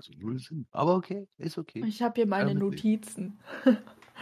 also 0.00 0.14
null 0.18 0.38
Sinn. 0.38 0.66
Aber 0.70 0.94
okay, 0.94 1.28
ist 1.36 1.58
okay. 1.58 1.84
Ich 1.86 2.00
habe 2.00 2.14
hier 2.14 2.26
meine. 2.26 2.54
Notizen. 2.54 3.38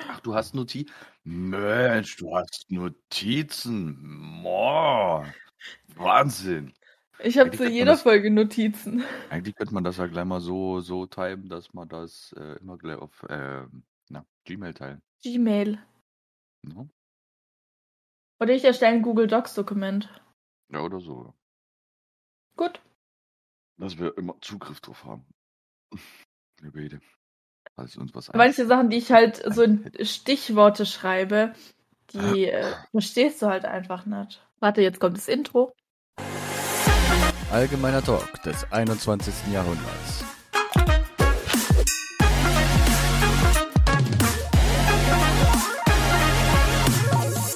Ach, 0.08 0.20
du 0.20 0.34
hast 0.34 0.54
Notizen? 0.54 0.92
Mensch, 1.22 2.16
du 2.16 2.34
hast 2.34 2.66
Notizen. 2.68 3.96
Moah. 4.43 5.33
Wahnsinn. 5.95 6.72
Ich 7.21 7.38
habe 7.38 7.51
zu 7.51 7.69
jeder 7.69 7.93
das, 7.93 8.03
Folge 8.03 8.30
Notizen. 8.30 9.04
eigentlich 9.30 9.54
könnte 9.54 9.75
man 9.75 9.85
das 9.85 9.96
ja 9.99 10.06
gleich 10.06 10.25
mal 10.25 10.41
so, 10.41 10.80
so 10.80 11.06
timen, 11.06 11.49
dass 11.49 11.72
man 11.74 11.88
das 11.88 12.33
äh, 12.37 12.58
immer 12.60 12.76
gleich 12.76 12.99
auf 12.99 13.22
äh, 13.24 13.65
na, 14.08 14.24
Gmail 14.45 14.74
teilen. 14.74 15.03
Gmail. 15.22 15.81
Ne? 16.62 16.88
Oder 18.41 18.55
ich 18.55 18.65
erstelle 18.65 18.97
ein 18.97 19.02
Google 19.02 19.27
Docs 19.27 19.55
Dokument. 19.55 20.09
Ja, 20.73 20.80
oder 20.83 21.01
so. 21.01 21.34
Gut. 22.56 22.80
Dass 23.79 23.98
wir 23.98 24.16
immer 24.16 24.37
Zugriff 24.41 24.80
drauf 24.80 25.05
haben. 25.05 25.24
Beide. 26.62 27.00
Falls 27.77 27.96
uns 27.96 28.15
was 28.15 28.33
Manche. 28.34 28.66
Sachen, 28.66 28.91
die 28.91 28.96
ich 28.96 29.12
halt 29.12 29.42
so 29.55 29.62
in 29.62 29.91
Stichworte 30.02 30.84
schreibe, 30.84 31.55
die 32.12 32.46
äh, 32.46 32.73
verstehst 32.91 33.41
du 33.42 33.46
halt 33.46 33.65
einfach 33.65 34.06
nicht. 34.06 34.45
Warte, 34.59 34.82
jetzt 34.82 34.98
kommt 34.98 35.16
das 35.16 35.29
Intro. 35.29 35.73
Allgemeiner 37.52 38.02
Talk 38.02 38.43
des 38.43 38.70
21. 38.73 39.52
Jahrhunderts. 39.52 40.24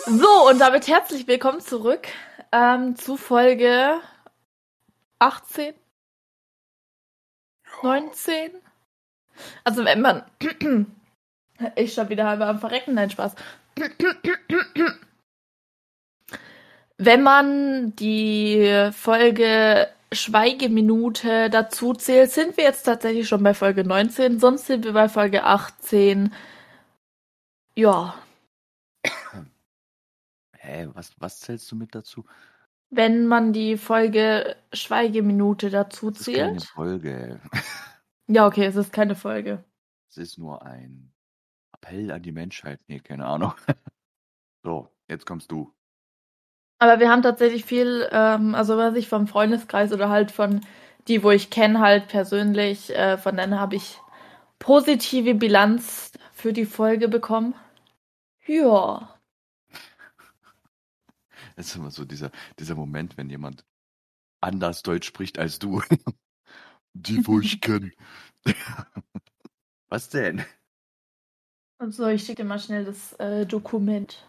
So, 0.07 0.49
und 0.49 0.61
damit 0.61 0.87
herzlich 0.89 1.27
willkommen 1.27 1.61
zurück 1.61 2.07
ähm, 2.53 2.97
zu 2.97 3.17
Folge 3.17 4.01
18, 5.19 5.75
19. 7.83 8.53
Also 9.65 9.85
wenn 9.85 10.01
man... 10.01 10.23
ich 11.77 11.95
schon 11.95 12.09
wieder 12.09 12.27
halber 12.27 12.47
am 12.47 12.59
Verrecken, 12.59 12.95
nein, 12.95 13.11
Spaß. 13.11 13.35
Wenn 16.99 17.23
man 17.23 17.97
die 17.97 18.91
Folge 18.93 19.89
Schweigeminute 20.13 21.51
dazu 21.51 21.95
zählt, 21.95 22.31
sind 22.31 22.57
wir 22.57 22.65
jetzt 22.65 22.85
tatsächlich 22.85 23.27
schon 23.27 23.43
bei 23.43 23.55
Folge 23.55 23.83
19, 23.83 24.39
sonst 24.39 24.67
sind 24.67 24.85
wir 24.85 24.93
bei 24.93 25.09
Folge 25.09 25.43
18. 25.43 26.33
Ja, 27.77 28.15
Hä, 30.63 30.89
was, 30.95 31.13
was 31.19 31.41
zählst 31.41 31.71
du 31.73 31.77
mit 31.77 31.93
dazu? 31.95 32.25
Wenn 32.93 33.27
man 33.27 33.53
die 33.53 33.77
Folge 33.79 34.55
Schweigeminute 34.73 35.71
dazu 35.71 36.11
Das 36.11 36.29
ist 36.29 36.33
keine 36.35 36.59
zählt. 36.59 36.65
Folge. 36.65 37.41
Ja, 38.29 38.47
okay, 38.47 38.67
es 38.67 38.77
ist 38.77 38.93
keine 38.93 39.17
Folge. 39.17 39.65
Es 40.09 40.17
ist 40.19 40.39
nur 40.39 40.63
ein 40.65 41.13
Appell 41.73 42.11
an 42.13 42.23
die 42.23 42.33
Menschheit. 42.33 42.81
Nee, 42.87 43.01
keine 43.01 43.27
Ahnung. 43.27 43.55
So, 44.65 44.89
jetzt 45.09 45.27
kommst 45.27 45.51
du. 45.51 45.75
Aber 46.79 47.01
wir 47.01 47.11
haben 47.11 47.23
tatsächlich 47.23 47.65
viel, 47.65 48.09
ähm, 48.13 48.55
also 48.55 48.77
was 48.77 48.95
ich 48.95 49.09
vom 49.09 49.27
Freundeskreis 49.27 49.93
oder 49.93 50.09
halt 50.09 50.31
von 50.31 50.61
die, 51.09 51.25
wo 51.25 51.33
ich 51.33 51.51
kenne, 51.51 51.81
halt 51.81 52.07
persönlich, 52.07 52.95
äh, 52.97 53.19
von 53.19 53.37
denen 53.37 53.59
habe 53.59 53.75
ich 53.75 53.99
positive 54.61 55.35
Bilanz 55.35 56.13
für 56.33 56.53
die 56.53 56.65
Folge 56.65 57.09
bekommen. 57.09 57.57
Ja. 58.47 59.13
Das 61.57 61.67
ist 61.67 61.77
immer 61.77 61.91
so 61.91 62.05
dieser, 62.05 62.31
dieser 62.59 62.75
Moment, 62.75 63.17
wenn 63.17 63.29
jemand 63.29 63.65
anders 64.41 64.83
Deutsch 64.83 65.07
spricht 65.07 65.39
als 65.39 65.59
du. 65.59 65.83
Die, 66.95 67.27
wo 67.27 67.41
ich 67.41 67.61
kenne. 67.61 67.91
Was 69.89 70.11
denn? 70.11 70.45
Und 71.79 71.93
so, 71.93 72.07
ich 72.07 72.25
schicke 72.25 72.43
dir 72.43 72.49
mal 72.49 72.59
schnell 72.59 72.85
das 72.85 73.15
äh, 73.15 73.47
Dokument. 73.47 74.27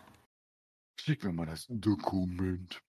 Schick 0.99 1.23
mir 1.23 1.33
mal 1.33 1.45
das 1.45 1.67
Dokument. 1.69 2.81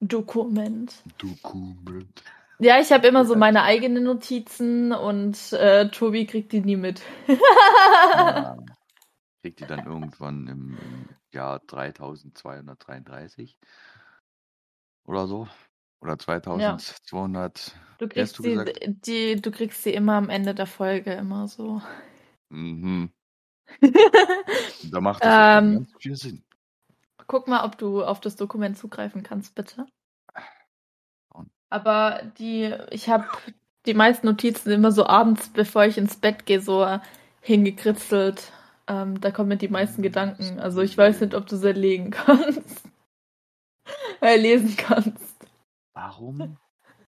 Dokument. 0.00 1.02
Dokument. 1.16 2.22
Ja, 2.60 2.80
ich 2.80 2.92
habe 2.92 3.06
immer 3.06 3.24
so 3.24 3.36
meine 3.36 3.62
eigenen 3.62 4.04
Notizen 4.04 4.92
und 4.92 5.52
äh, 5.52 5.88
Tobi 5.90 6.26
kriegt 6.26 6.52
die 6.52 6.60
nie 6.60 6.76
mit. 6.76 7.02
Ja. 7.28 8.58
Kriegt 9.42 9.60
die 9.60 9.66
dann 9.66 9.86
irgendwann 9.86 10.48
im, 10.48 10.78
im 10.78 11.08
Jahr 11.32 11.60
3233 11.60 13.56
oder 15.06 15.26
so? 15.26 15.48
Oder 16.00 16.18
2200? 16.18 17.76
Du 17.98 18.06
Wie 18.06 18.20
hast 18.20 18.36
kriegst 18.36 18.38
du 18.38 18.42
sie, 18.42 18.50
gesagt? 18.50 19.06
die, 19.06 19.36
du 19.40 19.50
kriegst 19.50 19.82
sie 19.82 19.92
immer 19.94 20.14
am 20.14 20.28
Ende 20.28 20.54
der 20.54 20.66
Folge, 20.66 21.12
immer 21.12 21.48
so. 21.48 21.82
Mhm. 22.50 23.12
Da 24.90 25.00
macht 25.00 25.24
das 25.24 25.34
ähm, 25.34 25.74
ganz 25.74 25.92
viel 25.98 26.16
Sinn. 26.16 26.42
guck 27.26 27.48
mal, 27.48 27.64
ob 27.64 27.76
du 27.78 28.04
auf 28.04 28.20
das 28.20 28.36
Dokument 28.36 28.78
zugreifen 28.78 29.22
kannst, 29.22 29.54
bitte. 29.54 29.86
Aber 31.70 32.22
die, 32.38 32.74
ich 32.90 33.08
habe 33.08 33.26
die 33.86 33.94
meisten 33.94 34.26
Notizen 34.26 34.70
immer 34.70 34.90
so 34.90 35.06
abends, 35.06 35.50
bevor 35.52 35.84
ich 35.84 35.98
ins 35.98 36.16
Bett 36.16 36.46
gehe, 36.46 36.60
so 36.60 36.98
hingekritzelt. 37.40 38.52
Ähm, 38.88 39.20
da 39.20 39.30
kommen 39.30 39.50
mir 39.50 39.56
die 39.58 39.68
meisten 39.68 40.02
Gedanken. 40.02 40.58
Also 40.58 40.80
ich 40.80 40.96
weiß 40.96 41.20
nicht, 41.20 41.34
ob 41.34 41.46
du 41.46 41.56
sie 41.56 41.72
legen 41.72 42.10
kannst. 42.10 42.88
äh, 44.22 44.36
lesen 44.36 44.76
kannst. 44.76 45.36
Warum 45.92 46.56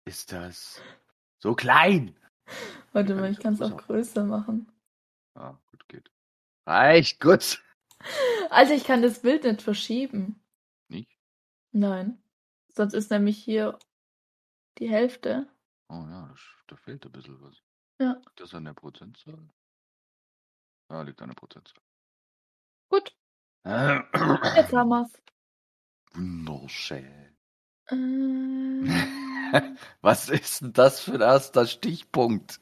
ist 0.05 0.33
das 0.33 0.81
so 1.39 1.55
klein? 1.55 2.17
Warte 2.93 3.15
mal, 3.15 3.31
ich 3.31 3.41
kann 3.41 3.55
es 3.55 3.63
auch 3.63 3.77
größer 3.77 4.25
machen. 4.25 4.71
Ah, 5.35 5.59
gut 5.71 5.89
geht. 5.89 6.11
Reicht, 6.67 7.21
gut. 7.21 7.63
Alter, 8.51 8.75
ich 8.75 8.85
kann 8.85 9.03
das 9.03 9.23
Bild 9.23 9.45
nicht 9.45 9.63
verschieben. 9.63 10.41
Nicht? 10.89 11.11
Nein. 11.73 12.23
Sonst 12.73 12.95
ist 12.95 13.11
nämlich 13.11 13.39
hier 13.39 13.79
die 14.79 14.89
Hälfte. 14.89 15.49
Oh 15.89 16.05
ja, 16.09 16.29
das, 16.31 16.41
da 16.69 16.77
fehlt 16.77 17.05
ein 17.05 17.13
bisschen 17.13 17.41
was. 17.41 17.57
Ja. 18.01 18.13
Liegt 18.15 18.41
das 18.41 18.55
an 18.55 18.65
der 18.65 18.75
Prozentzahl? 18.75 19.49
Ja, 20.95 21.03
liegt 21.03 21.19
der 21.19 21.27
Prozentzahl. 21.27 21.83
Gut, 22.89 23.13
jetzt 23.65 24.73
haben 24.73 24.91
wir's. 24.91 25.11
Wunderschön. 26.13 27.37
Ähm, 27.91 28.89
Was 30.03 30.29
ist 30.29 30.61
denn 30.61 30.73
das 30.73 31.01
für 31.01 31.15
ein 31.15 31.21
erster 31.21 31.67
Stichpunkt? 31.67 32.61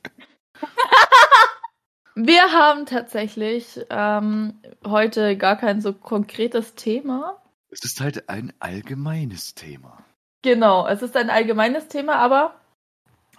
wir 2.14 2.42
haben 2.52 2.86
tatsächlich 2.86 3.84
ähm, 3.90 4.62
heute 4.86 5.36
gar 5.36 5.58
kein 5.58 5.82
so 5.82 5.92
konkretes 5.92 6.74
Thema. 6.74 7.42
Es 7.68 7.84
ist 7.84 8.00
halt 8.00 8.30
ein 8.30 8.54
allgemeines 8.60 9.54
Thema. 9.54 10.02
Genau, 10.40 10.86
es 10.86 11.02
ist 11.02 11.18
ein 11.18 11.28
allgemeines 11.28 11.88
Thema, 11.88 12.16
aber 12.16 12.58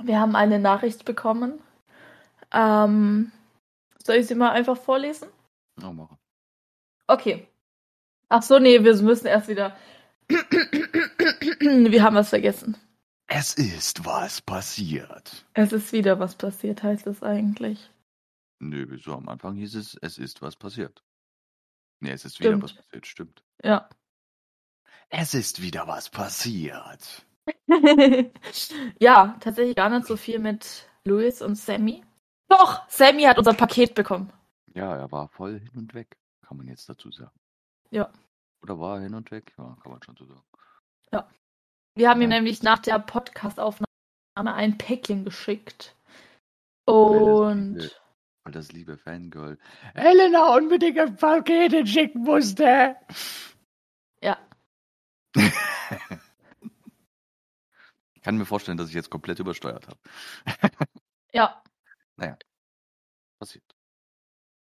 wir 0.04 0.20
haben 0.20 0.36
eine 0.36 0.60
Nachricht 0.60 1.04
bekommen. 1.04 1.60
Ähm, 2.52 3.32
soll 4.06 4.18
ich 4.18 4.28
sie 4.28 4.36
mal 4.36 4.52
einfach 4.52 4.78
vorlesen? 4.78 5.28
Ja, 5.82 5.92
machen. 5.92 6.18
Okay. 7.08 7.48
Ach 8.30 8.42
so, 8.44 8.60
nee, 8.60 8.84
wir 8.84 8.96
müssen 9.02 9.28
erst 9.28 9.48
wieder. 9.48 9.76
wir 10.30 12.04
haben 12.04 12.16
was 12.16 12.30
vergessen. 12.30 12.78
Es 13.28 13.54
ist 13.56 14.06
was 14.06 14.42
passiert. 14.42 15.46
Es 15.54 15.72
ist 15.72 15.92
wieder 15.94 16.20
was 16.20 16.36
passiert, 16.36 16.84
heißt 16.84 17.08
es 17.08 17.24
eigentlich. 17.24 17.90
Nö, 18.60 18.86
wieso? 18.90 19.14
Am 19.14 19.28
Anfang 19.30 19.56
hieß 19.56 19.76
es, 19.76 19.98
es 20.02 20.18
ist 20.18 20.42
was 20.42 20.56
passiert. 20.56 21.04
Nee, 22.00 22.12
es 22.12 22.26
ist 22.26 22.40
wieder 22.40 22.52
Stimmt. 22.52 22.64
was 22.64 22.74
passiert, 22.74 23.08
stimmt. 23.08 23.44
Ja. 23.64 23.90
Es 25.10 25.34
ist 25.34 25.62
wieder 25.62 25.88
was 25.88 26.10
passiert. 26.10 27.26
ja, 29.00 29.38
tatsächlich 29.40 29.76
gar 29.76 29.90
nicht 29.90 30.08
so 30.08 30.18
viel 30.18 30.40
mit 30.40 30.88
Louis 31.06 31.42
und 31.42 31.56
Sammy. 31.56 32.04
Doch, 32.54 32.88
Sammy 32.88 33.24
hat 33.24 33.40
unser 33.40 33.54
Paket 33.56 33.96
bekommen. 33.96 34.32
Ja, 34.76 34.96
er 34.96 35.12
war 35.12 35.28
voll 35.30 35.60
hin 35.60 35.72
und 35.76 35.94
weg, 35.96 36.18
kann 36.46 36.58
man 36.58 36.68
jetzt 36.68 36.88
dazu 36.88 37.12
sagen. 37.12 37.32
Ja. 37.90 38.12
Oder 38.62 38.80
war 38.80 38.98
er 38.98 39.02
hin 39.04 39.16
und 39.16 39.32
weg? 39.32 39.54
Ja, 39.58 39.76
kann 39.82 39.92
man 39.92 40.04
schon 40.04 40.16
so 40.16 40.26
sagen. 40.26 40.44
Wir 41.96 42.10
haben 42.10 42.22
ihm 42.22 42.32
Ja. 42.32 42.38
nämlich 42.38 42.64
nach 42.64 42.80
der 42.80 42.98
Podcast-Aufnahme 43.00 43.86
ein 44.36 44.78
Päckchen 44.80 45.24
geschickt. 45.26 45.96
Weil 46.88 47.20
das 47.20 47.28
Und 47.28 47.76
liebe, 47.76 47.92
weil 48.44 48.52
das 48.54 48.72
liebe 48.72 48.98
Fangirl 48.98 49.60
Elena 49.94 50.56
unbedingt 50.56 50.98
ein 51.00 51.16
Paket 51.16 51.88
schicken 51.88 52.22
musste. 52.24 52.96
ja, 54.22 54.38
Ich 58.16 58.22
kann 58.22 58.38
mir 58.38 58.46
vorstellen, 58.46 58.78
dass 58.78 58.90
ich 58.90 58.96
jetzt 58.96 59.10
komplett 59.10 59.40
übersteuert 59.40 59.88
habe. 59.88 60.00
ja. 61.34 61.63
Passiert. 63.40 63.76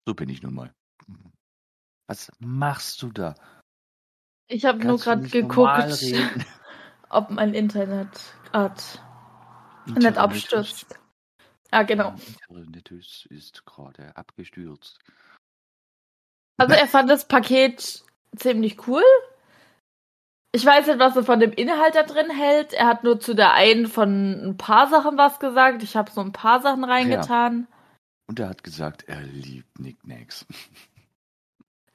So 0.06 0.14
bin 0.14 0.28
ich 0.28 0.42
nun 0.42 0.54
mal. 0.54 0.74
Was 2.06 2.32
machst 2.38 3.02
du 3.02 3.10
da? 3.12 3.34
Ich 4.48 4.64
habe 4.64 4.78
nur 4.84 4.98
gerade 4.98 5.28
geguckt, 5.28 6.02
ob 7.10 7.30
mein 7.30 7.54
Internet 7.54 8.34
Internet 9.86 10.04
nicht 10.04 10.18
abstürzt. 10.18 10.98
Ah, 11.70 11.82
genau. 11.82 12.14
Internet 12.48 12.90
ist 13.30 13.66
gerade 13.66 14.16
abgestürzt. 14.16 14.98
Also 16.56 16.74
er 16.78 16.86
fand 16.86 17.10
das 17.10 17.28
Paket 17.28 18.04
ziemlich 18.36 18.86
cool. 18.86 19.02
Ich 20.52 20.64
weiß 20.64 20.86
nicht, 20.86 20.98
was 20.98 21.14
er 21.14 21.24
von 21.24 21.40
dem 21.40 21.52
Inhalt 21.52 21.94
da 21.94 22.02
drin 22.02 22.30
hält. 22.30 22.72
Er 22.72 22.86
hat 22.86 23.04
nur 23.04 23.20
zu 23.20 23.34
der 23.34 23.52
einen 23.52 23.86
von 23.86 24.50
ein 24.50 24.56
paar 24.56 24.88
Sachen 24.88 25.18
was 25.18 25.40
gesagt. 25.40 25.82
Ich 25.82 25.96
habe 25.96 26.10
so 26.10 26.20
ein 26.20 26.32
paar 26.32 26.60
Sachen 26.60 26.84
reingetan. 26.84 27.66
Und 28.26 28.40
er 28.40 28.48
hat 28.48 28.64
gesagt, 28.64 29.04
er 29.08 29.20
liebt 29.20 29.74
Knickknacks. 29.76 30.46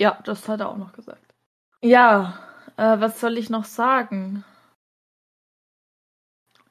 Ja, 0.02 0.20
das 0.26 0.50
hat 0.50 0.60
er 0.60 0.70
auch 0.70 0.76
noch 0.76 0.92
gesagt. 0.92 1.34
Ja, 1.82 2.40
äh, 2.78 3.00
was 3.00 3.22
soll 3.22 3.38
ich 3.38 3.52
noch 3.52 3.64
sagen? 3.64 4.44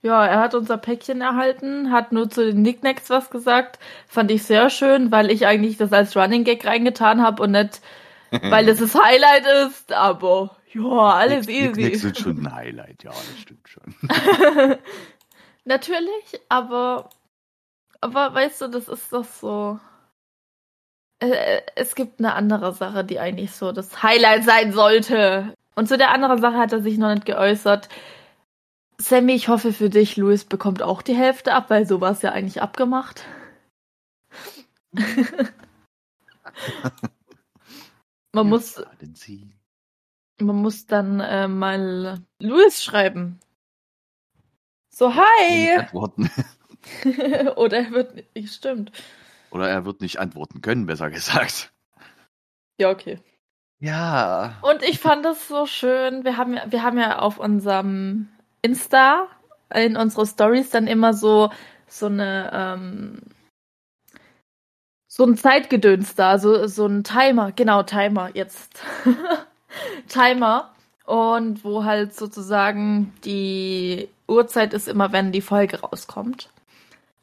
Ja, 0.02 0.26
er 0.26 0.40
hat 0.40 0.56
unser 0.56 0.76
Päckchen 0.76 1.20
erhalten, 1.20 1.92
hat 1.92 2.10
nur 2.10 2.28
zu 2.28 2.44
den 2.44 2.62
Knickknacks 2.62 3.08
was 3.08 3.30
gesagt. 3.30 3.78
Fand 4.08 4.32
ich 4.32 4.42
sehr 4.42 4.68
schön, 4.68 5.12
weil 5.12 5.30
ich 5.30 5.46
eigentlich 5.46 5.76
das 5.76 5.92
als 5.92 6.16
Running 6.16 6.42
Gag 6.42 6.66
reingetan 6.66 7.22
habe 7.22 7.44
und 7.44 7.52
nicht, 7.52 7.80
weil 8.30 8.68
es 8.68 8.80
das 8.80 8.96
Highlight 8.96 9.46
ist. 9.66 9.92
Aber 9.92 10.56
ja, 10.74 10.82
alles 10.82 11.46
Knick- 11.46 11.56
easy. 11.56 11.72
Knickknacks 11.72 12.00
sind 12.02 12.18
schon 12.18 12.38
ein 12.46 12.54
Highlight, 12.54 13.02
ja, 13.04 13.10
das 13.10 13.38
stimmt 13.40 13.68
schon. 13.68 13.94
Natürlich, 15.64 16.40
aber, 16.48 17.10
aber 18.00 18.34
weißt 18.34 18.62
du, 18.62 18.68
das 18.68 18.88
ist 18.88 19.12
doch 19.12 19.24
so. 19.24 19.78
Äh, 21.20 21.60
Es 21.76 21.94
gibt 21.94 22.18
eine 22.18 22.34
andere 22.34 22.72
Sache, 22.72 23.04
die 23.04 23.20
eigentlich 23.20 23.52
so 23.52 23.70
das 23.72 24.02
Highlight 24.02 24.44
sein 24.44 24.72
sollte. 24.72 25.54
Und 25.74 25.88
zu 25.88 25.96
der 25.96 26.10
anderen 26.10 26.40
Sache 26.40 26.56
hat 26.58 26.72
er 26.72 26.82
sich 26.82 26.98
noch 26.98 27.12
nicht 27.14 27.24
geäußert. 27.26 27.88
Sammy, 28.98 29.32
ich 29.34 29.48
hoffe 29.48 29.72
für 29.72 29.88
dich, 29.88 30.16
Louis 30.16 30.44
bekommt 30.44 30.82
auch 30.82 31.00
die 31.02 31.14
Hälfte 31.16 31.54
ab, 31.54 31.70
weil 31.70 31.86
so 31.86 32.00
war 32.00 32.10
es 32.12 32.22
ja 32.22 32.32
eigentlich 32.32 32.60
abgemacht. 32.62 33.24
man, 38.32 38.48
muss, 38.48 38.76
Laden 38.76 39.14
Sie. 39.14 39.50
Man 40.42 40.56
muss 40.56 40.86
dann 40.86 41.20
äh, 41.20 41.48
mal 41.48 42.20
Louis 42.40 42.82
schreiben. 42.82 43.40
So, 44.90 45.14
hi! 45.14 45.78
antworten. 45.78 46.30
Oder 47.56 47.78
er 47.78 47.90
wird 47.92 48.14
nicht, 48.34 48.54
stimmt. 48.54 48.92
Oder 49.50 49.68
er 49.68 49.84
wird 49.84 50.00
nicht 50.00 50.18
antworten 50.18 50.60
können, 50.60 50.86
besser 50.86 51.10
gesagt. 51.10 51.72
Ja, 52.78 52.90
okay. 52.90 53.18
Ja. 53.78 54.58
Und 54.62 54.82
ich 54.82 54.98
fand 55.00 55.26
es 55.26 55.48
so 55.48 55.66
schön. 55.66 56.24
Wir 56.24 56.36
haben 56.36 56.54
ja, 56.54 56.70
wir 56.70 56.82
haben 56.82 56.98
ja 56.98 57.18
auf 57.18 57.38
unserem 57.38 58.28
Insta 58.62 59.28
in 59.74 59.96
unsere 59.96 60.26
Stories 60.26 60.70
dann 60.70 60.86
immer 60.86 61.14
so 61.14 61.50
so 61.88 62.06
eine 62.06 62.50
ähm, 62.52 63.22
so 65.08 65.24
ein 65.24 65.36
Zeitgedöns 65.36 66.14
da, 66.14 66.38
so 66.38 66.66
so 66.66 66.86
ein 66.86 67.04
Timer, 67.04 67.52
genau 67.52 67.82
Timer 67.82 68.30
jetzt 68.34 68.82
Timer 70.08 70.74
und 71.04 71.64
wo 71.64 71.84
halt 71.84 72.14
sozusagen 72.14 73.12
die 73.24 74.08
Uhrzeit 74.28 74.72
ist 74.74 74.88
immer, 74.88 75.12
wenn 75.12 75.32
die 75.32 75.40
Folge 75.42 75.80
rauskommt. 75.80 76.50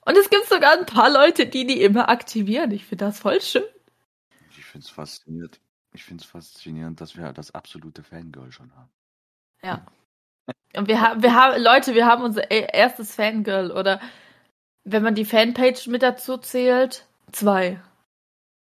Und 0.06 0.18
es 0.18 0.30
gibt 0.30 0.46
sogar 0.48 0.78
ein 0.78 0.86
paar 0.86 1.10
Leute, 1.10 1.46
die 1.46 1.66
die 1.68 1.82
immer 1.82 2.10
aktivieren. 2.10 2.72
Ich 2.72 2.86
finde 2.86 3.06
das 3.06 3.20
voll 3.20 3.42
schön. 3.42 3.64
Ich 4.58 4.66
finde 4.66 4.86
es 4.86 4.90
faszinierend. 4.90 5.60
Ich 5.94 6.04
finde 6.04 6.24
es 6.24 6.30
faszinierend, 6.30 7.02
dass 7.02 7.16
wir 7.18 7.32
das 7.34 7.54
absolute 7.56 8.04
Fangirl 8.04 8.52
schon 8.52 8.72
haben. 8.76 8.90
Ja. 9.64 9.86
Und 10.76 10.88
wir 10.88 11.02
haben, 11.02 11.22
wir 11.24 11.34
haben, 11.36 11.62
Leute, 11.62 11.94
wir 11.96 12.06
haben 12.06 12.24
unser 12.24 12.50
e- 12.52 12.68
erstes 12.72 13.16
Fangirl 13.16 13.72
oder 13.72 14.00
wenn 14.84 15.04
man 15.04 15.16
die 15.16 15.26
Fanpage 15.26 15.88
mit 15.88 16.02
dazu 16.04 16.38
zählt, 16.38 17.06
zwei. 17.32 17.80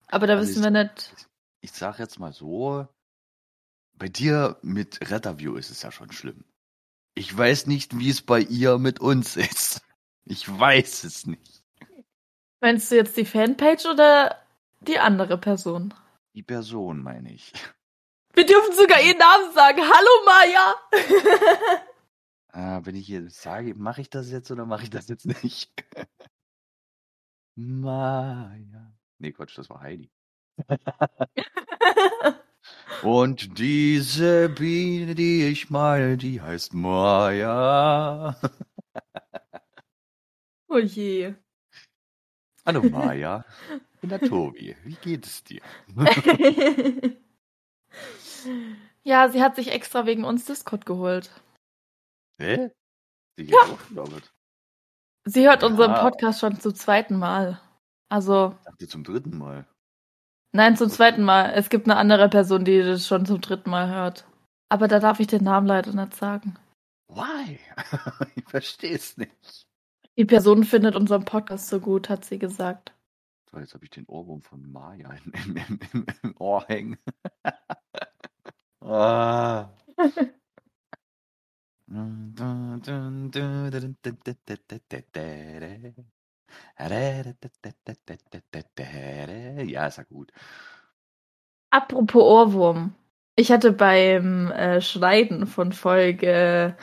Aber 0.09 0.27
da 0.27 0.35
Also 0.35 0.49
wissen 0.49 0.59
ich- 0.61 0.65
wir 0.73 0.85
nicht. 0.85 1.15
Ich 1.61 1.73
sag 1.73 1.99
jetzt 1.99 2.19
mal 2.19 2.33
so, 2.33 2.87
bei 3.99 4.09
dir 4.09 4.59
mit 4.63 5.11
Retterview 5.11 5.57
ist 5.57 5.71
es 5.71 5.83
ja 5.83 5.91
schon 5.91 6.13
schlimm. 6.13 6.45
Ich 7.15 7.37
weiß 7.37 7.67
nicht, 7.67 7.99
wie 7.99 8.11
es 8.11 8.23
bei 8.23 8.41
ihr 8.41 8.79
mit 8.79 9.01
uns 9.01 9.37
ist. 9.37 9.83
Ich 10.25 10.47
weiß 10.49 11.05
es 11.05 11.27
nicht. 11.27 11.63
Meinst 12.61 12.91
du 12.91 12.97
jetzt 12.97 13.17
die 13.17 13.25
Fanpage 13.25 13.87
oder 13.87 14.43
die 14.81 14.99
andere 14.99 15.39
Person? 15.39 15.95
Die 16.35 16.43
Person 16.43 17.03
meine 17.03 17.33
ich. 17.33 17.53
Wir 18.35 18.45
dürfen 18.45 18.75
sogar 18.75 19.01
ihren 19.01 19.19
Namen 19.19 19.55
sagen. 19.55 19.81
Hallo 19.81 20.11
Maya! 20.27 20.75
Äh, 22.53 22.81
wenn 22.85 22.95
ich 22.95 23.07
hier 23.07 23.31
sage, 23.31 23.75
mache 23.75 24.03
ich 24.03 24.11
das 24.11 24.31
jetzt 24.31 24.51
oder 24.51 24.67
mache 24.67 24.83
ich 24.83 24.91
das 24.91 25.09
jetzt 25.09 25.25
nicht? 25.25 25.73
Maya. 27.55 28.93
Nee, 29.19 29.33
Quatsch, 29.33 29.57
das 29.57 29.71
war 29.71 29.81
Heidi. 29.81 30.11
Und 33.03 33.59
diese 33.59 34.49
Biene, 34.49 35.15
die 35.15 35.45
ich 35.47 35.71
meine, 35.71 36.17
die 36.17 36.41
heißt 36.41 36.75
Maya. 36.75 38.37
oh 40.69 40.79
je. 40.79 41.35
Hallo 42.65 42.83
Maya. 42.83 43.45
Ich 43.95 44.01
bin 44.01 44.11
der 44.11 44.21
Tobi. 44.31 44.77
Wie 44.85 44.95
geht 44.95 45.27
es 45.27 45.45
dir? 45.45 45.61
ja, 49.05 49.29
sie 49.29 49.43
hat 49.43 49.57
sich 49.57 49.73
extra 49.73 50.07
wegen 50.07 50.25
uns 50.25 50.45
Discord 50.47 50.87
geholt. 50.87 51.31
Hä? 52.39 52.71
Sie 53.37 53.45
geht 53.47 53.55
Ja. 53.55 53.61
auch 53.73 53.79
damit. 53.91 54.33
Sie 55.25 55.47
hört 55.49 55.65
unseren 55.65 55.93
Ja. 55.93 56.03
Podcast 56.03 56.41
schon 56.41 56.61
zum 56.61 56.75
zweiten 56.75 57.19
Mal. 57.19 57.61
Also, 58.09 58.55
Ich 58.61 58.65
dachte 58.65 58.89
zum 58.89 59.05
dritten 59.05 59.37
Mal. 59.37 59.67
Nein, 60.57 60.75
zum 60.75 60.89
zweiten 60.89 61.23
Mal. 61.23 61.53
Es 61.53 61.69
gibt 61.69 61.87
eine 61.87 61.99
andere 61.99 62.31
Person, 62.31 62.65
die 62.65 62.79
das 62.79 63.07
schon 63.07 63.27
zum 63.27 63.43
dritten 63.43 63.69
Mal 63.69 63.91
hört. 63.91 64.27
Aber 64.71 64.89
da 64.89 65.01
darf 65.01 65.21
ich 65.21 65.27
den 65.27 65.45
Namen 65.45 65.67
leider 65.67 65.93
nicht 65.93 66.15
sagen. 66.15 66.57
Why? 67.09 67.59
ich 68.37 68.45
verstehe 68.49 68.95
es 68.95 69.19
nicht. 69.19 69.67
Die 70.17 70.25
Person 70.25 70.65
findet 70.65 70.97
unseren 70.97 71.27
Podcast 71.27 71.69
so 71.69 71.79
gut, 71.79 72.09
hat 72.09 72.25
sie 72.25 72.39
gesagt. 72.39 72.95
So, 73.51 73.59
jetzt 73.59 73.75
habe 73.75 73.85
ich 73.85 73.91
den 73.91 74.07
Ohrwurm 74.07 74.41
von 74.41 74.73
Maya 74.73 75.15
im, 75.27 75.35
im, 75.45 75.79
im, 75.93 76.07
im, 76.23 76.35
Ohr 76.39 76.65
hängen. 76.67 76.97
ah. 78.81 79.69
Ja, 89.67 89.87
ist 89.87 89.99
ja 89.99 90.05
gut. 90.05 90.33
Apropos 91.71 92.23
Ohrwurm. 92.23 92.95
Ich 93.35 93.53
hatte 93.53 93.73
beim 93.73 94.53
Schneiden 94.81 95.47
von 95.47 95.73
Folge 95.73 96.77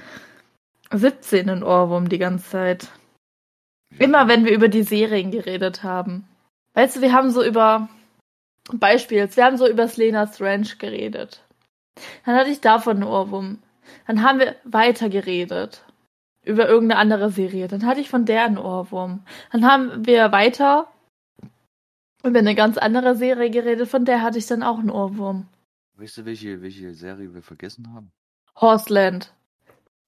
17 0.91 1.49
einen 1.49 1.63
Ohrwurm 1.63 2.09
die 2.09 2.19
ganze 2.19 2.49
Zeit. 2.49 2.91
Immer 3.99 4.27
wenn 4.27 4.45
wir 4.45 4.51
über 4.51 4.67
die 4.67 4.83
Serien 4.83 5.31
geredet 5.31 5.83
haben. 5.83 6.27
Weißt 6.73 6.95
du, 6.95 7.01
wir 7.01 7.13
haben 7.13 7.31
so 7.31 7.43
über 7.43 7.89
Beispiels, 8.71 9.37
wir 9.37 9.45
haben 9.45 9.57
so 9.57 9.67
über 9.67 9.87
Lena's 9.95 10.41
Ranch 10.41 10.77
geredet. 10.79 11.43
Dann 12.25 12.35
hatte 12.35 12.49
ich 12.49 12.61
davon 12.61 12.97
einen 12.97 13.03
Ohrwurm. 13.03 13.61
Dann 14.07 14.23
haben 14.23 14.39
wir 14.39 14.55
weiter 14.63 15.09
geredet. 15.09 15.83
Über 16.43 16.67
irgendeine 16.67 16.99
andere 16.99 17.29
Serie. 17.29 17.67
Dann 17.67 17.85
hatte 17.85 18.01
ich 18.01 18.09
von 18.09 18.25
der 18.25 18.45
einen 18.45 18.57
Ohrwurm. 18.57 19.23
Dann 19.51 19.65
haben 19.65 20.05
wir 20.05 20.31
weiter 20.31 20.87
über 22.23 22.39
eine 22.39 22.55
ganz 22.55 22.77
andere 22.77 23.15
Serie 23.15 23.49
geredet. 23.49 23.87
Von 23.87 24.05
der 24.05 24.21
hatte 24.21 24.37
ich 24.37 24.45
dann 24.47 24.63
auch 24.63 24.79
einen 24.79 24.89
Ohrwurm. 24.89 25.47
Weißt 25.95 26.17
du, 26.17 26.25
welche, 26.25 26.61
welche 26.61 26.93
Serie 26.93 27.33
wir 27.33 27.43
vergessen 27.43 27.93
haben? 27.93 28.11
Horseland. 28.55 29.33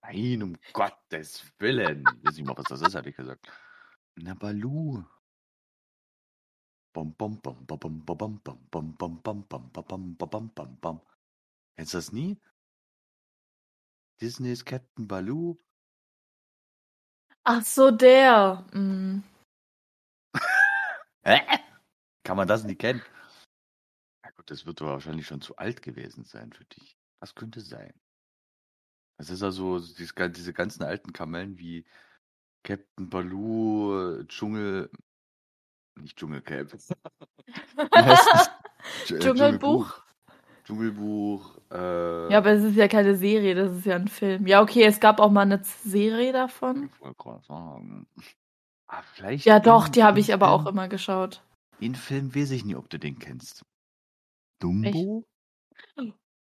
Nein, 0.01 0.43
um 0.43 0.57
Gottes 0.73 1.43
Willen. 1.59 2.19
Ich 2.21 2.23
weiß 2.23 2.37
nicht 2.37 2.45
mal, 2.45 2.57
was 2.57 2.67
das 2.67 2.81
ist, 2.81 2.95
ehrlich 2.95 3.15
gesagt. 3.15 3.47
Na, 4.15 4.33
Balu. 4.33 5.03
Bom, 6.93 7.13
bom, 7.17 7.39
bom, 7.41 7.65
bom, 7.65 7.77
bom, 7.77 8.05
bom, 8.05 8.39
bom, 8.41 8.67
bom, 8.71 8.91
bom, 8.93 8.93
bom, 8.93 9.21
bom, 9.21 9.45
bom, 9.47 9.69
bom, 9.73 10.15
bom, 10.15 10.15
bom, 10.29 10.49
bom, 10.55 10.77
bom. 10.79 11.01
Kennst 11.75 11.93
du 11.93 11.97
das 11.97 12.11
nie? 12.13 12.39
Disney's 14.21 14.63
Captain 14.63 15.07
Baloo. 15.07 15.57
Ach 17.47 17.63
so, 17.63 17.91
der. 17.91 18.65
Hm. 18.71 19.23
Hä? 21.23 21.41
Kann 22.23 22.37
man 22.37 22.47
das 22.47 22.63
nicht 22.63 22.79
kennen? 22.81 23.03
Na 24.23 24.31
gut, 24.31 24.49
das 24.49 24.65
wird 24.65 24.81
doch 24.81 24.87
wahrscheinlich 24.87 25.27
schon 25.27 25.41
zu 25.41 25.55
alt 25.57 25.83
gewesen 25.83 26.25
sein 26.25 26.51
für 26.51 26.65
dich. 26.65 26.97
Was 27.19 27.35
könnte 27.35 27.61
sein? 27.61 27.93
Das 29.17 29.29
ist 29.29 29.43
also 29.43 29.79
diese 29.79 30.53
ganzen 30.53 30.83
alten 30.83 31.13
Kamellen 31.13 31.57
wie 31.59 31.85
Captain 32.63 33.09
Baloo, 33.09 34.23
Dschungel, 34.23 34.89
nicht 35.95 36.17
Dschungelcamp. 36.17 36.73
Äh, 39.07 39.19
Dschungelbuch? 39.19 39.99
Dschungelbuch. 40.63 41.59
Äh, 41.75 42.31
Ja, 42.31 42.37
aber 42.39 42.51
es 42.51 42.63
ist 42.63 42.75
ja 42.75 42.87
keine 42.87 43.15
Serie, 43.15 43.55
das 43.55 43.71
ist 43.71 43.85
ja 43.85 43.95
ein 43.95 44.07
Film. 44.07 44.47
Ja, 44.47 44.61
okay, 44.61 44.83
es 44.83 44.99
gab 44.99 45.19
auch 45.19 45.31
mal 45.31 45.41
eine 45.41 45.61
Serie 45.63 46.31
davon. 46.33 46.89
Ich 46.93 47.01
wollte 47.01 47.15
gerade 47.17 47.43
sagen. 47.43 48.07
Ah, 48.87 49.01
vielleicht 49.13 49.45
Ja, 49.45 49.59
doch, 49.59 49.89
die 49.89 50.03
habe 50.03 50.19
ich 50.19 50.33
aber 50.33 50.51
auch 50.51 50.65
immer 50.65 50.87
geschaut. 50.87 51.41
In 51.79 51.95
Film 51.95 52.33
weiß 52.35 52.51
ich 52.51 52.65
nicht, 52.65 52.75
ob 52.75 52.89
du 52.89 52.97
den 52.99 53.19
kennst. 53.19 53.63
Dumbo? 54.59 55.25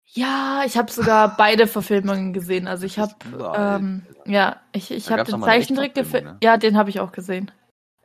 Ja, 0.06 0.64
ich 0.66 0.78
habe 0.78 0.92
sogar 0.92 1.36
beide 1.38 1.68
Verfilmungen 1.68 2.34
gesehen. 2.34 2.68
Also 2.68 2.86
ich 2.86 2.98
habe, 2.98 3.14
ähm, 3.56 4.06
ja, 4.26 4.62
ich, 4.72 4.92
ich 4.92 5.12
habe 5.12 5.24
den 5.24 5.42
Zeichentrick 5.42 5.96
ne? 5.96 6.38
Ja, 6.42 6.58
den 6.58 6.78
habe 6.78 6.90
ich 6.90 7.00
auch 7.00 7.12
gesehen. 7.12 7.52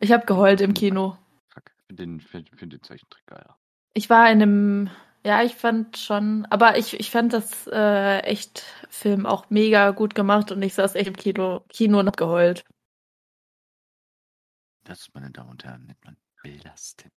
Ich 0.01 0.13
habe 0.13 0.27
geheult 0.27 0.61
im 0.61 0.75
Kino. 0.75 1.17
Fuck, 1.53 1.65
ich 1.67 1.85
finde 1.87 2.03
den, 2.03 2.21
find, 2.21 2.51
find 2.55 2.73
den 2.73 2.83
Zeichentrick 2.83 3.25
geiler. 3.27 3.57
Ich 3.95 4.11
war 4.11 4.31
in 4.31 4.43
einem, 4.43 4.91
ja, 5.25 5.43
ich 5.43 5.55
fand 5.55 5.97
schon, 5.97 6.47
aber 6.51 6.77
ich, 6.77 7.01
ich 7.01 7.11
fand 7.11 7.33
das 7.33 7.67
äh, 7.73 8.19
echt 8.21 8.63
Film 8.91 9.25
auch 9.25 9.49
mega 9.49 9.91
gut 9.91 10.15
gemacht 10.15 10.53
und 10.53 10.61
ich 10.63 10.75
saß 10.75 10.95
echt 10.97 11.09
im 11.09 11.17
Kino, 11.17 11.65
Kino 11.71 11.99
und 11.99 12.07
hab 12.07 12.17
geheult. 12.19 12.65
Das, 14.85 15.09
meine 15.15 15.31
Damen 15.31 15.51
und 15.51 15.65
Herren, 15.65 15.87
nennt 15.87 16.05
man 16.05 16.19
belastend. 16.43 17.13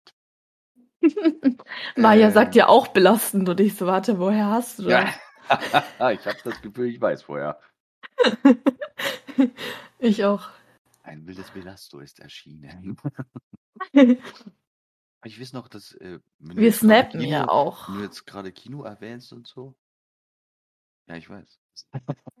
Maya 1.96 2.28
Ähm. 2.28 2.32
sagt 2.32 2.54
ja 2.54 2.68
auch 2.68 2.88
belastend 2.88 3.48
und 3.48 3.58
ich 3.60 3.74
so, 3.74 3.86
warte, 3.86 4.20
woher 4.20 4.46
hast 4.46 4.78
du 4.78 4.84
das? 4.84 5.12
Ja. 5.48 6.10
ich 6.12 6.26
habe 6.26 6.38
das 6.44 6.62
Gefühl, 6.62 6.86
ich 6.86 7.00
weiß 7.00 7.22
vorher. 7.22 7.60
ich 9.98 10.24
auch. 10.24 10.48
Ein 11.02 11.26
wildes 11.26 11.50
Belasto 11.50 11.98
ist 11.98 12.20
erschienen. 12.20 12.96
Ich 15.24 15.40
weiß 15.40 15.52
noch, 15.52 15.68
dass 15.68 15.92
äh, 15.94 16.20
Wir 16.38 16.72
snappen 16.72 17.20
Kino, 17.20 17.30
ja 17.30 17.48
auch. 17.48 17.88
Wenn 17.88 17.96
du 17.96 18.02
jetzt 18.04 18.26
gerade 18.26 18.52
Kino 18.52 18.82
erwähnst 18.82 19.32
und 19.32 19.46
so. 19.46 19.74
Ja, 21.08 21.16
ich 21.16 21.28
weiß. 21.28 21.60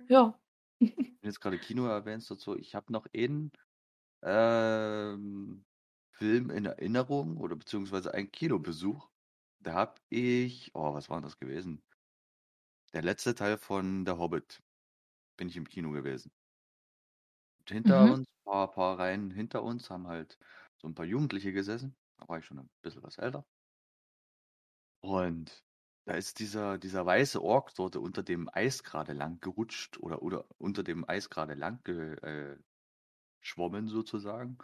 Ja. 0.08 0.38
Wenn 0.78 0.94
du 1.22 1.28
jetzt 1.28 1.40
gerade 1.40 1.58
Kino 1.58 1.86
erwähnst 1.86 2.30
und 2.30 2.40
so, 2.40 2.56
ich 2.56 2.74
habe 2.74 2.92
noch 2.92 3.06
einen 3.14 3.52
ähm, 4.22 5.64
Film 6.12 6.50
in 6.50 6.64
Erinnerung 6.66 7.36
oder 7.38 7.56
beziehungsweise 7.56 8.14
einen 8.14 8.30
Kinobesuch. 8.30 9.08
Da 9.60 9.74
habe 9.74 9.94
ich, 10.10 10.70
oh, 10.74 10.94
was 10.94 11.08
war 11.10 11.16
denn 11.18 11.24
das 11.24 11.38
gewesen? 11.38 11.82
Der 12.92 13.02
letzte 13.02 13.34
Teil 13.34 13.58
von 13.58 14.04
Der 14.04 14.18
Hobbit. 14.18 14.62
Bin 15.36 15.48
ich 15.48 15.56
im 15.56 15.68
Kino 15.68 15.90
gewesen. 15.90 16.30
Und 17.60 17.70
hinter 17.70 18.06
Mhm. 18.06 18.12
uns, 18.12 18.26
paar, 18.44 18.70
paar 18.70 18.98
Reihen 18.98 19.30
hinter 19.30 19.62
uns, 19.62 19.90
haben 19.90 20.06
halt 20.06 20.38
so 20.78 20.88
ein 20.88 20.94
paar 20.94 21.04
Jugendliche 21.06 21.52
gesessen. 21.52 21.94
Da 22.18 22.28
war 22.28 22.38
ich 22.38 22.44
schon 22.44 22.58
ein 22.58 22.70
bisschen 22.82 23.02
was 23.02 23.18
älter. 23.18 23.44
Und 25.00 25.64
da 26.04 26.14
ist 26.14 26.38
dieser, 26.38 26.78
dieser 26.78 27.04
weiße 27.04 27.42
Ork 27.42 27.74
dort 27.74 27.96
unter 27.96 28.22
dem 28.22 28.48
Eis 28.52 28.84
gerade 28.84 29.12
lang 29.12 29.40
gerutscht 29.40 29.98
oder, 29.98 30.22
oder 30.22 30.44
unter 30.58 30.82
dem 30.82 31.08
Eis 31.08 31.30
gerade 31.30 31.54
lang 31.54 31.84
äh, 31.86 32.56
schwommen 33.40 33.88
sozusagen. 33.88 34.58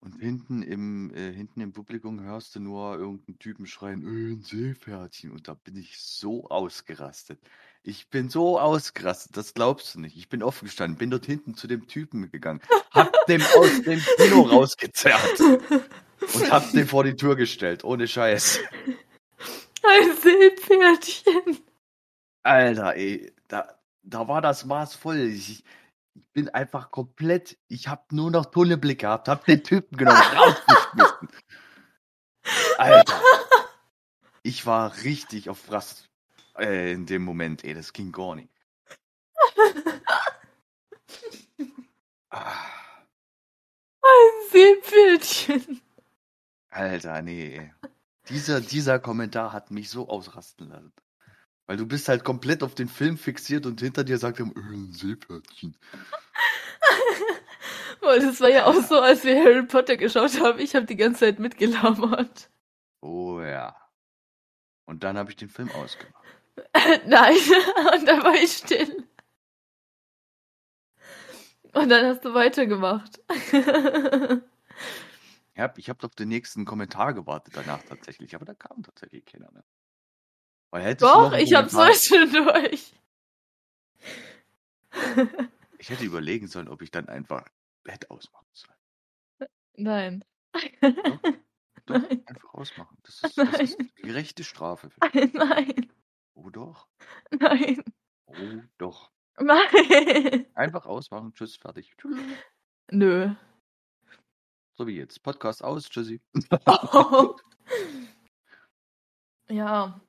Und 0.00 0.18
hinten 0.18 0.62
im, 0.62 1.14
äh, 1.14 1.32
hinten 1.32 1.60
im 1.60 1.72
Publikum 1.72 2.20
hörst 2.20 2.56
du 2.56 2.60
nur 2.60 2.98
irgendeinen 2.98 3.38
Typen 3.38 3.66
schreien, 3.66 4.02
äh, 4.02 4.32
ein 4.32 4.42
Seepferdchen. 4.42 5.30
Und 5.30 5.46
da 5.46 5.54
bin 5.54 5.76
ich 5.76 5.98
so 6.00 6.48
ausgerastet. 6.48 7.40
Ich 7.84 8.08
bin 8.08 8.28
so 8.28 8.60
ausgerastet, 8.60 9.36
das 9.36 9.54
glaubst 9.54 9.94
du 9.94 10.00
nicht. 10.00 10.16
Ich 10.16 10.28
bin 10.28 10.42
aufgestanden, 10.42 10.98
bin 10.98 11.10
dort 11.10 11.26
hinten 11.26 11.56
zu 11.56 11.66
dem 11.66 11.88
Typen 11.88 12.30
gegangen, 12.30 12.60
hab 12.92 13.12
dem 13.26 13.42
aus 13.42 13.82
dem 13.82 14.00
Kino 14.18 14.42
rausgezerrt 14.50 15.40
und 15.40 16.50
hab 16.50 16.70
den 16.70 16.86
vor 16.86 17.02
die 17.02 17.16
Tür 17.16 17.34
gestellt, 17.34 17.82
ohne 17.82 18.06
Scheiß. 18.06 18.60
Ein 19.82 20.16
Seepferdchen. 20.16 21.58
Alter, 22.44 22.94
ey, 22.94 23.32
da, 23.48 23.76
da 24.04 24.28
war 24.28 24.40
das 24.40 24.64
Maß 24.64 24.94
voll. 24.94 25.18
Ich, 25.18 25.64
ich 26.14 26.28
bin 26.32 26.48
einfach 26.50 26.92
komplett, 26.92 27.58
ich 27.66 27.88
hab 27.88 28.12
nur 28.12 28.30
noch 28.30 28.46
Tunnelblick 28.46 29.00
gehabt, 29.00 29.28
hab 29.28 29.44
den 29.44 29.64
Typen 29.64 29.96
genommen, 29.96 30.22
rausgeschmissen. 30.36 31.28
Alter. 32.78 33.20
Ich 34.44 34.66
war 34.66 34.96
richtig 35.02 35.50
auf 35.50 35.70
Rast 35.70 36.11
äh, 36.58 36.92
in 36.92 37.06
dem 37.06 37.22
Moment, 37.22 37.64
ey, 37.64 37.74
das 37.74 37.92
ging 37.92 38.12
gar 38.12 38.34
nicht. 38.36 38.50
Ah, 42.34 42.64
Ein 44.00 44.50
Seepferdchen. 44.50 45.82
Alter, 46.70 47.20
nee. 47.20 47.58
ey. 47.58 47.72
Dieser, 48.30 48.62
dieser 48.62 48.98
Kommentar 48.98 49.52
hat 49.52 49.70
mich 49.70 49.90
so 49.90 50.08
ausrasten 50.08 50.70
lassen. 50.70 50.94
Weil 51.66 51.76
du 51.76 51.86
bist 51.86 52.08
halt 52.08 52.24
komplett 52.24 52.62
auf 52.62 52.74
den 52.74 52.88
Film 52.88 53.18
fixiert 53.18 53.66
und 53.66 53.80
hinter 53.80 54.04
dir 54.04 54.16
sagt 54.16 54.40
er, 54.40 54.46
äh, 54.46 54.60
ein 54.60 54.92
Seepferdchen. 54.92 55.76
Weil 58.00 58.20
das 58.20 58.40
war 58.40 58.48
ja 58.48 58.64
auch 58.64 58.82
so, 58.82 58.98
als 59.00 59.22
wir 59.24 59.36
Harry 59.38 59.64
Potter 59.66 59.96
geschaut 59.96 60.40
haben. 60.40 60.58
Ich 60.58 60.74
habe 60.74 60.86
die 60.86 60.96
ganze 60.96 61.20
Zeit 61.20 61.38
mitgelabert. 61.38 62.50
Oh 63.00 63.40
ja. 63.40 63.76
Und 64.86 65.04
dann 65.04 65.16
habe 65.18 65.30
ich 65.30 65.36
den 65.36 65.50
Film 65.50 65.70
ausgemacht. 65.70 66.21
Nein, 67.06 67.36
und 67.94 68.06
dann 68.06 68.22
war 68.22 68.34
ich 68.34 68.52
still. 68.52 69.06
Und 71.74 71.88
dann 71.88 72.06
hast 72.06 72.24
du 72.24 72.34
weitergemacht. 72.34 73.20
Ich 75.54 75.60
habe 75.60 75.78
ich 75.80 75.90
hab 75.90 76.02
auf 76.02 76.14
den 76.14 76.30
nächsten 76.30 76.64
Kommentar 76.64 77.12
gewartet 77.12 77.54
danach 77.54 77.82
tatsächlich, 77.82 78.34
aber 78.34 78.46
da 78.46 78.54
kam 78.54 78.82
tatsächlich 78.82 79.26
keiner 79.26 79.52
mehr. 79.52 79.64
Weil 80.70 80.94
Doch, 80.96 81.34
ich 81.34 81.52
hab's 81.54 81.74
Kommentar- 81.74 81.92
zwischendurch. 81.94 82.94
Ich 85.78 85.90
hätte 85.90 86.04
überlegen 86.04 86.46
sollen, 86.46 86.68
ob 86.68 86.80
ich 86.80 86.90
dann 86.90 87.08
einfach 87.08 87.46
Bett 87.82 88.10
ausmachen 88.10 88.46
soll. 88.52 88.74
Nein. 89.74 90.24
Doch, 91.86 91.98
Nein. 91.98 92.22
einfach 92.26 92.54
ausmachen. 92.54 92.96
Das 93.02 93.20
ist, 93.22 93.36
das 93.36 93.60
ist 93.60 93.96
gerechte 93.96 94.44
Strafe. 94.44 94.90
Nein. 95.32 95.92
Oh 96.44 96.50
doch. 96.50 96.88
Nein. 97.30 97.82
Oh 98.26 98.34
doch. 98.78 99.10
Nein. 99.38 100.46
Einfach 100.54 100.86
ausmachen. 100.86 101.32
Tschüss, 101.34 101.56
fertig. 101.56 101.94
Tschüss. 101.96 102.18
Nö. 102.90 103.30
So 104.74 104.86
wie 104.86 104.96
jetzt. 104.96 105.22
Podcast 105.22 105.62
aus. 105.62 105.88
Tschüssi. 105.88 106.20
Ja. 109.48 110.00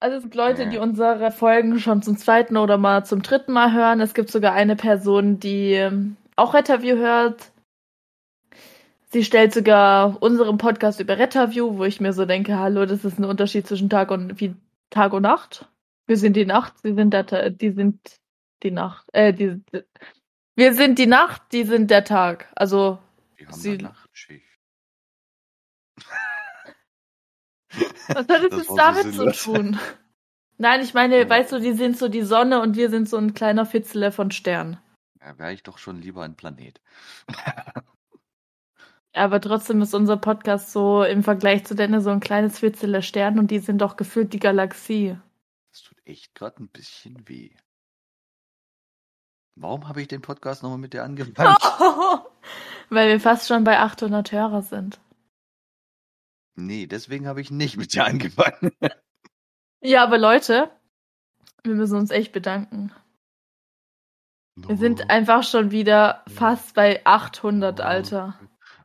Also 0.00 0.16
es 0.16 0.22
gibt 0.24 0.34
Leute, 0.34 0.68
die 0.68 0.78
unsere 0.78 1.30
Folgen 1.30 1.78
schon 1.78 2.02
zum 2.02 2.16
zweiten 2.16 2.56
oder 2.56 2.76
mal 2.76 3.04
zum 3.04 3.22
dritten 3.22 3.52
Mal 3.52 3.72
hören. 3.72 4.00
Es 4.00 4.14
gibt 4.14 4.32
sogar 4.32 4.52
eine 4.52 4.74
Person, 4.74 5.38
die 5.38 5.74
ähm, 5.74 6.16
auch 6.34 6.54
Retterview 6.54 6.96
hört. 6.96 7.51
Sie 9.12 9.24
stellt 9.24 9.52
sogar 9.52 10.22
unseren 10.22 10.56
Podcast 10.56 10.98
über 10.98 11.18
Retterview, 11.18 11.76
wo 11.76 11.84
ich 11.84 12.00
mir 12.00 12.14
so 12.14 12.24
denke, 12.24 12.58
hallo, 12.58 12.86
das 12.86 13.04
ist 13.04 13.18
ein 13.18 13.26
Unterschied 13.26 13.66
zwischen 13.66 13.90
Tag 13.90 14.10
und 14.10 14.40
wie 14.40 14.56
Tag 14.88 15.12
und 15.12 15.22
Nacht. 15.22 15.68
Wir 16.06 16.16
sind 16.16 16.34
die 16.34 16.46
Nacht, 16.46 16.78
sie 16.82 16.94
sind 16.94 17.12
der 17.12 17.50
die 17.50 17.70
sind 17.72 18.00
die 18.62 18.70
Nacht. 18.70 19.06
Äh, 19.12 19.34
die, 19.34 19.60
wir 20.56 20.72
sind 20.74 20.98
die 20.98 21.06
Nacht, 21.06 21.42
die 21.52 21.64
sind 21.64 21.90
der 21.90 22.04
Tag. 22.04 22.50
Also 22.56 22.98
Wir 23.36 23.48
haben 23.48 23.54
Sie- 23.54 23.76
Nachtschicht. 23.76 24.46
Was 28.08 28.28
hat 28.28 28.52
es 28.52 28.66
damit 28.68 29.14
zu 29.14 29.30
tun? 29.32 29.78
Nein, 30.56 30.80
ich 30.80 30.94
meine, 30.94 31.18
Ja. 31.20 31.28
weißt 31.28 31.52
du, 31.52 31.58
die 31.60 31.72
sind 31.74 31.98
so 31.98 32.08
die 32.08 32.22
Sonne 32.22 32.60
und 32.62 32.76
wir 32.76 32.88
sind 32.88 33.08
so 33.10 33.18
ein 33.18 33.34
kleiner 33.34 33.66
Fitzele 33.66 34.10
von 34.10 34.30
Stern. 34.30 34.78
Ja, 35.20 35.38
wäre 35.38 35.52
ich 35.52 35.62
doch 35.62 35.76
schon 35.78 36.00
lieber 36.00 36.22
ein 36.22 36.34
Planet. 36.34 36.80
Aber 39.14 39.40
trotzdem 39.40 39.82
ist 39.82 39.94
unser 39.94 40.16
Podcast 40.16 40.72
so 40.72 41.04
im 41.04 41.22
Vergleich 41.22 41.64
zu 41.64 41.74
denen 41.74 42.00
so 42.00 42.10
ein 42.10 42.20
kleines 42.20 42.58
Fitzele 42.58 43.02
Stern 43.02 43.38
und 43.38 43.50
die 43.50 43.58
sind 43.58 43.78
doch 43.78 43.96
gefühlt 43.96 44.32
die 44.32 44.38
Galaxie. 44.38 45.18
Das 45.70 45.82
tut 45.82 45.98
echt 46.04 46.34
gerade 46.34 46.62
ein 46.62 46.68
bisschen 46.68 47.28
weh. 47.28 47.50
Warum 49.54 49.86
habe 49.88 50.00
ich 50.00 50.08
den 50.08 50.22
Podcast 50.22 50.62
nochmal 50.62 50.78
mit 50.78 50.94
dir 50.94 51.04
angefangen? 51.04 51.56
Weil 52.88 53.08
wir 53.08 53.20
fast 53.20 53.48
schon 53.48 53.64
bei 53.64 53.78
800 53.78 54.32
Hörer 54.32 54.62
sind. 54.62 54.98
Nee, 56.54 56.86
deswegen 56.86 57.26
habe 57.26 57.40
ich 57.40 57.50
nicht 57.50 57.76
mit 57.76 57.94
dir 57.94 58.04
angefangen. 58.04 58.72
Ja, 59.84 60.04
aber 60.04 60.16
Leute, 60.16 60.70
wir 61.64 61.74
müssen 61.74 61.98
uns 61.98 62.12
echt 62.12 62.30
bedanken. 62.30 62.92
Wir 64.54 64.76
sind 64.76 65.10
einfach 65.10 65.42
schon 65.42 65.72
wieder 65.72 66.22
fast 66.28 66.76
bei 66.76 67.04
800, 67.04 67.80
Alter. 67.80 68.38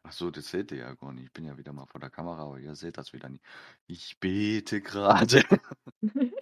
Ach 0.08 0.14
so, 0.14 0.32
das 0.32 0.48
seht 0.48 0.72
ihr 0.72 0.78
ja 0.78 0.94
gar 0.94 1.12
nicht. 1.12 1.26
Ich 1.26 1.34
bin 1.34 1.44
ja 1.44 1.58
wieder 1.58 1.74
mal 1.74 1.86
vor 1.86 2.00
der 2.00 2.10
Kamera, 2.10 2.44
aber 2.44 2.60
ihr 2.60 2.76
seht 2.76 2.98
das 2.98 3.12
wieder 3.12 3.28
nicht. 3.28 3.44
Ich 3.88 4.18
bete 4.20 4.82
gerade. 4.82 5.44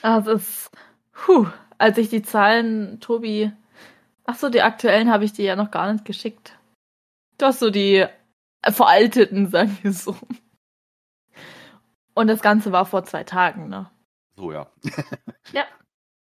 Ah, 0.00 0.18
es 0.18 0.26
ist, 0.26 0.70
puh, 1.12 1.46
als 1.78 1.96
ich 1.96 2.08
die 2.08 2.22
Zahlen, 2.22 2.98
Tobi, 2.98 3.52
ach 4.24 4.34
so, 4.34 4.48
die 4.48 4.62
aktuellen 4.62 5.12
habe 5.12 5.24
ich 5.24 5.32
dir 5.32 5.44
ja 5.44 5.54
noch 5.54 5.70
gar 5.70 5.92
nicht 5.92 6.04
geschickt. 6.04 6.58
Du 7.38 7.46
hast 7.46 7.60
so 7.60 7.70
die 7.70 8.04
veralteten, 8.64 9.48
sagen 9.50 9.78
wir 9.82 9.92
so. 9.92 10.16
Und 12.14 12.26
das 12.26 12.42
Ganze 12.42 12.72
war 12.72 12.84
vor 12.84 13.04
zwei 13.04 13.22
Tagen, 13.22 13.68
ne? 13.68 13.92
So, 14.34 14.50
ja. 14.50 14.72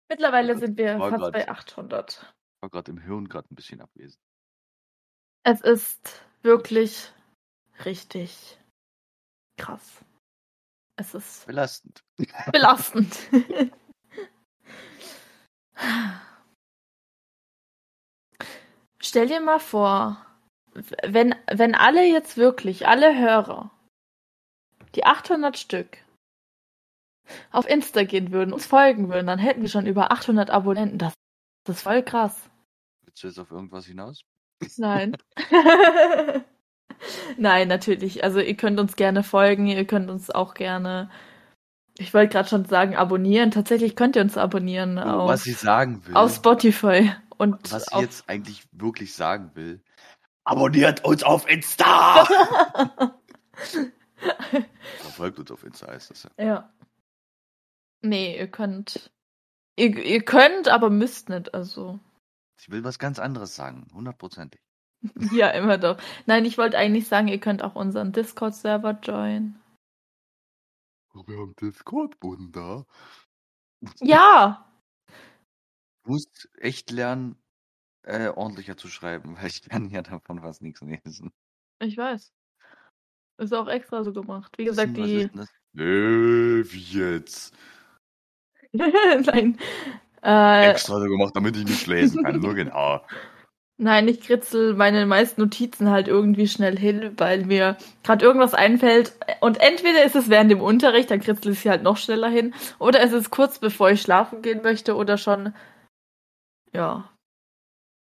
Mittlerweile 0.09 0.55
sind 0.59 0.77
wir 0.77 0.99
fast 0.99 1.31
bei 1.31 1.49
800. 1.49 2.35
war 2.59 2.69
gerade 2.69 2.91
im 2.91 2.99
Hirn 2.99 3.27
gerade 3.29 3.47
ein 3.51 3.55
bisschen 3.55 3.81
abwesend. 3.81 4.21
Es 5.43 5.61
ist 5.61 6.21
wirklich 6.43 7.11
richtig 7.85 8.59
krass. 9.57 10.03
Es 10.97 11.15
ist 11.15 11.47
Belastend. 11.47 12.03
belastend. 12.51 13.17
Stell 18.99 19.27
dir 19.27 19.41
mal 19.41 19.59
vor, 19.59 20.23
wenn, 20.73 21.33
wenn 21.51 21.73
alle 21.73 22.05
jetzt 22.05 22.37
wirklich, 22.37 22.87
alle 22.87 23.17
Hörer, 23.17 23.71
die 24.93 25.05
800 25.05 25.57
Stück, 25.57 25.97
auf 27.51 27.67
Insta 27.67 28.03
gehen 28.03 28.31
würden, 28.31 28.53
uns 28.53 28.67
folgen 28.67 29.09
würden, 29.09 29.25
dann 29.27 29.39
hätten 29.39 29.61
wir 29.61 29.69
schon 29.69 29.87
über 29.87 30.11
800 30.11 30.51
Abonnenten. 30.51 30.99
Das, 30.99 31.13
das 31.63 31.77
ist 31.77 31.83
voll 31.83 32.03
krass. 32.03 32.49
Willst 33.05 33.23
du 33.23 33.27
jetzt 33.27 33.39
auf 33.39 33.49
irgendwas 33.51 33.85
hinaus? 33.87 34.21
Nein. 34.77 35.17
Nein, 37.37 37.67
natürlich. 37.67 38.23
Also 38.23 38.39
ihr 38.39 38.55
könnt 38.55 38.79
uns 38.79 38.95
gerne 38.95 39.23
folgen, 39.23 39.67
ihr 39.67 39.85
könnt 39.85 40.09
uns 40.09 40.29
auch 40.29 40.53
gerne, 40.53 41.09
ich 41.97 42.13
wollte 42.13 42.31
gerade 42.33 42.49
schon 42.49 42.65
sagen, 42.65 42.95
abonnieren. 42.95 43.51
Tatsächlich 43.51 43.95
könnt 43.95 44.15
ihr 44.15 44.21
uns 44.21 44.37
abonnieren 44.37 44.97
Oh, 44.97 45.01
auf, 45.01 45.29
was 45.29 45.45
ich 45.45 45.57
sagen 45.57 46.05
will. 46.05 46.15
auf 46.15 46.33
Spotify 46.35 47.11
und 47.37 47.71
was 47.71 47.87
ich 47.87 47.93
auf, 47.93 48.01
jetzt 48.01 48.29
eigentlich 48.29 48.63
wirklich 48.71 49.13
sagen 49.15 49.51
will. 49.55 49.81
Abonniert 50.43 51.03
uns 51.05 51.23
auf 51.23 51.47
Insta! 51.49 52.25
Verfolgt 54.99 55.39
uns 55.39 55.51
auf 55.51 55.63
Insta, 55.63 55.87
heißt 55.87 56.11
das 56.11 56.23
ja. 56.37 56.45
ja. 56.45 56.73
Nee, 58.01 58.37
ihr 58.37 58.47
könnt. 58.47 59.11
Ihr, 59.75 59.95
ihr 59.97 60.21
könnt, 60.23 60.67
aber 60.69 60.89
müsst 60.89 61.29
nicht. 61.29 61.53
Also. 61.53 61.99
Ich 62.61 62.69
will 62.69 62.83
was 62.83 62.99
ganz 62.99 63.17
anderes 63.17 63.55
sagen, 63.55 63.87
hundertprozentig. 63.93 64.61
Ja, 65.33 65.49
immer 65.49 65.79
doch. 65.79 65.99
Nein, 66.27 66.45
ich 66.45 66.59
wollte 66.59 66.77
eigentlich 66.77 67.07
sagen, 67.07 67.27
ihr 67.27 67.39
könnt 67.39 67.63
auch 67.63 67.73
unseren 67.75 68.11
Discord-Server 68.11 68.99
joinen. 69.01 69.59
Wir 71.13 71.37
haben 71.39 71.55
Discord-Boden 71.59 72.51
da. 72.51 72.85
Ja! 73.99 74.71
Du 76.03 76.11
musst 76.11 76.49
echt 76.59 76.91
lernen, 76.91 77.35
äh, 78.03 78.29
ordentlicher 78.29 78.77
zu 78.77 78.89
schreiben, 78.89 79.35
weil 79.37 79.47
ich 79.47 79.63
kann 79.63 79.89
ja 79.89 80.03
davon 80.03 80.39
fast 80.39 80.61
nichts 80.61 80.81
lesen. 80.81 81.33
Ich 81.79 81.97
weiß. 81.97 82.31
Ist 83.39 83.53
auch 83.55 83.67
extra 83.69 84.03
so 84.03 84.13
gemacht. 84.13 84.55
Wie 84.59 84.65
gesagt, 84.65 84.95
denn- 84.95 85.01
was 85.01 85.09
die. 85.09 85.15
ist 85.15 85.31
denn 85.31 85.39
das? 85.39 86.71
Wie 86.73 86.99
jetzt? 86.99 87.57
Nein. 88.73 89.57
Äh, 90.23 90.69
Extra 90.69 90.99
so 90.99 91.07
gemacht, 91.07 91.35
damit 91.35 91.57
ich 91.57 91.65
nicht 91.65 91.87
lesen 91.87 92.23
kann, 92.23 92.39
nur 92.39 92.53
genau. 92.53 93.01
nein, 93.77 94.07
ich 94.07 94.21
kritzel 94.21 94.75
meine 94.75 95.05
meisten 95.05 95.41
Notizen 95.41 95.89
halt 95.89 96.07
irgendwie 96.07 96.47
schnell 96.47 96.77
hin, 96.77 97.13
weil 97.17 97.45
mir 97.45 97.77
gerade 98.03 98.23
irgendwas 98.23 98.53
einfällt. 98.53 99.13
Und 99.41 99.59
entweder 99.59 100.03
ist 100.03 100.15
es 100.15 100.29
während 100.29 100.51
dem 100.51 100.61
Unterricht, 100.61 101.09
dann 101.09 101.19
kritzel 101.19 101.53
ich 101.53 101.61
sie 101.61 101.69
halt 101.69 101.83
noch 101.83 101.97
schneller 101.97 102.29
hin, 102.29 102.53
oder 102.79 103.01
es 103.01 103.11
ist 103.11 103.31
kurz 103.31 103.59
bevor 103.59 103.89
ich 103.89 104.01
schlafen 104.01 104.41
gehen 104.43 104.61
möchte 104.61 104.95
oder 104.95 105.17
schon, 105.17 105.53
ja, 106.73 107.09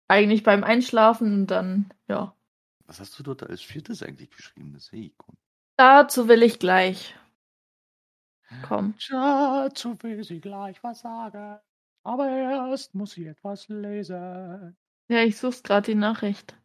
eigentlich 0.10 0.44
beim 0.44 0.64
Einschlafen 0.66 1.34
und 1.34 1.48
dann, 1.48 1.90
ja. 2.10 2.36
Was 2.86 3.00
hast 3.00 3.18
du 3.18 3.24
dort 3.24 3.44
als 3.44 3.62
viertes 3.62 4.04
eigentlich 4.04 4.30
geschrieben? 4.32 4.74
Das 4.74 4.88
sehe 4.88 5.06
ich. 5.06 5.14
Dazu 5.78 6.28
will 6.28 6.44
ich 6.44 6.60
gleich 6.60 7.16
kommen. 8.62 8.96
Dazu 9.10 9.98
will 10.04 10.24
sie 10.26 10.42
gleich 10.42 10.84
was 10.84 11.00
sagen. 11.00 11.60
Aber 12.04 12.28
erst 12.30 12.96
muss 12.96 13.12
sie 13.12 13.28
etwas 13.28 13.68
lesen. 13.70 14.76
Ja, 15.08 15.24
ich 15.24 15.38
such's 15.38 15.64
gerade 15.64 15.92
die 15.92 15.96
Nachricht. 15.96 16.56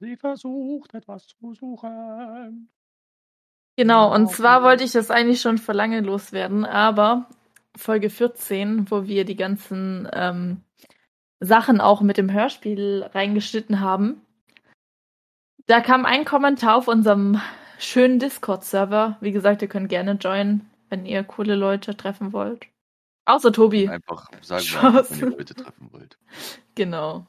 Sie 0.00 0.16
versucht 0.16 0.94
etwas 0.94 1.26
zu 1.26 1.54
suchen. 1.54 2.70
Genau, 3.76 4.08
und 4.14 4.24
Genau, 4.24 4.30
zwar 4.30 4.58
genau. 4.58 4.68
wollte 4.68 4.84
ich 4.84 4.92
das 4.92 5.10
eigentlich 5.10 5.40
schon 5.40 5.58
vor 5.58 5.74
lange 5.74 6.00
loswerden, 6.00 6.64
aber 6.64 7.28
Folge 7.76 8.10
14, 8.10 8.90
wo 8.90 9.06
wir 9.06 9.24
die 9.24 9.36
ganzen 9.36 10.08
ähm, 10.12 10.62
Sachen 11.40 11.80
auch 11.80 12.00
mit 12.00 12.16
dem 12.16 12.32
Hörspiel 12.32 13.08
reingeschnitten 13.14 13.80
haben, 13.80 14.20
da 15.66 15.80
kam 15.80 16.04
ein 16.04 16.24
Kommentar 16.24 16.76
auf 16.76 16.88
unserem 16.88 17.40
schönen 17.78 18.18
Discord-Server. 18.18 19.18
Wie 19.20 19.32
gesagt, 19.32 19.62
ihr 19.62 19.68
könnt 19.68 19.88
gerne 19.88 20.12
joinen, 20.12 20.68
wenn 20.88 21.06
ihr 21.06 21.22
coole 21.22 21.54
Leute 21.54 21.96
treffen 21.96 22.32
wollt. 22.32 22.66
Außer 23.30 23.52
Tobi. 23.52 23.88
Einfach 23.88 24.28
sagen 24.40 24.64
Spaß. 24.64 25.20
wenn 25.20 25.30
ihr 25.30 25.36
Leute 25.38 25.54
treffen 25.54 25.92
wollt. 25.92 26.18
Genau. 26.74 27.26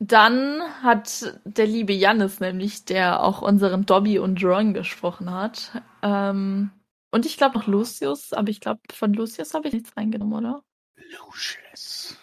Dann 0.00 0.62
hat 0.82 1.34
der 1.44 1.66
liebe 1.66 1.92
Jannis 1.92 2.40
nämlich, 2.40 2.84
der 2.84 3.22
auch 3.22 3.42
unseren 3.42 3.84
Dobby 3.84 4.18
und 4.18 4.42
Ron 4.44 4.72
gesprochen 4.72 5.32
hat. 5.32 5.82
Ähm, 6.02 6.70
und 7.10 7.26
ich 7.26 7.36
glaube 7.36 7.58
noch 7.58 7.66
Lucius, 7.66 8.32
aber 8.32 8.48
ich 8.48 8.60
glaube, 8.60 8.80
von 8.92 9.12
Lucius 9.12 9.54
habe 9.54 9.68
ich 9.68 9.74
nichts 9.74 9.96
reingenommen, 9.96 10.38
oder? 10.38 10.62
Lucius. 10.96 12.16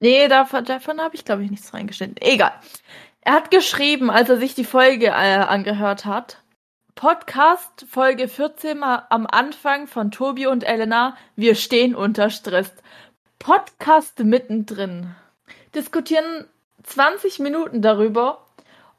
Nee, 0.00 0.28
davon, 0.28 0.64
davon 0.64 1.00
habe 1.00 1.14
ich, 1.14 1.24
glaube 1.24 1.42
ich, 1.44 1.50
nichts 1.50 1.74
reingeschnitten. 1.74 2.16
Egal. 2.20 2.52
Er 3.22 3.32
hat 3.32 3.50
geschrieben, 3.50 4.10
als 4.10 4.28
er 4.28 4.38
sich 4.38 4.54
die 4.54 4.64
Folge 4.64 5.06
äh, 5.06 5.10
angehört 5.10 6.04
hat. 6.04 6.42
Podcast 6.96 7.84
Folge 7.90 8.26
14 8.26 8.78
mal 8.78 9.04
am 9.10 9.26
Anfang 9.26 9.86
von 9.86 10.10
Tobi 10.10 10.46
und 10.46 10.64
Elena. 10.64 11.14
Wir 11.36 11.54
stehen 11.54 11.94
unter 11.94 12.30
Stress. 12.30 12.72
Podcast 13.38 14.20
mittendrin. 14.20 15.14
Diskutieren 15.74 16.46
20 16.84 17.38
Minuten 17.40 17.82
darüber, 17.82 18.46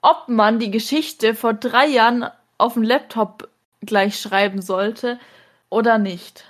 ob 0.04 0.28
man 0.28 0.60
die 0.60 0.70
Geschichte 0.70 1.34
vor 1.34 1.56
drei 1.56 1.88
Jahren 1.88 2.30
auf 2.60 2.74
dem 2.74 2.84
Laptop 2.84 3.50
gleich 3.82 4.22
schreiben 4.22 4.62
sollte 4.62 5.20
oder 5.72 5.98
nicht. 5.98 6.46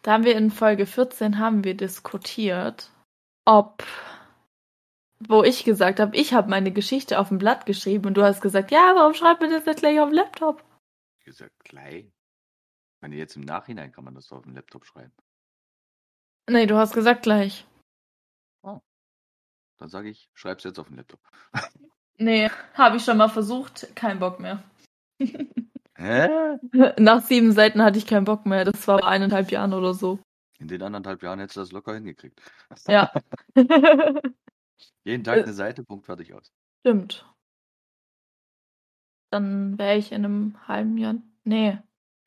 Da 0.00 0.12
haben 0.12 0.24
wir 0.24 0.34
in 0.34 0.50
Folge 0.50 0.86
14 0.86 1.38
haben 1.38 1.62
wir 1.62 1.76
diskutiert, 1.76 2.88
ob 3.44 3.84
wo 5.28 5.42
ich 5.42 5.64
gesagt 5.64 6.00
habe, 6.00 6.16
ich 6.16 6.32
habe 6.32 6.48
meine 6.48 6.70
Geschichte 6.70 7.18
auf 7.18 7.28
dem 7.28 7.36
Blatt 7.36 7.66
geschrieben 7.66 8.06
und 8.06 8.14
du 8.14 8.22
hast 8.22 8.40
gesagt, 8.40 8.70
ja, 8.70 8.92
warum 8.94 9.12
schreibt 9.12 9.42
man 9.42 9.50
das 9.50 9.66
nicht 9.66 9.80
gleich 9.80 10.00
auf 10.00 10.08
dem 10.08 10.14
Laptop? 10.14 10.62
Gesagt, 11.30 11.54
gleich. 11.60 12.06
Ich 12.06 13.02
meine, 13.02 13.14
jetzt 13.14 13.36
im 13.36 13.42
Nachhinein 13.42 13.92
kann 13.92 14.02
man 14.02 14.16
das 14.16 14.32
auf 14.32 14.42
dem 14.42 14.52
Laptop 14.56 14.84
schreiben. 14.84 15.12
Nee, 16.50 16.66
du 16.66 16.74
hast 16.76 16.92
gesagt 16.92 17.22
gleich. 17.22 17.68
Dann 18.64 19.88
sage 19.88 20.10
ich, 20.10 20.28
schreib's 20.34 20.64
jetzt 20.64 20.80
auf 20.80 20.88
dem 20.88 20.96
Laptop. 20.96 21.20
Nee, 22.18 22.50
habe 22.74 22.96
ich 22.96 23.04
schon 23.04 23.16
mal 23.16 23.28
versucht, 23.28 23.94
kein 23.94 24.18
Bock 24.18 24.40
mehr. 24.40 24.62
Hä? 25.96 26.58
Nach 26.98 27.22
sieben 27.22 27.52
Seiten 27.52 27.80
hatte 27.80 27.96
ich 27.98 28.06
keinen 28.08 28.24
Bock 28.24 28.44
mehr. 28.44 28.64
Das 28.64 28.88
war 28.88 28.98
vor 28.98 29.08
eineinhalb 29.08 29.52
Jahren 29.52 29.72
oder 29.72 29.94
so. 29.94 30.18
In 30.58 30.66
den 30.66 30.82
anderthalb 30.82 31.22
Jahren 31.22 31.38
hättest 31.38 31.56
du 31.56 31.60
das 31.60 31.70
locker 31.72 31.94
hingekriegt. 31.94 32.42
Ja. 32.88 33.10
Jeden 35.04 35.22
Tag 35.24 35.38
Äh. 35.38 35.42
eine 35.44 35.52
Seite, 35.54 35.84
Punkt, 35.84 36.04
fertig 36.06 36.34
aus. 36.34 36.52
Stimmt. 36.80 37.24
Dann 39.30 39.78
wäre 39.78 39.96
ich 39.96 40.12
in 40.12 40.24
einem 40.24 40.68
halben 40.68 40.98
Jahr. 40.98 41.14
Nee, 41.44 41.78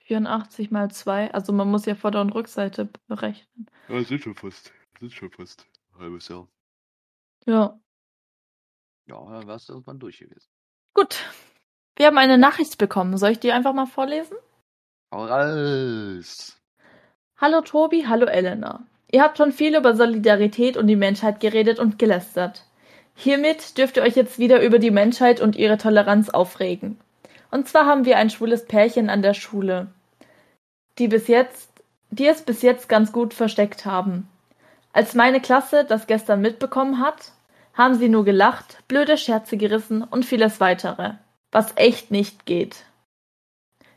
84 0.05 0.71
mal 0.71 0.89
2. 0.89 1.33
Also 1.33 1.53
man 1.53 1.69
muss 1.69 1.85
ja 1.85 1.95
Vorder- 1.95 2.21
und 2.21 2.31
Rückseite 2.31 2.89
berechnen. 3.07 3.67
Ja, 3.89 3.99
das 3.99 4.07
sind 4.07 4.21
schon 4.21 4.35
fast. 4.35 4.71
Das 4.93 4.99
sind 5.01 5.13
schon 5.13 5.31
fast. 5.31 5.67
ein 5.93 5.99
Halbes 5.99 6.27
Jahr. 6.29 6.47
Ja. 7.45 7.79
Ja, 9.05 9.17
dann 9.29 9.47
wärst 9.47 9.67
du 9.67 9.73
irgendwann 9.73 9.99
durch 9.99 10.19
gewesen. 10.19 10.49
Gut. 10.93 11.25
Wir 11.95 12.07
haben 12.07 12.17
eine 12.17 12.37
Nachricht 12.37 12.77
bekommen. 12.77 13.17
Soll 13.17 13.31
ich 13.31 13.39
die 13.39 13.51
einfach 13.51 13.73
mal 13.73 13.85
vorlesen? 13.85 14.37
Hau 15.11 15.25
raus! 15.25 16.59
Hallo 17.37 17.61
Tobi, 17.61 18.07
hallo 18.07 18.25
Elena. 18.25 18.87
Ihr 19.11 19.21
habt 19.21 19.37
schon 19.37 19.51
viel 19.51 19.75
über 19.75 19.95
Solidarität 19.95 20.77
und 20.77 20.87
die 20.87 20.95
Menschheit 20.95 21.39
geredet 21.39 21.77
und 21.77 21.99
gelästert. 21.99 22.65
Hiermit 23.15 23.77
dürft 23.77 23.97
ihr 23.97 24.03
euch 24.03 24.15
jetzt 24.15 24.39
wieder 24.39 24.61
über 24.61 24.79
die 24.79 24.91
Menschheit 24.91 25.39
und 25.39 25.55
ihre 25.55 25.77
Toleranz 25.77 26.29
aufregen. 26.29 26.99
Und 27.51 27.67
zwar 27.67 27.85
haben 27.85 28.05
wir 28.05 28.17
ein 28.17 28.29
schwules 28.29 28.65
Pärchen 28.65 29.09
an 29.09 29.21
der 29.21 29.33
Schule, 29.33 29.87
die 30.97 31.07
bis 31.07 31.27
jetzt, 31.27 31.69
die 32.09 32.27
es 32.27 32.41
bis 32.41 32.61
jetzt 32.61 32.89
ganz 32.89 33.11
gut 33.11 33.33
versteckt 33.33 33.85
haben. 33.85 34.27
Als 34.91 35.15
meine 35.15 35.41
Klasse 35.41 35.85
das 35.85 36.07
gestern 36.07 36.41
mitbekommen 36.41 36.99
hat, 36.99 37.31
haben 37.73 37.95
sie 37.95 38.09
nur 38.09 38.25
gelacht, 38.25 38.79
blöde 38.87 39.17
Scherze 39.17 39.57
gerissen 39.57 40.03
und 40.03 40.25
vieles 40.25 40.59
weitere, 40.59 41.13
was 41.51 41.73
echt 41.75 42.11
nicht 42.11 42.45
geht. 42.45 42.85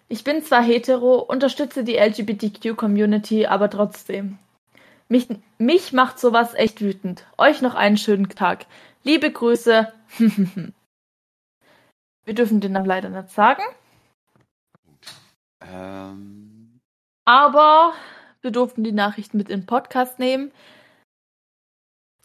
Ich 0.08 0.22
bin 0.22 0.42
zwar 0.42 0.62
hetero, 0.62 1.16
unterstütze 1.16 1.82
die 1.82 1.96
LGBTQ-Community, 1.96 3.46
aber 3.46 3.68
trotzdem. 3.68 4.38
Mich, 5.08 5.28
mich 5.58 5.92
macht 5.92 6.18
sowas 6.18 6.54
echt 6.54 6.80
wütend. 6.80 7.26
Euch 7.38 7.60
noch 7.60 7.74
einen 7.74 7.96
schönen 7.96 8.28
Tag. 8.28 8.66
Liebe 9.06 9.30
Grüße. 9.32 9.92
Wir 12.24 12.34
dürfen 12.34 12.60
den 12.60 12.72
Namen 12.72 12.86
leider 12.86 13.08
nicht 13.08 13.30
sagen, 13.30 13.62
Ähm, 15.60 16.80
aber 17.24 17.94
wir 18.40 18.50
durften 18.50 18.82
die 18.82 18.90
Nachricht 18.92 19.32
mit 19.32 19.48
in 19.48 19.60
den 19.60 19.66
Podcast 19.66 20.18
nehmen. 20.18 20.50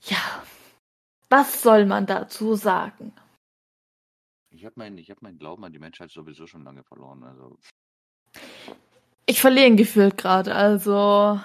Ja, 0.02 0.44
Was 1.30 1.62
soll 1.62 1.86
man 1.86 2.08
dazu 2.08 2.56
sagen? 2.56 3.14
Ich 4.50 4.66
habe 4.66 4.74
meinen 4.78 4.98
hab 4.98 5.22
mein 5.22 5.38
Glauben 5.38 5.64
an 5.64 5.72
die 5.74 5.80
Menschheit 5.80 6.10
sowieso 6.10 6.48
schon 6.48 6.64
lange 6.64 6.84
verloren. 6.84 7.24
Also, 7.24 7.60
Ich 9.28 9.40
verliere 9.40 9.68
ihn 9.68 9.78
gefühlt 9.78 10.18
gerade, 10.18 10.56
also. 10.56 11.40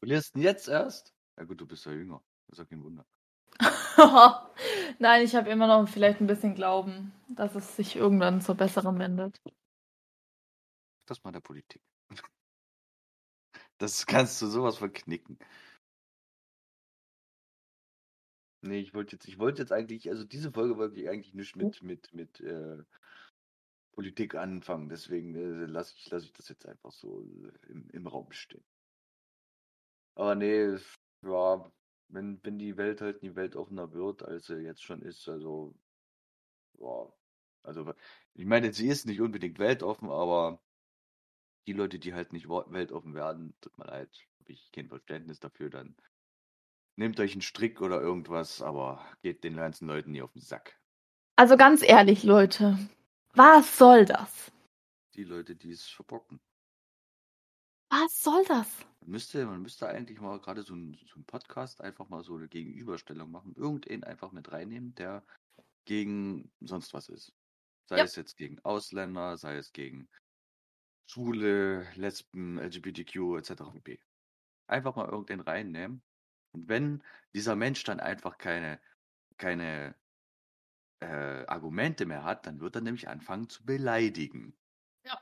verlierst 0.00 0.34
du 0.34 0.40
ihn 0.40 0.42
jetzt 0.42 0.66
erst? 0.66 1.14
Ja 1.38 1.44
gut, 1.44 1.60
du 1.60 1.66
bist 1.66 1.86
ja 1.86 1.92
jünger. 1.92 2.20
Das 2.48 2.58
ist 2.58 2.64
ja 2.64 2.68
kein 2.68 2.82
Wunder. 2.82 3.04
Nein, 4.98 5.24
ich 5.24 5.34
habe 5.34 5.50
immer 5.50 5.66
noch 5.66 5.88
vielleicht 5.88 6.20
ein 6.20 6.26
bisschen 6.26 6.54
Glauben, 6.54 7.12
dass 7.28 7.54
es 7.54 7.76
sich 7.76 7.96
irgendwann 7.96 8.40
zur 8.40 8.54
Besseren 8.54 8.98
wendet. 8.98 9.40
Das 11.06 11.22
mal 11.24 11.32
der 11.32 11.40
Politik. 11.40 11.82
Das 13.78 14.04
kannst 14.04 14.42
du 14.42 14.46
sowas 14.46 14.76
verknicken. 14.76 15.38
Nee, 18.62 18.80
ich 18.80 18.92
wollte 18.92 19.16
jetzt, 19.16 19.26
ich 19.26 19.38
wollte 19.38 19.62
jetzt 19.62 19.72
eigentlich, 19.72 20.10
also 20.10 20.22
diese 20.22 20.52
Folge 20.52 20.76
wollte 20.76 21.00
ich 21.00 21.08
eigentlich 21.08 21.32
nicht 21.32 21.56
mit, 21.56 21.82
mit, 21.82 22.12
mit 22.12 22.40
äh, 22.40 22.84
Politik 23.92 24.34
anfangen. 24.34 24.90
Deswegen 24.90 25.34
äh, 25.34 25.64
lasse 25.64 25.94
ich, 25.96 26.10
lass 26.10 26.24
ich 26.24 26.32
das 26.34 26.50
jetzt 26.50 26.66
einfach 26.66 26.92
so 26.92 27.22
äh, 27.22 27.70
im, 27.70 27.88
im 27.88 28.06
Raum 28.06 28.30
stehen. 28.32 28.64
Aber 30.14 30.34
nee, 30.34 30.76
ja, 31.22 31.72
wenn, 32.12 32.40
wenn 32.42 32.58
die 32.58 32.76
Welt 32.76 33.00
halt 33.00 33.22
nie 33.22 33.34
weltoffener 33.34 33.92
wird, 33.92 34.22
als 34.22 34.46
sie 34.46 34.58
jetzt 34.58 34.82
schon 34.82 35.02
ist, 35.02 35.28
also, 35.28 35.74
ja, 36.78 37.12
also, 37.62 37.92
ich 38.34 38.46
meine, 38.46 38.72
sie 38.72 38.88
ist 38.88 39.06
nicht 39.06 39.20
unbedingt 39.20 39.58
weltoffen, 39.58 40.10
aber 40.10 40.60
die 41.66 41.72
Leute, 41.72 41.98
die 41.98 42.14
halt 42.14 42.32
nicht 42.32 42.48
weltoffen 42.48 43.14
werden, 43.14 43.54
tut 43.60 43.76
mir 43.78 43.86
leid, 43.86 44.08
habe 44.40 44.52
ich 44.52 44.72
kein 44.72 44.88
Verständnis 44.88 45.40
dafür, 45.40 45.70
dann 45.70 45.96
nehmt 46.96 47.20
euch 47.20 47.32
einen 47.32 47.42
Strick 47.42 47.80
oder 47.80 48.00
irgendwas, 48.00 48.62
aber 48.62 49.04
geht 49.22 49.44
den 49.44 49.56
ganzen 49.56 49.86
Leuten 49.86 50.12
nie 50.12 50.22
auf 50.22 50.32
den 50.32 50.42
Sack. 50.42 50.78
Also 51.36 51.56
ganz 51.56 51.82
ehrlich, 51.82 52.22
Leute, 52.24 52.78
was 53.34 53.78
soll 53.78 54.04
das? 54.04 54.50
Die 55.14 55.24
Leute, 55.24 55.56
die 55.56 55.70
es 55.70 55.88
verbocken. 55.88 56.40
Was 57.88 58.22
soll 58.22 58.44
das? 58.46 58.68
Man 59.00 59.10
müsste, 59.10 59.46
man 59.46 59.62
müsste 59.62 59.88
eigentlich 59.88 60.20
mal 60.20 60.38
gerade 60.40 60.62
so 60.62 60.74
ein, 60.74 60.94
so 61.06 61.20
Podcast 61.26 61.80
einfach 61.80 62.08
mal 62.08 62.22
so 62.22 62.36
eine 62.36 62.48
Gegenüberstellung 62.48 63.30
machen. 63.30 63.54
Irgendeinen 63.56 64.04
einfach 64.04 64.32
mit 64.32 64.52
reinnehmen, 64.52 64.94
der 64.94 65.24
gegen 65.86 66.52
sonst 66.60 66.92
was 66.92 67.08
ist. 67.08 67.32
Sei 67.88 67.98
Ja. 67.98 68.04
es 68.04 68.14
jetzt 68.16 68.36
gegen 68.36 68.58
Ausländer, 68.60 69.36
sei 69.36 69.56
es 69.56 69.72
gegen 69.72 70.08
Schwule, 71.10 71.90
Lesben, 71.94 72.58
LGBTQ 72.58 73.38
etc. 73.38 73.72
pp. 73.72 74.00
Einfach 74.68 74.94
mal 74.96 75.08
irgendeinen 75.08 75.40
reinnehmen. 75.40 76.02
Und 76.52 76.68
wenn 76.68 77.02
dieser 77.34 77.56
Mensch 77.56 77.82
dann 77.84 78.00
einfach 78.00 78.38
keine, 78.38 78.80
keine 79.38 79.96
äh, 81.00 81.46
Argumente 81.46 82.06
mehr 82.06 82.22
hat, 82.24 82.46
dann 82.46 82.60
wird 82.60 82.76
er 82.76 82.82
nämlich 82.82 83.08
anfangen 83.08 83.48
zu 83.48 83.64
beleidigen. 83.64 84.56
Ja. 85.04 85.20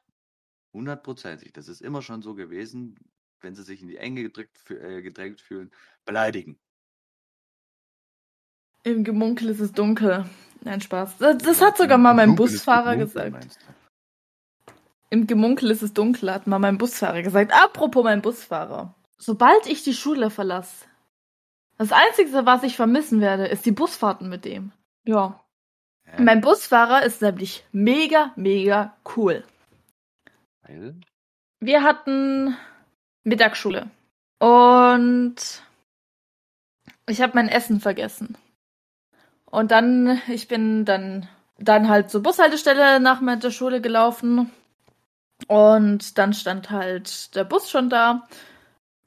Hundertprozentig. 0.74 1.52
Das 1.52 1.68
ist 1.68 1.80
immer 1.80 2.02
schon 2.02 2.22
so 2.22 2.34
gewesen, 2.34 2.98
wenn 3.40 3.54
sie 3.54 3.62
sich 3.62 3.82
in 3.82 3.88
die 3.88 3.96
Enge 3.96 4.22
gedrückt, 4.22 4.70
äh, 4.70 5.02
gedrängt 5.02 5.40
fühlen, 5.40 5.70
beleidigen. 6.04 6.58
Im 8.84 9.04
Gemunkel 9.04 9.50
ist 9.50 9.60
es 9.60 9.72
dunkel. 9.72 10.24
Nein, 10.62 10.80
Spaß. 10.80 11.18
Das, 11.18 11.38
das 11.38 11.60
hat 11.60 11.76
sogar 11.76 11.98
mal 11.98 12.14
mein 12.14 12.30
Dunkel 12.30 12.46
Busfahrer 12.46 12.96
gesagt. 12.96 13.58
Im 15.10 15.26
Gemunkel 15.26 15.70
ist 15.70 15.82
es 15.82 15.94
dunkel, 15.94 16.32
hat 16.32 16.46
mal 16.46 16.58
mein 16.58 16.78
Busfahrer 16.78 17.22
gesagt. 17.22 17.52
Apropos 17.52 18.04
mein 18.04 18.22
Busfahrer. 18.22 18.94
Sobald 19.16 19.66
ich 19.66 19.82
die 19.82 19.94
Schule 19.94 20.30
verlasse, 20.30 20.86
das 21.78 21.92
Einzige, 21.92 22.44
was 22.44 22.64
ich 22.64 22.76
vermissen 22.76 23.20
werde, 23.20 23.46
ist 23.46 23.64
die 23.64 23.72
Busfahrten 23.72 24.28
mit 24.28 24.44
dem. 24.44 24.72
Ja. 25.04 25.40
Hä? 26.04 26.22
Mein 26.22 26.40
Busfahrer 26.40 27.04
ist 27.04 27.22
nämlich 27.22 27.64
mega, 27.72 28.32
mega 28.36 28.96
cool. 29.16 29.44
Weil? 30.62 30.96
Wir 31.60 31.82
hatten 31.82 32.56
Mittagsschule. 33.24 33.90
Und 34.38 35.36
ich 37.06 37.20
habe 37.20 37.32
mein 37.34 37.48
Essen 37.48 37.80
vergessen. 37.80 38.36
Und 39.46 39.70
dann, 39.70 40.20
ich 40.28 40.48
bin 40.48 40.84
dann, 40.84 41.28
dann 41.58 41.88
halt 41.88 42.10
zur 42.10 42.22
Bushaltestelle 42.22 43.00
nach 43.00 43.20
der 43.38 43.50
Schule 43.50 43.80
gelaufen. 43.80 44.50
Und 45.46 46.18
dann 46.18 46.32
stand 46.34 46.70
halt 46.70 47.34
der 47.34 47.44
Bus 47.44 47.70
schon 47.70 47.88
da. 47.88 48.26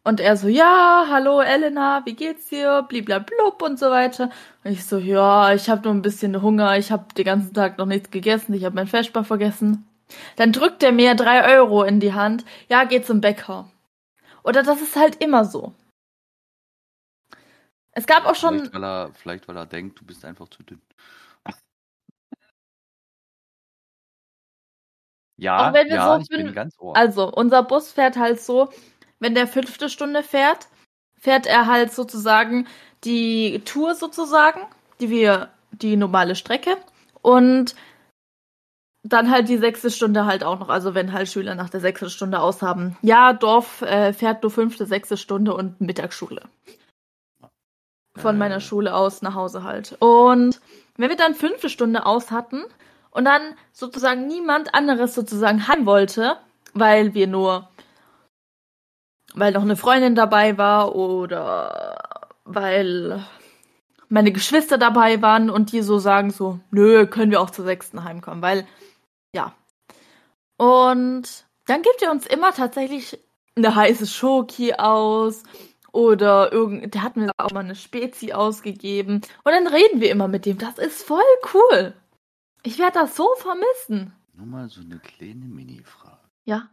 Und 0.03 0.19
er 0.19 0.35
so, 0.35 0.47
ja, 0.47 1.05
hallo 1.09 1.41
Elena, 1.41 2.01
wie 2.05 2.15
geht's 2.15 2.47
dir? 2.49 2.83
Bliblablub 2.89 3.61
und 3.61 3.77
so 3.77 3.91
weiter. 3.91 4.31
Und 4.63 4.71
ich 4.71 4.83
so, 4.85 4.97
ja, 4.97 5.53
ich 5.53 5.69
habe 5.69 5.83
nur 5.83 5.93
ein 5.93 6.01
bisschen 6.01 6.41
Hunger, 6.41 6.75
ich 6.77 6.91
habe 6.91 7.13
den 7.13 7.25
ganzen 7.25 7.53
Tag 7.53 7.77
noch 7.77 7.85
nichts 7.85 8.09
gegessen, 8.09 8.53
ich 8.55 8.65
habe 8.65 8.75
mein 8.75 8.87
Feschbar 8.87 9.23
vergessen. 9.23 9.87
Dann 10.37 10.53
drückt 10.53 10.81
er 10.81 10.91
mir 10.91 11.13
drei 11.15 11.55
Euro 11.55 11.83
in 11.83 11.99
die 11.99 12.13
Hand. 12.13 12.45
Ja, 12.67 12.83
geh 12.83 13.01
zum 13.03 13.21
Bäcker. 13.21 13.70
Oder 14.43 14.63
das 14.63 14.81
ist 14.81 14.95
halt 14.95 15.21
immer 15.23 15.45
so. 15.45 15.73
Es 17.93 18.07
gab 18.07 18.25
auch 18.25 18.35
schon. 18.35 18.59
Vielleicht 18.59 18.73
weil, 18.73 18.83
er, 18.83 19.11
vielleicht, 19.13 19.47
weil 19.47 19.57
er 19.57 19.65
denkt, 19.65 19.99
du 19.99 20.05
bist 20.05 20.23
einfach 20.25 20.47
zu 20.49 20.63
dünn. 20.63 20.81
Ja, 25.37 25.73
ja, 25.75 26.17
so 26.17 26.21
ich 26.21 26.29
bin 26.29 26.53
ganz 26.53 26.75
ohr. 26.77 26.95
Also, 26.95 27.31
unser 27.33 27.63
Bus 27.63 27.91
fährt 27.91 28.15
halt 28.15 28.39
so, 28.39 28.69
wenn 29.19 29.33
der 29.33 29.47
fünfte 29.47 29.89
Stunde 29.89 30.21
fährt, 30.21 30.67
fährt 31.17 31.47
er 31.47 31.65
halt 31.65 31.91
sozusagen 31.91 32.67
die 33.03 33.61
Tour 33.65 33.95
sozusagen, 33.95 34.61
die 34.99 35.09
wir, 35.09 35.49
die 35.71 35.95
normale 35.97 36.35
Strecke. 36.35 36.77
Und 37.23 37.75
dann 39.03 39.31
halt 39.31 39.49
die 39.49 39.57
sechste 39.57 39.89
Stunde 39.89 40.25
halt 40.25 40.43
auch 40.43 40.59
noch, 40.59 40.69
also 40.69 40.93
wenn 40.93 41.11
halt 41.11 41.27
Schüler 41.27 41.55
nach 41.55 41.69
der 41.69 41.79
sechsten 41.79 42.09
Stunde 42.09 42.39
aushaben. 42.39 42.97
Ja, 43.01 43.33
Dorf 43.33 43.81
äh, 43.81 44.13
fährt 44.13 44.43
nur 44.43 44.51
fünfte, 44.51 44.85
sechste 44.85 45.17
Stunde 45.17 45.53
und 45.53 45.81
Mittagsschule. 45.81 46.41
Von 48.15 48.37
meiner 48.37 48.57
Äh. 48.57 48.61
Schule 48.61 48.93
aus 48.93 49.21
nach 49.21 49.35
Hause 49.35 49.63
halt. 49.63 49.95
Und 49.99 50.59
wenn 50.97 51.09
wir 51.09 51.17
dann 51.17 51.33
fünfte 51.33 51.69
Stunde 51.69 52.05
aus 52.05 52.29
hatten 52.29 52.63
und 53.09 53.25
dann 53.25 53.41
sozusagen 53.71 54.27
niemand 54.27 54.75
anderes 54.75 55.15
sozusagen 55.15 55.67
heim 55.67 55.85
wollte, 55.85 56.37
weil 56.73 57.13
wir 57.13 57.27
nur, 57.27 57.69
weil 59.33 59.53
noch 59.53 59.63
eine 59.63 59.77
Freundin 59.77 60.13
dabei 60.13 60.57
war 60.57 60.95
oder 60.95 62.27
weil 62.43 63.23
meine 64.09 64.31
Geschwister 64.31 64.77
dabei 64.77 65.21
waren 65.21 65.49
und 65.49 65.71
die 65.71 65.81
so 65.81 65.97
sagen 65.97 66.31
so, 66.31 66.59
nö, 66.69 67.07
können 67.07 67.31
wir 67.31 67.39
auch 67.41 67.49
zur 67.49 67.65
sechsten 67.65 68.03
heimkommen, 68.03 68.41
weil, 68.41 68.67
ja. 69.35 69.55
Und 70.57 71.45
dann 71.65 71.81
gibt 71.81 72.01
er 72.01 72.11
uns 72.11 72.25
immer 72.27 72.53
tatsächlich 72.53 73.19
eine 73.55 73.75
heiße 73.75 74.07
Schoki 74.07 74.73
aus 74.73 75.43
oder 75.91 76.51
irgend, 76.51 76.93
der 76.93 77.03
hat 77.03 77.17
mir 77.17 77.31
auch 77.37 77.51
mal 77.51 77.61
eine 77.61 77.75
Spezi 77.75 78.33
ausgegeben 78.33 79.15
und 79.15 79.51
dann 79.51 79.67
reden 79.67 80.01
wir 80.01 80.11
immer 80.11 80.27
mit 80.27 80.45
dem. 80.45 80.57
Das 80.57 80.77
ist 80.77 81.03
voll 81.03 81.21
cool. 81.53 81.93
Ich 82.63 82.77
werde 82.77 82.99
das 82.99 83.15
so 83.15 83.27
vermissen. 83.37 84.13
Nur 84.33 84.45
mal 84.45 84.69
so 84.69 84.81
eine 84.81 84.99
kleine 84.99 85.45
Mini-Frage. 85.45 86.17
Ja. 86.45 86.69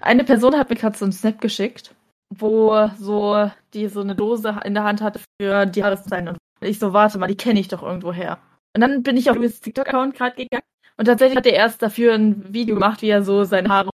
Eine 0.00 0.24
Person 0.24 0.56
hat 0.56 0.70
mir 0.70 0.76
gerade 0.76 0.96
so 0.96 1.04
einen 1.04 1.12
Snap 1.12 1.40
geschickt, 1.40 1.94
wo 2.30 2.90
so 2.98 3.50
die 3.74 3.88
so 3.88 4.00
eine 4.00 4.14
Dose 4.14 4.60
in 4.64 4.74
der 4.74 4.84
Hand 4.84 5.00
hatte 5.00 5.20
für 5.40 5.66
die 5.66 5.80
Jahreszeiten. 5.80 6.28
Und 6.28 6.38
ich 6.60 6.78
so, 6.78 6.92
warte 6.92 7.18
mal, 7.18 7.26
die 7.26 7.36
kenne 7.36 7.60
ich 7.60 7.68
doch 7.68 7.82
irgendwo 7.82 8.12
her. 8.12 8.38
Und 8.74 8.82
dann 8.82 9.02
bin 9.02 9.16
ich 9.16 9.30
auf 9.30 9.38
das 9.38 9.60
TikTok-Account 9.60 10.14
gerade 10.14 10.36
gegangen 10.36 10.62
und 10.98 11.04
tatsächlich 11.04 11.36
hat 11.36 11.46
er 11.46 11.54
erst 11.54 11.80
dafür 11.80 12.14
ein 12.14 12.52
Video 12.52 12.74
gemacht, 12.74 13.02
wie 13.02 13.08
er 13.08 13.22
so 13.22 13.44
seine 13.44 13.68
Haare 13.68 13.90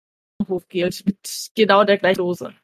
hochgelt 0.47 1.05
mit 1.07 1.51
genau 1.55 1.85
der 1.85 1.99
gleichen 1.99 2.19
Dose. 2.19 2.55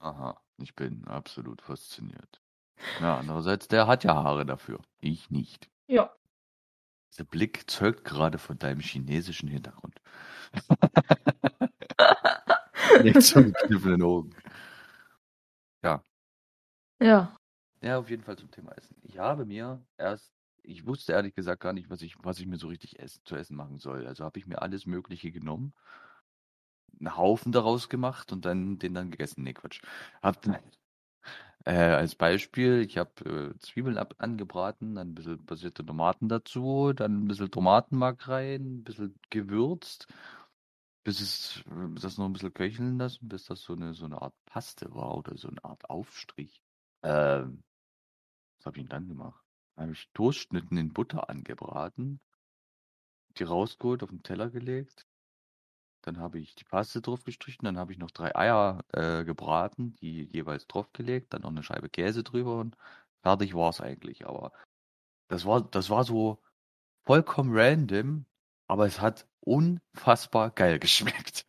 Aha, 0.00 0.40
ich 0.58 0.74
bin 0.74 1.06
absolut 1.06 1.62
fasziniert. 1.62 2.40
Ja, 3.00 3.18
andererseits, 3.18 3.68
der 3.68 3.86
hat 3.86 4.04
ja 4.04 4.14
Haare 4.14 4.44
dafür. 4.44 4.80
Ich 5.00 5.30
nicht. 5.30 5.70
Ja. 5.86 6.12
Der 7.18 7.24
Blick 7.24 7.70
zeugt 7.70 8.04
gerade 8.04 8.38
von 8.38 8.58
deinem 8.58 8.80
chinesischen 8.80 9.48
Hintergrund. 9.48 10.00
Nicht 13.02 13.22
zum 13.22 13.52
kniffenden 13.52 14.02
Augen. 14.02 14.34
Ja. 17.00 17.36
Ja, 17.82 17.98
auf 17.98 18.08
jeden 18.08 18.22
Fall 18.22 18.38
zum 18.38 18.50
Thema 18.50 18.72
Essen. 18.72 18.96
Ich 19.02 19.18
habe 19.18 19.44
mir 19.44 19.84
erst, 19.98 20.32
ich 20.64 20.86
wusste 20.86 21.12
ehrlich 21.12 21.34
gesagt 21.34 21.62
gar 21.62 21.72
nicht, 21.72 21.90
was 21.90 22.02
ich, 22.02 22.16
was 22.22 22.40
ich 22.40 22.46
mir 22.46 22.58
so 22.58 22.68
richtig 22.68 22.98
essen, 23.00 23.20
zu 23.24 23.36
essen 23.36 23.56
machen 23.56 23.78
soll. 23.78 24.06
Also 24.06 24.24
habe 24.24 24.38
ich 24.38 24.46
mir 24.46 24.62
alles 24.62 24.86
Mögliche 24.86 25.30
genommen, 25.32 25.74
einen 27.00 27.16
Haufen 27.16 27.52
daraus 27.52 27.88
gemacht 27.88 28.32
und 28.32 28.44
dann 28.44 28.78
den 28.78 28.94
dann 28.94 29.10
gegessen. 29.10 29.42
Nee, 29.44 29.52
Quatsch. 29.54 29.80
Hab 30.22 30.40
dann, 30.42 30.58
äh, 31.64 31.72
als 31.74 32.14
Beispiel, 32.14 32.80
ich 32.80 32.98
habe 32.98 33.54
äh, 33.54 33.58
Zwiebeln 33.58 33.98
ab, 33.98 34.14
angebraten, 34.18 34.94
dann 34.96 35.10
ein 35.10 35.14
bisschen 35.14 35.44
basierte 35.44 35.84
Tomaten 35.84 36.28
dazu, 36.28 36.92
dann 36.94 37.24
ein 37.24 37.28
bisschen 37.28 37.50
Tomatenmark 37.50 38.28
rein, 38.28 38.78
ein 38.80 38.84
bisschen 38.84 39.18
gewürzt, 39.30 40.06
bis 41.04 41.20
es 41.20 41.64
das 42.02 42.18
noch 42.18 42.26
ein 42.26 42.32
bisschen 42.32 42.54
köcheln 42.54 42.98
lassen, 42.98 43.28
bis 43.28 43.44
das 43.46 43.62
so 43.62 43.74
eine, 43.74 43.94
so 43.94 44.06
eine 44.06 44.20
Art 44.22 44.34
Paste 44.46 44.94
war 44.94 45.16
oder 45.16 45.36
so 45.36 45.48
eine 45.48 45.62
Art 45.64 45.88
Aufstrich. 45.90 46.62
Ähm, 47.02 47.62
was 48.58 48.66
habe 48.66 48.78
ich 48.78 48.84
denn 48.84 48.90
dann 48.90 49.08
gemacht? 49.08 49.43
Habe 49.76 49.92
ich 49.92 50.08
Toastschnitten 50.14 50.76
in 50.76 50.92
Butter 50.92 51.28
angebraten, 51.28 52.20
die 53.38 53.44
rausgeholt, 53.44 54.02
auf 54.02 54.10
den 54.10 54.22
Teller 54.22 54.50
gelegt. 54.50 55.06
Dann 56.02 56.18
habe 56.18 56.38
ich 56.38 56.54
die 56.54 56.64
Paste 56.64 57.00
drauf 57.00 57.24
gestrichen, 57.24 57.64
dann 57.64 57.78
habe 57.78 57.92
ich 57.92 57.98
noch 57.98 58.10
drei 58.10 58.36
Eier 58.36 58.84
äh, 58.92 59.24
gebraten, 59.24 59.96
die 60.00 60.24
jeweils 60.32 60.66
draufgelegt, 60.66 61.32
dann 61.32 61.42
noch 61.42 61.50
eine 61.50 61.62
Scheibe 61.62 61.88
Käse 61.88 62.22
drüber 62.22 62.60
und 62.60 62.76
fertig 63.22 63.54
war 63.54 63.70
es 63.70 63.80
eigentlich. 63.80 64.26
Aber 64.26 64.52
das 65.28 65.46
war, 65.46 65.62
das 65.62 65.90
war 65.90 66.04
so 66.04 66.42
vollkommen 67.06 67.50
random, 67.54 68.26
aber 68.66 68.86
es 68.86 69.00
hat 69.00 69.26
unfassbar 69.40 70.50
geil 70.50 70.78
geschmeckt. 70.80 71.46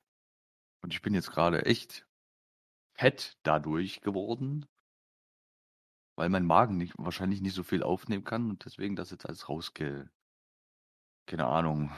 Und 0.81 0.93
ich 0.93 1.01
bin 1.01 1.13
jetzt 1.13 1.31
gerade 1.31 1.65
echt 1.65 2.05
fett 2.93 3.37
dadurch 3.43 4.01
geworden, 4.01 4.65
weil 6.15 6.29
mein 6.29 6.45
Magen 6.45 6.77
nicht, 6.77 6.93
wahrscheinlich 6.97 7.41
nicht 7.41 7.55
so 7.55 7.63
viel 7.63 7.83
aufnehmen 7.83 8.23
kann 8.23 8.49
und 8.49 8.63
deswegen 8.65 8.95
das 8.95 9.11
jetzt 9.11 9.25
alles 9.25 9.49
rausge, 9.49 10.09
keine 11.27 11.47
Ahnung, 11.47 11.91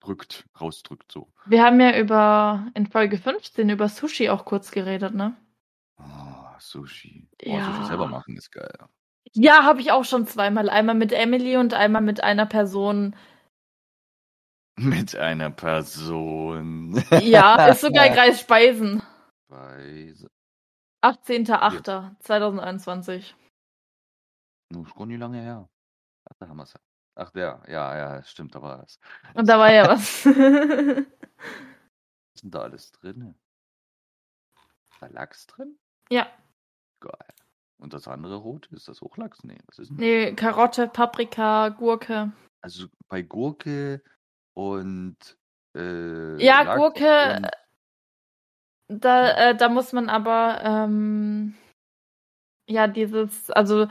drückt, 0.00 0.46
rausdrückt 0.60 1.10
so. 1.10 1.32
Wir 1.46 1.64
haben 1.64 1.80
ja 1.80 1.98
über 1.98 2.68
in 2.74 2.86
Folge 2.86 3.18
15 3.18 3.68
über 3.68 3.88
Sushi 3.88 4.30
auch 4.30 4.44
kurz 4.44 4.70
geredet, 4.70 5.14
ne? 5.14 5.36
Oh, 5.98 6.04
Sushi. 6.58 7.28
Oh, 7.44 7.48
ja. 7.48 7.72
Sushi 7.72 7.86
selber 7.86 8.06
machen 8.06 8.36
ist 8.36 8.52
geil. 8.52 8.78
Ja, 9.32 9.64
habe 9.64 9.80
ich 9.80 9.90
auch 9.92 10.04
schon 10.04 10.26
zweimal. 10.26 10.70
Einmal 10.70 10.94
mit 10.94 11.12
Emily 11.12 11.56
und 11.56 11.74
einmal 11.74 12.02
mit 12.02 12.22
einer 12.22 12.46
Person. 12.46 13.16
Mit 14.80 15.16
einer 15.16 15.50
Person. 15.50 17.02
Ja, 17.20 17.66
ist 17.66 17.80
sogar 17.80 18.06
in 18.06 18.12
Kreis 18.12 18.40
Speisen. 18.40 19.02
Speise. 19.46 20.30
18.08.2021. 21.02 23.34
Nur 24.70 24.86
schon 24.86 25.08
nie 25.08 25.16
lange 25.16 25.40
her. 25.40 25.68
Ach, 26.30 26.34
da 26.38 26.48
haben 26.48 26.56
wir 26.58 26.64
es. 26.64 26.74
Ach, 27.14 27.30
der. 27.30 27.62
Ja, 27.68 27.96
ja, 27.96 28.22
stimmt, 28.22 28.54
da 28.54 28.62
war 28.62 28.78
das. 28.78 29.00
Und 29.34 29.48
da 29.48 29.58
war 29.58 29.72
ja 29.72 29.88
was. 29.88 30.24
Was 30.26 30.34
ist 32.34 32.42
denn 32.44 32.50
da 32.50 32.60
alles 32.62 32.92
drin? 32.92 33.34
Ist 34.92 35.02
da 35.02 35.06
Lachs 35.08 35.46
drin? 35.46 35.78
ja. 36.10 36.26
Geil. 37.00 37.34
Und 37.80 37.94
das 37.94 38.08
andere 38.08 38.36
Rot, 38.36 38.66
ist 38.72 38.88
das 38.88 39.02
auch 39.02 39.16
Lachs? 39.16 39.44
Nee, 39.44 39.58
was 39.66 39.78
ist 39.78 39.90
denn? 39.90 39.98
Nee, 39.98 40.34
Karotte, 40.34 40.88
Paprika, 40.88 41.68
Gurke. 41.68 42.32
Also 42.60 42.88
bei 43.08 43.22
Gurke 43.22 44.02
und 44.54 45.16
äh, 45.76 46.42
Ja, 46.44 46.62
Lachs 46.62 46.76
Gurke, 46.76 47.36
und, 48.88 49.00
Da, 49.04 49.50
äh, 49.50 49.56
da 49.56 49.68
muss 49.68 49.92
man 49.92 50.08
aber, 50.08 50.60
ähm, 50.64 51.54
ja, 52.68 52.88
dieses, 52.88 53.48
also 53.50 53.86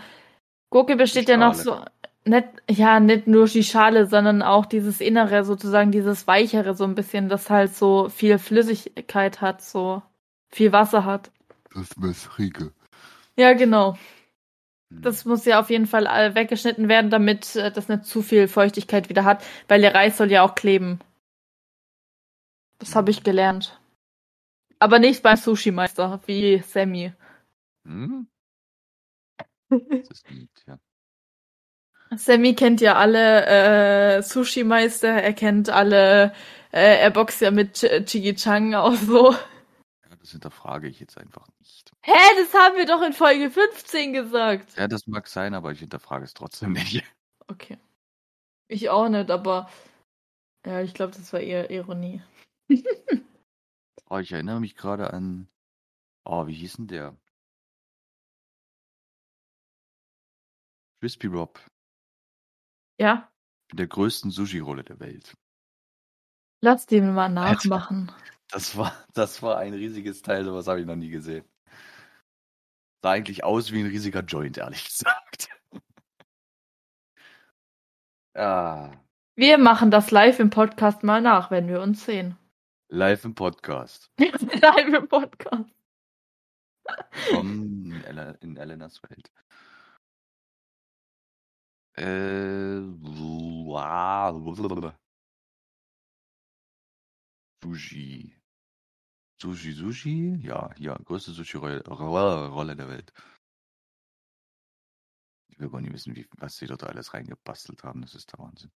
Gurke 0.70 0.96
besteht 0.96 1.30
ja 1.30 1.38
noch 1.38 1.54
so, 1.54 1.80
nicht, 2.28 2.48
ja, 2.70 3.00
nicht 3.00 3.28
nur 3.28 3.48
die 3.48 3.64
Schale, 3.64 4.06
sondern 4.06 4.42
auch 4.42 4.66
dieses 4.66 5.02
Innere, 5.02 5.44
sozusagen 5.44 5.92
dieses 5.92 6.28
Weichere, 6.28 6.76
so 6.76 6.84
ein 6.84 6.96
bisschen, 6.96 7.30
das 7.30 7.50
halt 7.50 7.74
so 7.74 8.10
viel 8.10 8.38
Flüssigkeit 8.38 9.42
hat, 9.42 9.62
so 9.62 10.02
viel 10.50 10.72
Wasser 10.72 11.06
hat. 11.06 11.32
das 11.74 11.96
Messrige. 11.98 12.72
Ja, 13.38 13.54
genau. 13.54 13.98
Hm. 14.92 15.02
Das 15.02 15.26
muss 15.26 15.46
ja 15.46 15.60
auf 15.60 15.70
jeden 15.70 15.88
Fall 15.88 16.08
all 16.08 16.36
weggeschnitten 16.36 16.90
werden, 16.90 17.10
damit 17.10 17.56
äh, 17.56 17.72
das 17.72 17.88
nicht 17.88 18.06
zu 18.06 18.22
viel 18.22 18.48
Feuchtigkeit 18.48 19.10
wieder 19.10 19.24
hat, 19.24 19.44
weil 19.68 19.82
der 19.82 19.94
Reis 19.94 20.18
soll 20.18 20.32
ja 20.32 20.44
auch 20.44 20.56
kleben. 20.56 21.00
Das 22.80 22.96
habe 22.96 23.12
ich 23.12 23.24
gelernt. 23.24 23.80
Aber 24.80 25.00
nicht 25.00 25.24
beim 25.24 25.38
Sushi-Meister, 25.38 26.22
wie 26.28 26.60
Sammy. 26.60 27.14
Hm? 27.86 28.28
Das 29.70 30.10
ist 30.12 30.30
lieb, 30.30 30.50
ja. 30.66 30.80
Sammy 32.16 32.56
kennt 32.56 32.80
ja 32.80 32.96
alle 32.96 33.46
äh, 34.18 34.22
Sushi-Meister, 34.22 35.10
er 35.10 35.34
kennt 35.34 35.70
alle, 35.70 36.34
äh, 36.72 37.00
er 37.02 37.12
boxt 37.12 37.42
ja 37.42 37.52
mit 37.52 37.74
Ch 37.74 38.06
Chigi 38.06 38.34
Chang 38.36 38.74
auch 38.76 38.96
so. 38.96 39.34
ja. 39.34 40.16
Das 40.20 40.32
hinterfrage 40.32 40.88
ich 40.88 41.00
jetzt 41.00 41.18
einfach 41.18 41.48
nicht. 41.60 41.92
Hä, 42.04 42.14
das 42.40 42.54
haben 42.54 42.78
wir 42.78 42.86
doch 42.86 43.02
in 43.02 43.14
Folge 43.14 43.50
15 43.52 44.14
gesagt. 44.14 44.78
Ja, 44.78 44.88
das 44.88 45.06
mag 45.08 45.28
sein, 45.28 45.54
aber 45.54 45.72
ich 45.72 45.80
hinterfrage 45.80 46.24
es 46.24 46.34
trotzdem 46.34 46.72
nicht. 46.74 47.04
Okay. 47.48 47.78
Ich 48.70 48.90
auch 48.90 49.08
nicht, 49.10 49.32
aber 49.32 49.70
ja, 50.66 50.82
ich 50.82 50.94
glaube, 50.94 51.14
das 51.16 51.32
war 51.34 51.40
eher 51.40 51.70
Ironie. 51.70 52.22
Oh, 54.10 54.20
ich 54.20 54.32
erinnere 54.32 54.62
mich 54.62 54.76
gerade 54.76 55.12
an. 55.12 55.50
Oh, 56.24 56.48
wie 56.48 56.54
hieß 56.54 56.78
denn 56.78 56.88
der? 56.88 57.18
Crispy 61.08 61.28
Rob. 61.28 61.58
Ja, 63.00 63.32
Mit 63.72 63.80
der 63.80 63.88
größten 63.88 64.30
Sushi-Rolle 64.30 64.84
der 64.84 65.00
Welt. 65.00 65.38
lass 66.62 66.86
den 66.86 67.14
mal 67.14 67.30
nachmachen. 67.30 68.12
Das 68.50 68.76
war, 68.76 68.92
das 69.14 69.42
war 69.42 69.58
ein 69.58 69.74
riesiges 69.74 70.22
Teil, 70.22 70.44
sowas 70.44 70.68
habe 70.68 70.82
ich 70.82 70.86
noch 70.86 70.98
nie 70.98 71.10
gesehen. 71.10 71.46
Sah 73.02 73.12
eigentlich 73.12 73.46
aus 73.46 73.72
wie 73.72 73.80
ein 73.80 73.88
riesiger 73.88 74.20
Joint, 74.20 74.58
ehrlich 74.58 74.84
gesagt. 74.84 75.48
ja, 78.36 78.92
Wir 79.38 79.58
machen 79.58 79.92
das 79.92 80.12
live 80.12 80.40
im 80.40 80.50
Podcast 80.50 81.04
mal 81.04 81.22
nach, 81.22 81.52
wenn 81.52 81.70
wir 81.70 81.80
uns 81.80 82.04
sehen. 82.04 82.38
live 82.90 83.24
im 83.24 83.34
Podcast. 83.34 84.12
live 84.20 84.94
im 84.94 85.08
Podcast. 85.08 85.74
Willkommen 87.14 87.94
in, 87.94 88.04
Ella, 88.04 88.32
in 88.42 88.58
Elenas 88.58 89.02
Welt. 89.04 89.32
Äh. 91.98 92.68
Sushi. 97.64 98.36
Sushi, 99.42 99.72
Sushi? 99.74 100.36
Ja, 100.42 100.74
ja, 100.78 100.96
größte 100.96 101.32
Sushi-Rolle 101.32 101.84
Rolle 101.88 102.76
der 102.76 102.90
Welt. 102.90 103.14
Ich 105.50 105.60
will 105.60 105.70
gar 105.70 105.82
nicht 105.82 105.94
wissen, 105.94 106.16
wie, 106.16 106.28
was 106.38 106.58
sie 106.58 106.68
dort 106.68 106.84
alles 106.84 107.14
reingebastelt 107.14 107.84
haben. 107.84 108.02
Das 108.02 108.16
ist 108.16 108.32
der 108.32 108.40
Wahnsinn. 108.40 108.72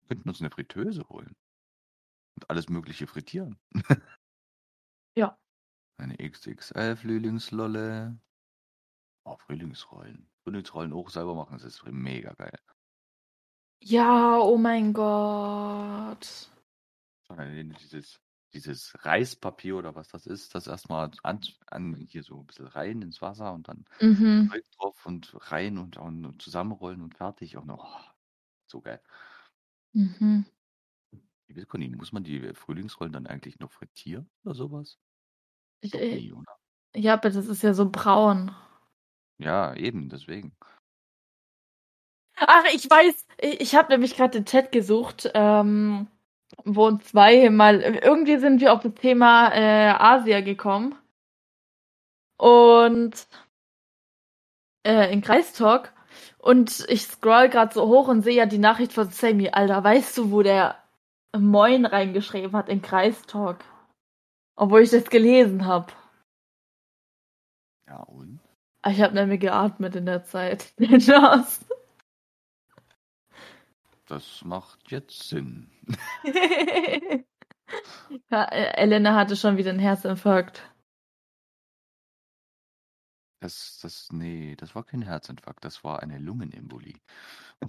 Wir 0.00 0.08
könnten 0.08 0.28
uns 0.28 0.40
eine 0.40 0.50
Fritteuse 0.50 1.08
holen. 1.08 1.34
Und 2.36 2.50
alles 2.50 2.68
Mögliche 2.68 3.06
frittieren. 3.06 3.58
Ja. 5.16 5.38
Eine 5.96 6.16
XXL 6.16 6.96
Frühlingslolle. 6.96 8.18
Oh, 9.24 9.36
Frühlingsrollen. 9.36 10.28
Frühlingsrollen 10.44 10.92
auch 10.92 11.10
selber 11.10 11.34
machen, 11.34 11.54
das 11.54 11.64
ist 11.64 11.84
mega 11.86 12.32
geil. 12.34 12.58
Ja, 13.80 14.38
oh 14.38 14.56
mein 14.56 14.92
Gott. 14.92 16.48
Dieses, 17.80 18.20
dieses 18.52 18.94
Reispapier 19.04 19.76
oder 19.76 19.94
was 19.94 20.08
das 20.08 20.26
ist, 20.26 20.54
das 20.54 20.66
erstmal 20.66 21.10
an, 21.22 21.40
an, 21.66 21.94
hier 21.94 22.22
so 22.22 22.38
ein 22.38 22.46
bisschen 22.46 22.66
rein 22.66 23.02
ins 23.02 23.20
Wasser 23.20 23.52
und 23.52 23.68
dann 23.68 23.84
Mhm. 24.00 24.50
Drauf 24.76 25.06
und 25.06 25.34
rein 25.50 25.78
und, 25.78 25.96
und 25.96 26.40
zusammenrollen 26.40 27.02
und 27.02 27.14
fertig. 27.14 27.56
Und 27.56 27.70
oh, 27.70 27.86
so 28.66 28.80
geil. 28.80 29.00
Mhm. 29.92 30.44
Ich 31.46 31.56
weiß 31.56 31.68
gar 31.68 31.78
nicht, 31.78 31.96
muss 31.96 32.12
man 32.12 32.24
die 32.24 32.54
Frühlingsrollen 32.54 33.12
dann 33.12 33.26
eigentlich 33.26 33.58
noch 33.58 33.72
frittieren 33.72 34.30
oder 34.44 34.54
sowas? 34.54 34.98
Ich, 35.80 35.92
Doch 35.92 36.00
äh, 36.00 36.16
nie, 36.16 36.32
oder? 36.32 36.56
ja, 36.94 37.14
aber 37.14 37.30
das 37.30 37.46
ist 37.46 37.62
ja 37.62 37.74
so 37.74 37.90
braun. 37.90 38.50
Ja, 39.38 39.74
eben, 39.74 40.08
deswegen. 40.08 40.56
Ach, 42.36 42.64
ich 42.72 42.88
weiß, 42.88 43.26
ich, 43.38 43.74
habe 43.74 43.92
nämlich 43.92 44.16
gerade 44.16 44.38
den 44.38 44.44
Chat 44.44 44.72
gesucht, 44.72 45.30
ähm, 45.34 46.08
wo 46.64 46.96
zwei 46.98 47.48
mal, 47.50 47.80
irgendwie 47.80 48.38
sind 48.38 48.60
wir 48.60 48.72
auf 48.72 48.82
das 48.82 48.94
Thema 48.94 49.52
äh, 49.52 49.94
Asia 49.98 50.40
gekommen. 50.40 50.96
Und 52.36 53.28
äh, 54.84 55.12
in 55.12 55.22
Kreistalk. 55.22 55.92
Und 56.38 56.84
ich 56.88 57.02
scroll 57.06 57.48
gerade 57.48 57.72
so 57.72 57.88
hoch 57.88 58.08
und 58.08 58.22
sehe 58.22 58.36
ja 58.36 58.46
die 58.46 58.58
Nachricht 58.58 58.92
von 58.92 59.08
Sammy. 59.08 59.50
Alter, 59.50 59.82
weißt 59.82 60.18
du, 60.18 60.30
wo 60.30 60.42
der 60.42 60.78
Moin 61.36 61.86
reingeschrieben 61.86 62.52
hat 62.52 62.68
in 62.68 62.82
Kreistalk? 62.82 63.64
Obwohl 64.56 64.82
ich 64.82 64.90
das 64.90 65.08
gelesen 65.08 65.64
habe. 65.64 65.92
Ja, 67.86 68.00
und? 68.02 68.43
Ich 68.86 69.00
habe 69.00 69.14
nämlich 69.14 69.40
geatmet 69.40 69.96
in 69.96 70.06
der 70.06 70.24
Zeit. 70.24 70.72
Das. 70.78 71.64
Das 74.06 74.42
macht 74.44 74.90
jetzt 74.90 75.28
Sinn. 75.30 75.70
ja, 78.30 78.44
äh, 78.44 78.76
Elena 78.76 79.14
hatte 79.14 79.34
schon 79.34 79.56
wieder 79.56 79.70
einen 79.70 79.78
Herzinfarkt. 79.78 80.62
Das, 83.40 83.78
das, 83.82 84.08
nee, 84.12 84.56
das 84.56 84.74
war 84.74 84.84
kein 84.84 85.02
Herzinfarkt, 85.02 85.64
das 85.64 85.84
war 85.84 86.02
eine 86.02 86.18
Lungenembolie. 86.18 86.96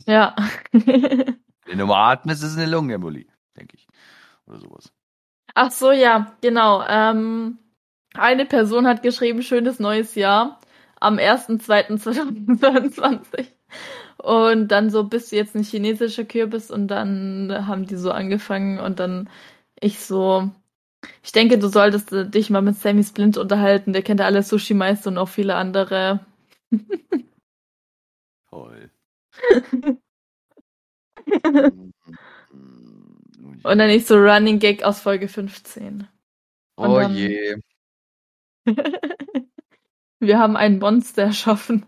Ja. 0.06 0.36
Wenn 0.71 1.78
du 1.78 1.86
mal 1.86 2.12
atmest, 2.12 2.43
ist 2.43 2.51
es 2.51 2.58
eine 2.58 2.69
Lungenembolie, 2.69 3.28
denke 3.56 3.78
ich. 3.78 3.88
Oder 4.45 4.60
sowas. 4.60 4.93
Ach 5.54 5.71
so, 5.71 5.91
ja, 5.91 6.36
genau. 6.41 6.84
Ähm, 6.86 7.60
eine 8.13 8.45
Person 8.45 8.88
hat 8.88 9.04
geschrieben, 9.04 9.41
schönes 9.41 9.80
neues 9.80 10.15
Jahr. 10.15 10.60
Am 10.99 11.17
1.2.2022. 11.17 13.45
Und 14.17 14.69
dann 14.69 14.89
so, 14.89 15.03
bist 15.05 15.31
du 15.31 15.36
jetzt 15.36 15.55
ein 15.55 15.63
chinesischer 15.63 16.25
Kürbis? 16.25 16.71
Und 16.71 16.88
dann 16.88 17.67
haben 17.67 17.86
die 17.86 17.95
so 17.95 18.12
angefangen 18.12 18.79
und 18.79 18.99
dann 18.99 19.29
ich 19.79 19.99
so, 19.99 20.49
ich 21.23 21.31
denke, 21.31 21.60
du 21.60 21.67
solltest 21.67 22.12
dich 22.12 22.49
mal 22.49 22.62
mit 22.62 22.77
Sammy 22.77 23.03
Splint 23.03 23.38
unterhalten. 23.38 23.93
Der 23.93 24.01
kennt 24.03 24.19
ja 24.19 24.25
alle 24.25 24.43
Sushi-Meister 24.43 25.10
und 25.10 25.17
auch 25.17 25.29
viele 25.29 25.55
andere. 25.55 26.25
Toll. 28.49 28.89
Und 33.65 33.79
dann 33.79 33.89
ich 33.89 34.05
so 34.05 34.15
Running 34.15 34.60
Gag 34.60 34.84
aus 34.84 34.99
Folge 34.99 35.27
15. 35.27 36.08
Und 36.75 36.89
oh 36.89 37.01
je. 37.01 37.55
Wir 40.27 40.39
haben 40.39 40.55
ein 40.57 40.79
Monster 40.79 41.23
erschaffen. 41.23 41.85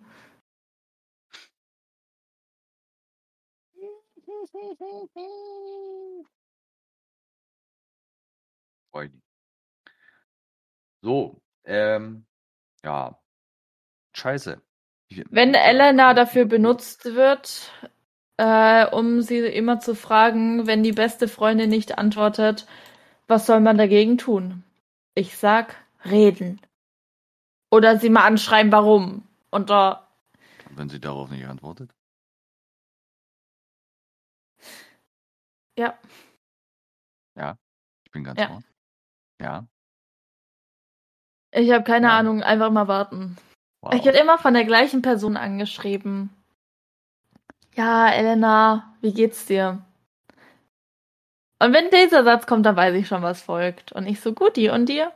So, 11.01 11.41
ähm, 11.63 12.25
ja. 12.83 13.17
Scheiße. 14.13 14.61
Wenn. 15.29 15.53
Elena 15.53 16.13
dafür 16.13 16.45
benutzt 16.45 17.05
wird, 17.05 17.71
äh, 18.37 18.85
um 18.87 19.21
sie 19.21 19.39
immer 19.39 19.79
zu 19.79 19.95
fragen, 19.95 20.67
wenn 20.67 20.83
die 20.83 20.91
beste 20.91 21.27
Freundin 21.29 21.69
nicht 21.69 21.97
antwortet, 21.97 22.67
was 23.27 23.45
soll 23.45 23.61
man 23.61 23.77
dagegen 23.77 24.17
tun? 24.17 24.63
Ich 25.15 25.37
sag, 25.37 25.75
reden. 26.03 26.59
Oder 27.71 27.97
sie 27.99 28.09
mal 28.09 28.25
anschreiben, 28.25 28.71
warum. 28.71 29.27
Und 29.51 29.69
da, 29.69 30.07
Wenn 30.71 30.89
sie 30.89 30.99
darauf 30.99 31.29
nicht 31.31 31.45
antwortet. 31.47 31.91
ja, 35.77 35.97
Ich 38.05 38.11
bin 38.11 38.23
ganz 38.23 38.39
Ja. 38.39 38.49
ohr. 38.51 38.63
Ja. 39.41 39.67
ich 41.51 41.71
habe 41.71 41.83
keine 41.83 42.07
Ja. 42.07 42.17
Ahnung, 42.17 42.41
einfach 42.43 42.71
mal 42.71 42.87
warten. 42.87 43.37
Wow. 43.81 43.93
Ich 43.93 44.05
werde 44.05 44.17
immer 44.19 44.37
von 44.37 44.53
der 44.53 44.65
gleichen 44.65 45.01
Person 45.01 45.37
angeschrieben. 45.37 46.29
Ja, 47.75 48.09
Elena, 48.09 48.95
wie 49.01 49.13
geht's 49.13 49.45
dir? 49.45 49.83
Und 51.59 51.73
wenn 51.73 51.89
dieser 51.91 52.23
Satz 52.23 52.45
kommt, 52.47 52.65
dann 52.65 52.75
weiß 52.75 52.95
ich 52.95 53.07
schon, 53.07 53.21
was 53.21 53.41
folgt. 53.41 53.91
Und 53.91 54.07
ich 54.07 54.19
so, 54.21 54.33
guti, 54.33 54.69
und 54.69 54.87
dir? 54.87 55.11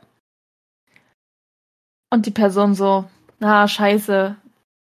Und 2.12 2.26
die 2.26 2.30
Person 2.30 2.74
so, 2.74 3.08
na, 3.38 3.66
scheiße. 3.66 4.36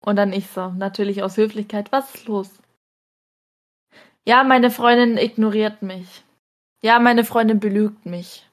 Und 0.01 0.17
dann 0.17 0.33
ich 0.33 0.47
so, 0.47 0.71
natürlich 0.71 1.23
aus 1.23 1.37
Höflichkeit, 1.37 1.89
was 1.93 2.13
ist 2.13 2.27
los? 2.27 2.49
Ja, 4.25 4.43
meine 4.43 4.69
Freundin 4.69 5.17
ignoriert 5.17 5.81
mich. 5.81 6.25
Ja, 6.81 6.99
meine 6.99 7.23
Freundin 7.23 7.61
belügt 7.61 8.05
mich. 8.05 8.49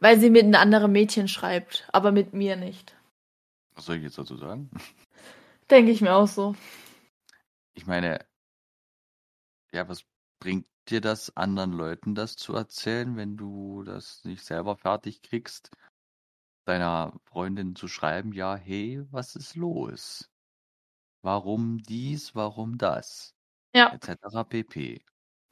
Weil 0.00 0.18
sie 0.18 0.30
mit 0.30 0.44
einem 0.44 0.54
anderen 0.54 0.92
Mädchen 0.92 1.28
schreibt, 1.28 1.86
aber 1.92 2.10
mit 2.10 2.32
mir 2.32 2.56
nicht. 2.56 2.96
Was 3.74 3.84
soll 3.84 3.96
ich 3.96 4.02
jetzt 4.02 4.16
dazu 4.16 4.38
sagen? 4.38 4.70
Denke 5.70 5.92
ich 5.92 6.00
mir 6.00 6.14
auch 6.14 6.26
so. 6.26 6.56
Ich 7.74 7.86
meine, 7.86 8.24
ja, 9.72 9.86
was 9.90 10.06
bringt 10.40 10.64
dir 10.88 11.02
das, 11.02 11.36
anderen 11.36 11.74
Leuten 11.74 12.14
das 12.14 12.36
zu 12.36 12.54
erzählen, 12.54 13.14
wenn 13.18 13.36
du 13.36 13.82
das 13.82 14.24
nicht 14.24 14.42
selber 14.42 14.74
fertig 14.74 15.20
kriegst, 15.20 15.70
deiner 16.68 17.18
Freundin 17.24 17.74
zu 17.74 17.88
schreiben, 17.88 18.32
ja, 18.32 18.54
hey, 18.54 19.02
was 19.10 19.36
ist 19.36 19.56
los? 19.56 20.30
Warum 21.22 21.78
dies, 21.78 22.34
warum 22.34 22.78
das? 22.78 23.34
Ja. 23.74 23.92
Etc. 23.92 24.44
pp. 24.48 25.04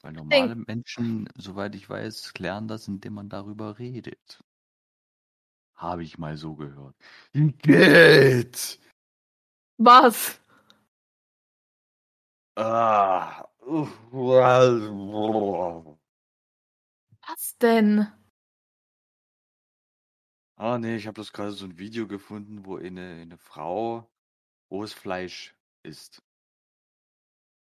Weil 0.02 0.12
normale 0.12 0.54
Menschen, 0.54 1.28
soweit 1.36 1.74
ich 1.74 1.88
weiß, 1.88 2.34
klären 2.34 2.68
das, 2.68 2.86
indem 2.86 3.14
man 3.14 3.28
darüber 3.28 3.78
redet. 3.78 4.42
Habe 5.74 6.04
ich 6.04 6.18
mal 6.18 6.36
so 6.36 6.54
gehört. 6.54 6.94
Geld! 7.32 8.78
Was? 9.78 10.40
Ah. 12.56 13.44
Was 17.26 17.58
denn? 17.58 18.06
Ah, 20.56 20.78
nee, 20.78 20.96
ich 20.96 21.06
habe 21.06 21.20
das 21.20 21.32
gerade 21.32 21.52
so 21.52 21.66
ein 21.66 21.78
Video 21.78 22.06
gefunden, 22.06 22.64
wo 22.64 22.76
eine, 22.76 23.20
eine 23.22 23.36
Frau 23.38 24.08
rohes 24.70 24.92
Fleisch 24.94 25.54
isst. 25.82 26.22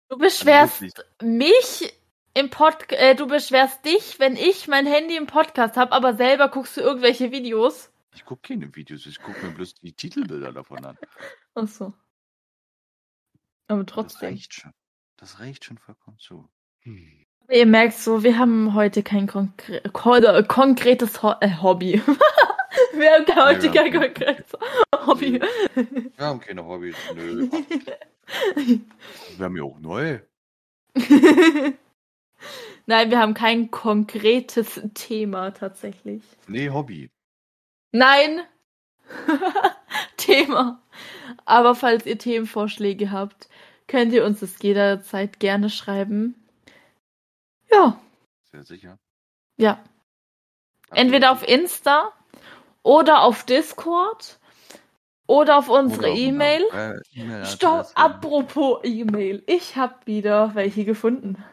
Du 0.10 0.17
beschwerst 0.17 0.82
wirklich. 0.82 1.06
mich 1.21 1.93
im 2.34 2.49
Pod 2.49 2.91
äh, 2.91 3.15
du 3.15 3.28
beschwerst 3.28 3.86
dich, 3.86 4.19
wenn 4.19 4.36
ich 4.36 4.67
mein 4.67 4.88
Handy 4.88 5.15
im 5.15 5.28
Podcast 5.28 5.78
habe, 5.78 5.91
aber 5.91 6.15
selber 6.15 6.49
guckst 6.49 6.78
du 6.78 6.82
irgendwelche 6.82 7.32
Videos. 7.32 7.91
Ich 8.15 8.25
gucke 8.25 8.54
keine 8.56 8.75
Videos, 8.75 9.06
ich 9.06 9.21
gucke 9.21 9.45
mir 9.45 9.54
bloß 9.54 9.75
die 9.75 9.93
Titelbilder 9.93 10.52
davon 10.52 10.84
an. 10.84 10.97
Ach 11.54 11.67
so. 11.67 11.93
Aber 13.67 13.84
Das 13.84 13.93
trotzdem. 13.93 14.30
reicht 14.30 14.54
schon. 14.56 14.73
Das 15.17 15.39
reicht 15.39 15.65
schon 15.65 15.78
vollkommen 15.78 16.17
zu. 16.17 16.49
Hm. 16.82 17.25
Ihr 17.52 17.65
merkt 17.65 17.93
so, 17.95 18.23
wir 18.23 18.38
haben 18.38 18.73
heute 18.73 19.04
kein 19.04 19.28
konkre 19.28 19.82
ko 19.91 20.19
konkretes 20.47 21.21
Ho 21.23 21.34
äh, 21.39 21.56
Hobby. 21.62 22.02
wir 22.93 23.12
haben 23.12 23.45
heute 23.45 23.67
Ja, 23.67 23.73
kein 23.73 23.93
ja. 23.93 23.99
konkretes 24.01 24.51
Hobby. 25.05 25.39
Wir 25.41 26.25
haben 26.25 26.39
keine 26.39 26.65
Hobbys. 26.65 26.95
Nö. 27.15 27.47
Das 27.49 27.60
wäre 29.39 29.49
mir 29.49 29.63
auch 29.63 29.79
neu. 29.79 30.19
Nein, 32.86 33.12
wir 33.12 33.19
haben 33.19 33.34
kein 33.34 33.69
konkretes 33.71 34.82
Thema 34.93 35.51
tatsächlich. 35.51 36.23
Nee, 36.47 36.69
Hobby. 36.69 37.10
Nein! 37.91 38.41
Thema. 40.17 40.82
Aber 41.45 41.73
falls 41.75 42.05
ihr 42.05 42.17
Themenvorschläge 42.17 43.12
habt, 43.12 43.49
könnt 43.88 44.13
ihr 44.13 44.23
uns 44.25 44.39
das 44.41 44.62
jederzeit 44.62 45.39
gerne 45.39 45.69
schreiben. 45.69 46.36
Ja, 47.71 47.99
Sehr 48.51 48.63
sicher. 48.63 48.97
ja. 49.58 49.84
Entweder 50.91 51.32
auf 51.32 51.47
Insta 51.47 52.12
oder 52.84 53.22
auf 53.22 53.44
Discord 53.46 54.39
oder 55.28 55.58
auf 55.58 55.70
unsere 55.70 56.10
E-Mail. 56.10 56.63
äh, 56.72 56.96
E-Mail-Adresse. 57.13 57.56
Stopp, 57.56 57.92
apropos 57.96 58.80
E-Mail. 58.84 59.44
Ich 59.48 59.76
hab 59.76 60.08
wieder 60.08 60.56
welche 60.56 60.86
gefunden. 60.86 61.44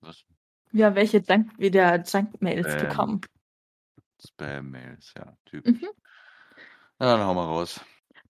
Was? 0.00 0.24
Wir 0.70 0.86
haben 0.86 0.96
welche 0.96 1.22
Dank 1.22 1.58
wieder 1.58 1.96
Junk-Mails 2.02 2.66
Ähm, 2.66 2.88
bekommen. 2.88 3.20
Spam-Mails, 4.20 5.14
ja, 5.16 5.32
typisch. 5.46 5.80
Mhm. 5.80 5.88
Dann 6.98 7.20
hau 7.20 7.34
mal 7.34 7.46
raus. 7.46 7.80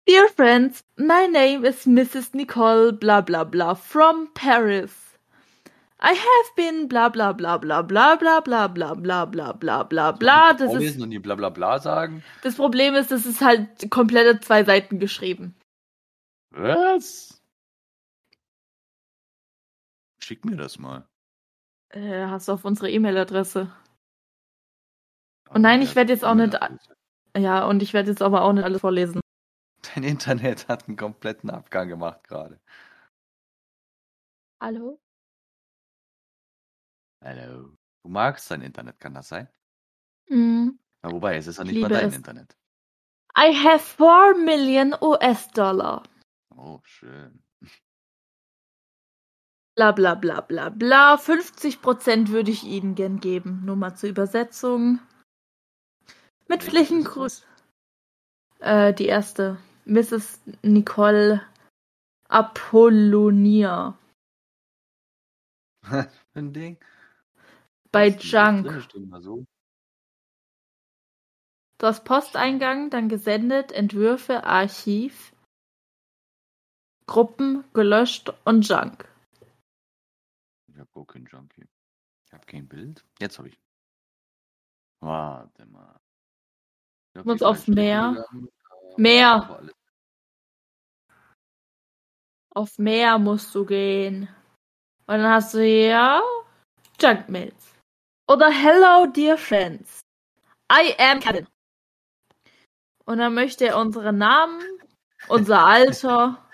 Dear 0.07 0.29
friends, 0.29 0.85
my 0.96 1.27
name 1.27 1.66
is 1.66 1.87
Mrs. 1.87 2.35
Nicole 2.35 2.92
blah 2.92 3.20
blah 3.22 3.44
blah 3.44 3.74
from 3.74 4.29
Paris. 4.35 5.08
I 6.00 6.11
have 6.14 6.54
been 6.56 6.87
blah 6.88 7.08
blah 7.08 7.32
blah 7.32 7.58
blah 7.58 7.82
blah 7.82 8.14
blah 8.16 8.40
blah 8.40 8.68
blah 8.68 8.94
blah 8.94 9.24
blah 9.24 9.52
blah 9.52 9.82
blah 9.82 10.12
blah. 10.12 10.52
Das, 10.52 10.72
ist, 10.74 11.00
und 11.00 11.11
die 11.11 11.18
bla 11.18 11.34
bla 11.34 11.48
bla 11.50 11.80
sagen. 11.80 12.22
das 12.42 12.54
Problem 12.54 12.94
ist, 12.94 13.11
das 13.11 13.26
ist 13.26 13.40
halt 13.40 13.90
komplette 13.90 14.38
zwei 14.40 14.62
Seiten 14.64 15.00
geschrieben. 15.00 15.56
Was? 16.50 17.42
Schick 20.20 20.44
mir 20.44 20.56
das 20.56 20.78
mal. 20.78 21.04
Äh, 21.90 22.26
hast 22.26 22.46
du 22.48 22.52
auf 22.52 22.64
unsere 22.64 22.90
E-Mail-Adresse. 22.90 23.72
Und 25.50 25.62
nein, 25.62 25.80
ich 25.82 25.96
werd 25.96 26.11
jetzt 26.11 26.24
auch 26.24 26.34
nicht- 26.34 26.58
Ja, 27.37 27.64
und 27.66 27.82
ich 27.82 27.92
werde 27.94 28.11
jetzt 28.11 28.22
aber 28.22 28.42
auch 28.42 28.52
nicht 28.52 28.64
alles 28.64 28.82
vorlesen. 28.82 29.20
Dein 29.94 30.04
Internet 30.04 30.68
hat 30.68 30.87
einen 30.87 30.96
kompletten 30.96 31.50
Abgang 31.50 31.88
gemacht 31.88 32.23
gerade. 32.25 32.60
Hallo? 34.60 35.00
Hallo. 37.25 37.77
Du 38.04 38.10
magst 38.10 38.50
dein 38.50 38.62
Internet, 38.62 39.00
kann 39.00 39.14
das 39.14 39.29
sein? 39.29 39.48
Hm. 40.29 40.79
Na, 41.02 41.10
wobei, 41.12 41.37
es 41.37 41.46
ist 41.46 41.58
ja 41.58 41.64
Ich 41.64 41.73
nicht 41.73 41.81
mal 41.81 41.88
dein 41.88 42.08
es. 42.08 42.16
Internet. 42.16 42.56
I 43.37 43.52
have 43.54 43.85
4 43.85 44.37
million 44.44 44.94
US-Dollar. 45.00 46.02
Oh, 46.56 46.81
schön. 46.85 47.42
Bla 49.77 49.92
bla 49.92 50.14
bla 50.14 50.40
bla 50.40 50.71
bla. 50.71 51.14
50% 51.16 52.29
würde 52.29 52.50
ich 52.50 52.64
Ihnen 52.64 52.94
gern 52.94 53.21
geben. 53.21 53.62
Nur 53.64 53.77
mal 53.77 53.94
zur 53.94 54.08
Übersetzung. 54.10 54.98
Mit 56.48 56.62
das? 56.62 56.73
Grüßen. 57.04 57.44
Äh, 58.60 58.92
die 58.94 59.06
erste. 59.06 59.58
Mrs. 59.85 60.40
Nicole 60.62 61.42
Apollonia. 62.29 63.96
Ein 66.35 66.52
Ding. 66.52 66.79
Bei? 67.90 68.08
Junk. 68.08 68.82
Steht 68.82 69.06
mal 69.06 69.22
so. 69.22 69.44
Das 71.78 72.02
Posteingang, 72.02 72.90
dann 72.90 73.08
gesendet, 73.08 73.70
Entwürfe, 73.72 74.44
Archiv. 74.44 75.32
Gruppen, 77.06 77.64
gelöscht 77.72 78.32
und 78.44 78.68
Junk. 78.68 79.08
Ich 80.66 80.78
habe 80.78 80.90
auch 80.94 81.06
keinen 81.06 81.26
Junkie. 81.26 81.66
Ich 82.26 82.32
habe 82.32 82.44
kein 82.46 82.68
Bild. 82.68 83.04
Jetzt 83.18 83.38
habe 83.38 83.48
ich. 83.48 83.58
Warte 85.00 85.66
mal. 85.66 85.98
Ich 87.16 87.24
Muss 87.24 87.42
auf 87.42 87.66
Meer. 87.68 88.26
gegangen, 88.30 88.48
Meer. 88.96 89.70
Auf 92.50 92.78
Meer 92.78 93.18
musst 93.18 93.54
du 93.54 93.64
gehen. 93.64 94.28
Und 95.06 95.18
dann 95.18 95.32
hast 95.32 95.54
du 95.54 95.62
hier 95.62 96.22
Junkmails. 97.00 97.77
Oder 98.29 98.50
Hello, 98.50 99.06
dear 99.06 99.38
friends. 99.38 100.00
I 100.70 100.94
am 100.98 101.20
Kevin. 101.20 101.46
Und 103.06 103.18
dann 103.18 103.33
möchte 103.33 103.66
er 103.66 103.79
unsere 103.79 104.12
Namen, 104.12 104.60
unser 105.29 105.64
Alter. 105.64 106.46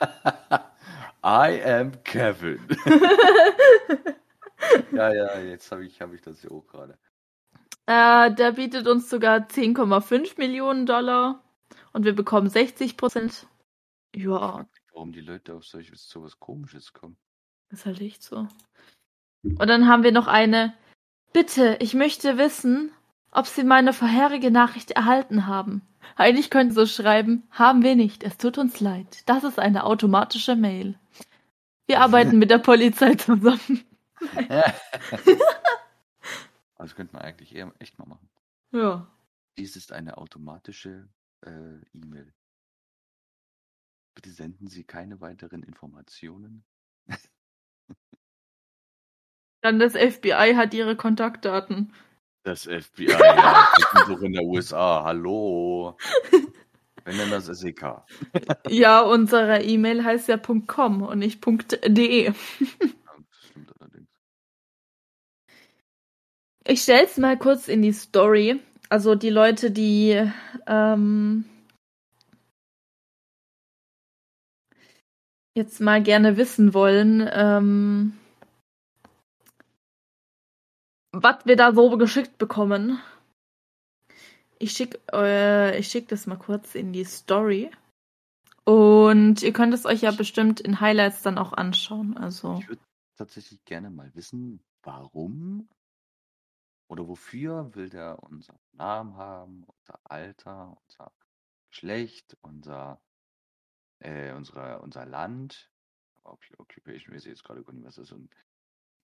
I 1.24 1.62
am 1.64 1.92
Kevin. 2.04 2.60
ja, 4.92 5.14
ja, 5.14 5.38
jetzt 5.40 5.72
habe 5.72 5.86
ich, 5.86 5.98
hab 6.02 6.12
ich 6.12 6.20
das 6.20 6.42
hier 6.42 6.52
auch 6.52 6.66
gerade. 6.66 6.98
Äh, 7.86 8.34
der 8.34 8.52
bietet 8.52 8.86
uns 8.86 9.08
sogar 9.08 9.48
10,5 9.48 10.36
Millionen 10.36 10.84
Dollar 10.84 11.42
und 11.94 12.04
wir 12.04 12.14
bekommen 12.14 12.50
60 12.50 12.98
Prozent. 12.98 13.46
Ja, 14.14 14.66
Warum 14.92 15.12
die 15.12 15.22
Leute 15.22 15.54
auf 15.54 15.64
solch, 15.64 15.90
sowas 15.94 16.38
Komisches 16.38 16.92
kommen. 16.92 17.16
ist 17.70 17.86
halt 17.86 18.02
echt 18.02 18.22
so. 18.22 18.46
Und 19.42 19.66
dann 19.66 19.88
haben 19.88 20.02
wir 20.02 20.12
noch 20.12 20.26
eine. 20.26 20.74
Bitte, 21.34 21.76
ich 21.80 21.94
möchte 21.94 22.38
wissen, 22.38 22.92
ob 23.32 23.48
Sie 23.48 23.64
meine 23.64 23.92
vorherige 23.92 24.52
Nachricht 24.52 24.92
erhalten 24.92 25.48
haben. 25.48 25.82
Eigentlich 26.14 26.48
könnten 26.48 26.72
Sie 26.72 26.76
so 26.76 26.86
schreiben, 26.86 27.42
haben 27.50 27.82
wir 27.82 27.96
nicht, 27.96 28.22
es 28.22 28.38
tut 28.38 28.56
uns 28.56 28.78
leid. 28.78 29.24
Das 29.26 29.42
ist 29.42 29.58
eine 29.58 29.82
automatische 29.82 30.54
Mail. 30.54 30.96
Wir 31.86 32.00
arbeiten 32.00 32.38
mit 32.38 32.52
der 32.52 32.58
Polizei 32.58 33.16
zusammen. 33.16 33.84
Das 36.78 36.94
könnte 36.94 37.12
man 37.14 37.22
eigentlich 37.22 37.52
eher 37.52 37.74
echt 37.80 37.98
mal 37.98 38.06
machen. 38.06 38.30
Ja. 38.70 39.08
Dies 39.58 39.74
ist 39.74 39.90
eine 39.90 40.18
automatische 40.18 41.08
äh, 41.40 41.80
E-Mail. 41.94 42.32
Bitte 44.14 44.30
senden 44.30 44.68
Sie 44.68 44.84
keine 44.84 45.20
weiteren 45.20 45.64
Informationen. 45.64 46.64
Dann 49.64 49.78
das 49.78 49.94
FBI 49.94 50.52
hat 50.56 50.74
ihre 50.74 50.94
Kontaktdaten. 50.94 51.90
Das 52.42 52.64
FBI, 52.64 53.06
ja, 53.12 53.66
das 53.78 54.06
sind 54.06 54.14
doch 54.14 54.22
in 54.22 54.34
der 54.34 54.42
USA. 54.42 55.02
Hallo. 55.04 55.96
Wenn 57.06 57.16
denn 57.16 57.30
das 57.30 57.46
SEK. 57.46 58.02
Ja, 58.68 59.00
unsere 59.00 59.62
E-Mail 59.62 60.04
heißt 60.04 60.28
ja 60.28 60.36
.com 60.36 61.00
und 61.00 61.18
nicht 61.18 61.42
.de. 61.42 62.26
Ja, 62.26 62.34
Das 62.60 63.44
stimmt 63.48 63.72
allerdings. 63.80 64.08
Ich 66.66 66.82
stell's 66.82 67.16
mal 67.16 67.38
kurz 67.38 67.66
in 67.66 67.80
die 67.80 67.94
Story. 67.94 68.60
Also 68.90 69.14
die 69.14 69.30
Leute, 69.30 69.70
die 69.70 70.30
ähm, 70.66 71.46
jetzt 75.54 75.80
mal 75.80 76.02
gerne 76.02 76.36
wissen 76.36 76.74
wollen, 76.74 77.26
ähm, 77.32 78.18
was 81.22 81.46
wir 81.46 81.56
da 81.56 81.72
so 81.72 81.96
geschickt 81.96 82.38
bekommen. 82.38 83.00
Ich 84.58 84.72
schick, 84.72 85.00
äh, 85.12 85.82
schick 85.82 86.08
das 86.08 86.26
mal 86.26 86.38
kurz 86.38 86.74
in 86.74 86.92
die 86.92 87.04
Story. 87.04 87.70
Und 88.64 89.42
ihr 89.42 89.52
könnt 89.52 89.74
es 89.74 89.84
euch 89.84 90.00
ja 90.00 90.10
bestimmt 90.10 90.60
in 90.60 90.80
Highlights 90.80 91.22
dann 91.22 91.38
auch 91.38 91.52
anschauen. 91.52 92.16
Also. 92.16 92.58
Ich 92.60 92.68
würde 92.68 92.82
tatsächlich 93.16 93.62
gerne 93.64 93.90
mal 93.90 94.14
wissen, 94.14 94.64
warum 94.82 95.68
oder 96.88 97.06
wofür 97.06 97.74
will 97.74 97.90
der 97.90 98.22
unseren 98.22 98.58
Namen 98.72 99.16
haben, 99.16 99.64
unser 99.64 100.00
Alter, 100.04 100.76
unser 100.86 101.12
Geschlecht, 101.70 102.36
unser, 102.40 103.00
äh, 103.98 104.32
unsere, 104.32 104.80
unser 104.80 105.04
Land. 105.06 105.70
Occu- 106.22 106.58
Occupation, 106.58 107.14
weiß 107.14 107.26
ich 107.26 107.30
jetzt 107.32 107.44
gerade 107.44 107.62
gar 107.62 107.72
nicht, 107.74 107.84
was 107.84 107.96
das 107.96 108.06
ist. 108.06 108.12
Und 108.12 108.30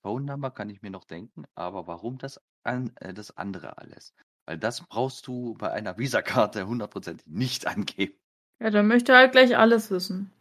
Phone 0.03 0.25
Number 0.25 0.51
kann 0.51 0.71
ich 0.71 0.83
mir 0.83 0.91
noch 0.91 1.05
denken, 1.05 1.45
aber 1.55 1.87
warum 1.87 2.19
das, 2.19 2.41
an, 2.63 2.93
äh, 2.97 3.13
das 3.13 3.37
andere 3.37 3.79
alles? 3.79 4.15
Weil 4.47 4.59
das 4.59 4.87
brauchst 4.87 5.27
du 5.27 5.55
bei 5.55 5.71
einer 5.71 5.99
Visakarte 5.99 6.67
hundertprozentig 6.67 7.27
nicht 7.27 7.67
angeben. 7.69 8.19
Ja, 8.59 8.71
dann 8.71 8.89
möchte 8.89 9.13
er 9.13 9.19
halt 9.19 9.33
gleich 9.33 9.57
alles 9.57 9.91
wissen. 9.91 10.33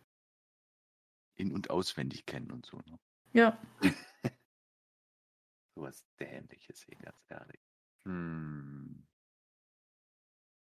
In- 1.36 1.54
und 1.54 1.70
auswendig 1.70 2.26
kennen 2.26 2.52
und 2.52 2.66
so. 2.66 2.78
Ne? 2.78 3.00
Ja. 3.34 3.58
Sowas 5.76 6.06
Dämliches 6.20 6.84
hier, 6.84 6.98
ganz 6.98 7.18
ehrlich. 7.30 7.62
Hm. 8.04 9.08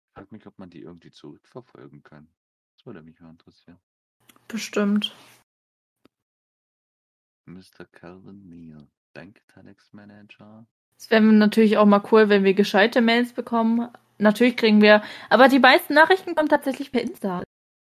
Ich 0.03 0.13
frag 0.15 0.33
mich, 0.33 0.47
ob 0.47 0.59
man 0.59 0.69
die 0.69 0.83
irgendwie 0.83 1.11
zurückverfolgen 1.11 2.03
kann. 2.03 2.29
Das 2.77 2.85
würde 2.85 3.03
mich 3.03 3.21
mal 3.21 3.31
interessieren. 3.31 3.79
Bestimmt. 4.49 5.15
Mr. 7.53 7.85
Calvin 7.93 8.49
Neal, 8.49 8.87
Bank 9.15 9.41
Telex 9.49 9.93
Manager. 9.93 10.67
Es 10.97 11.11
wäre 11.11 11.23
natürlich 11.23 11.79
auch 11.79 11.87
mal 11.87 12.03
cool, 12.13 12.29
wenn 12.29 12.45
wir 12.45 12.55
gescheite 12.55 13.01
Mails 13.01 13.33
bekommen. 13.33 13.89
Natürlich 14.19 14.57
kriegen 14.57 14.83
wir, 14.83 15.03
aber 15.31 15.49
die 15.49 15.59
meisten 15.59 15.95
Nachrichten 15.95 16.35
kommen 16.35 16.49
tatsächlich 16.49 16.93
per 16.93 17.03
Insta. 17.03 17.43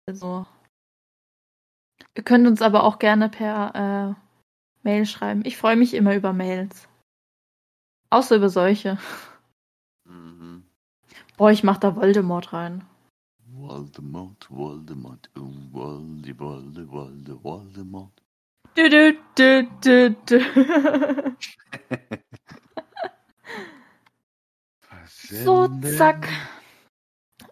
Also. 0.07 0.47
Ihr 2.15 2.23
könnt 2.23 2.47
uns 2.47 2.63
aber 2.63 2.85
auch 2.85 2.99
gerne 2.99 3.29
per 3.29 4.17
äh, 4.17 4.23
Mail 4.83 5.07
schreiben. 5.07 5.43
Ich 5.45 5.57
freue 5.57 5.77
mich 5.77 5.95
immer 5.95 6.15
über 6.15 6.33
Mails. 6.33 6.89
Außer 8.11 8.37
über 8.37 8.49
solche. 8.49 8.99
Mhm. 10.05 10.65
Boah, 11.37 11.51
ich 11.51 11.63
mach 11.63 11.79
da 11.79 11.97
Voldemort 11.97 12.53
rein. 12.53 12.85
Voldemort, 13.47 14.51
Voldemort, 14.51 15.31
oh, 15.39 15.53
Voldi, 15.71 16.39
Voldi, 16.39 16.89
Voldi, 16.89 17.33
Voldemort. 17.43 18.22
Du, 18.75 18.89
du, 18.89 20.17
du. 20.27 20.41
So, 25.45 25.69
zack. 25.97 26.29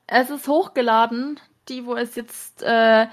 Es 0.06 0.30
ist 0.30 0.48
hochgeladen. 0.48 1.38
Die, 1.68 1.84
wo 1.86 1.94
es 1.94 2.14
jetzt 2.14 2.62
äh, 2.62 3.06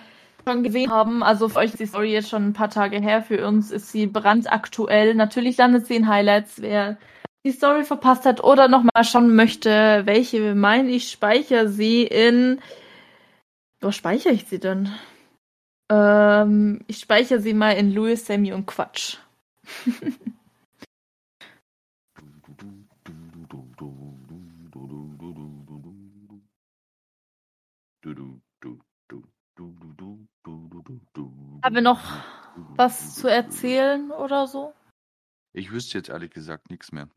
schon 0.47 0.63
gesehen 0.63 0.89
haben, 0.89 1.21
also 1.21 1.49
für 1.49 1.59
euch 1.59 1.71
ist 1.71 1.79
die 1.79 1.85
Story 1.85 2.11
jetzt 2.13 2.29
schon 2.29 2.47
ein 2.47 2.53
paar 2.53 2.69
Tage 2.69 2.99
her, 2.99 3.21
für 3.21 3.45
uns 3.45 3.71
ist 3.71 3.91
sie 3.91 4.07
brandaktuell. 4.07 5.13
Natürlich 5.13 5.57
landet 5.57 5.85
sie 5.85 5.95
in 5.95 6.07
Highlights, 6.07 6.61
wer 6.61 6.97
die 7.45 7.51
Story 7.51 7.83
verpasst 7.83 8.25
hat 8.25 8.43
oder 8.43 8.67
nochmal 8.67 9.03
schauen 9.03 9.35
möchte, 9.35 10.01
welche 10.05 10.55
meine 10.55 10.89
ich, 10.89 11.11
speichere 11.11 11.67
sie 11.67 12.03
in. 12.03 12.61
Wo 13.81 13.91
speichere 13.91 14.33
ich 14.33 14.45
sie 14.47 14.59
denn? 14.59 14.89
Ähm, 15.89 16.81
ich 16.88 16.99
speichere 16.99 17.39
sie 17.39 17.53
mal 17.53 17.71
in 17.71 17.93
Louis, 17.93 18.25
Sammy 18.25 18.53
und 18.53 18.65
Quatsch. 18.65 19.17
Haben 31.63 31.75
wir 31.75 31.81
noch 31.81 32.01
was 32.75 33.15
zu 33.15 33.27
erzählen 33.27 34.11
oder 34.11 34.47
so? 34.47 34.73
Ich 35.53 35.71
wüsste 35.71 35.97
jetzt 35.97 36.09
ehrlich 36.09 36.31
gesagt 36.31 36.69
nichts 36.69 36.91
mehr. 36.91 37.09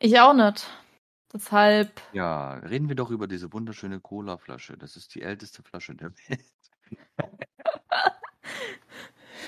Ich 0.00 0.18
auch 0.20 0.34
nicht. 0.34 0.68
Deshalb, 1.32 2.02
Ja, 2.12 2.54
reden 2.54 2.88
wir 2.88 2.96
doch 2.96 3.10
über 3.10 3.26
diese 3.26 3.52
wunderschöne 3.52 4.00
Cola-Flasche. 4.00 4.76
Das 4.76 4.96
ist 4.96 5.14
die 5.14 5.22
älteste 5.22 5.62
Flasche 5.62 5.94
der 5.94 6.12
Welt. 6.28 6.61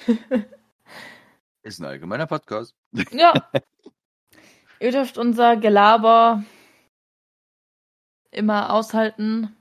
Ist 1.62 1.80
ein 1.80 1.86
allgemeiner 1.86 2.26
Podcast. 2.26 2.74
ja. 3.12 3.32
Ihr 4.80 4.92
dürft 4.92 5.16
unser 5.18 5.56
Gelaber 5.56 6.44
immer 8.30 8.72
aushalten. 8.72 9.56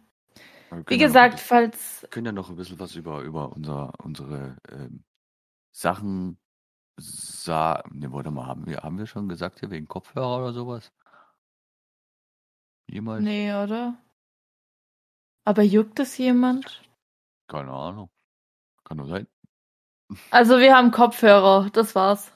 Wir 0.69 0.83
Wie 0.87 0.95
ja 0.95 0.97
noch 0.97 1.07
gesagt, 1.07 1.33
ein 1.35 1.39
falls. 1.39 1.71
bisschen- 1.77 2.09
können 2.09 2.25
ja 2.25 2.31
noch 2.31 2.49
ein 2.49 2.55
bisschen 2.55 2.79
was 2.79 2.95
über, 2.95 3.21
über 3.21 3.51
unser, 3.53 3.93
unsere 4.03 4.57
ähm, 4.69 5.03
Sachen 5.71 6.37
sagen. 6.97 7.99
Ne, 7.99 8.11
warte 8.11 8.31
mal, 8.31 8.47
haben 8.47 8.65
wir, 8.67 8.77
haben 8.77 8.97
wir 8.97 9.05
schon 9.05 9.29
gesagt 9.29 9.59
hier 9.59 9.69
wegen 9.71 9.87
Kopfhörer 9.87 10.37
oder 10.39 10.53
sowas? 10.53 10.91
Jemals? 12.87 13.23
Nee, 13.23 13.53
oder? 13.53 13.97
Aber 15.45 15.61
juckt 15.63 15.99
es 15.99 16.17
jemand? 16.17 16.81
Keine 17.53 17.71
Ahnung. 17.71 18.09
Kann 18.83 18.97
nur 18.97 19.07
sein. 19.07 19.27
Also, 20.31 20.57
wir 20.57 20.75
haben 20.75 20.89
Kopfhörer, 20.89 21.69
das 21.69 21.93
war's. 21.93 22.31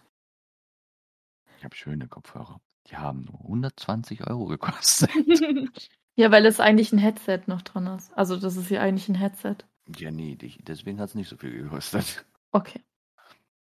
Ich 1.57 1.65
habe 1.65 1.76
schöne 1.76 2.07
Kopfhörer. 2.07 2.61
Die 2.88 2.97
haben 2.97 3.24
nur 3.24 3.39
120 3.41 4.28
Euro 4.28 4.45
gekostet. 4.45 5.09
ja, 6.15 6.32
weil 6.32 6.45
es 6.45 6.59
eigentlich 6.59 6.93
ein 6.93 6.99
Headset 6.99 7.41
noch 7.47 7.63
drin 7.63 7.88
ist. 7.88 8.13
Also, 8.15 8.38
das 8.38 8.57
ist 8.57 8.70
ja 8.70 8.82
eigentlich 8.82 9.09
ein 9.09 9.15
Headset. 9.15 9.57
Ja, 9.97 10.11
nee, 10.11 10.36
deswegen 10.36 10.99
hat 10.99 11.09
es 11.09 11.15
nicht 11.15 11.30
so 11.30 11.38
viel 11.38 11.63
gekostet. 11.63 12.24
Okay. 12.51 12.84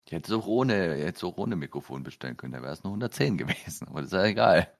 Ich 0.05 0.11
hätte 0.11 0.33
es 0.33 0.37
auch 0.37 0.47
ohne, 0.47 0.73
hätte 0.73 1.17
es 1.17 1.23
auch 1.23 1.37
ohne 1.37 1.55
Mikrofon 1.55 2.03
bestellen 2.03 2.35
können, 2.35 2.53
da 2.53 2.61
wäre 2.61 2.73
es 2.73 2.83
nur 2.83 2.91
110 2.91 3.37
gewesen, 3.37 3.87
aber 3.87 4.01
das 4.01 4.11
ist 4.11 4.13
ja 4.13 4.25
egal. 4.25 4.77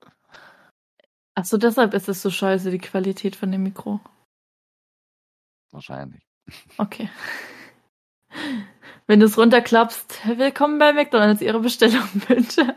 Achso, 1.36 1.58
deshalb 1.58 1.94
ist 1.94 2.10
es 2.10 2.22
so 2.22 2.30
scheiße, 2.30 2.70
die 2.70 2.80
Qualität 2.80 3.36
von 3.36 3.52
dem 3.52 3.64
Mikro. 3.64 4.02
Wahrscheinlich. 5.72 6.26
Okay. 6.78 7.10
Wenn 9.08 9.20
du 9.20 9.26
es 9.28 9.38
runterklappst, 9.38 10.28
willkommen 10.38 10.80
bei 10.80 10.94
McDonalds, 10.94 11.42
Ihre 11.42 11.60
Bestellung 11.60 12.08
bitte. 12.28 12.76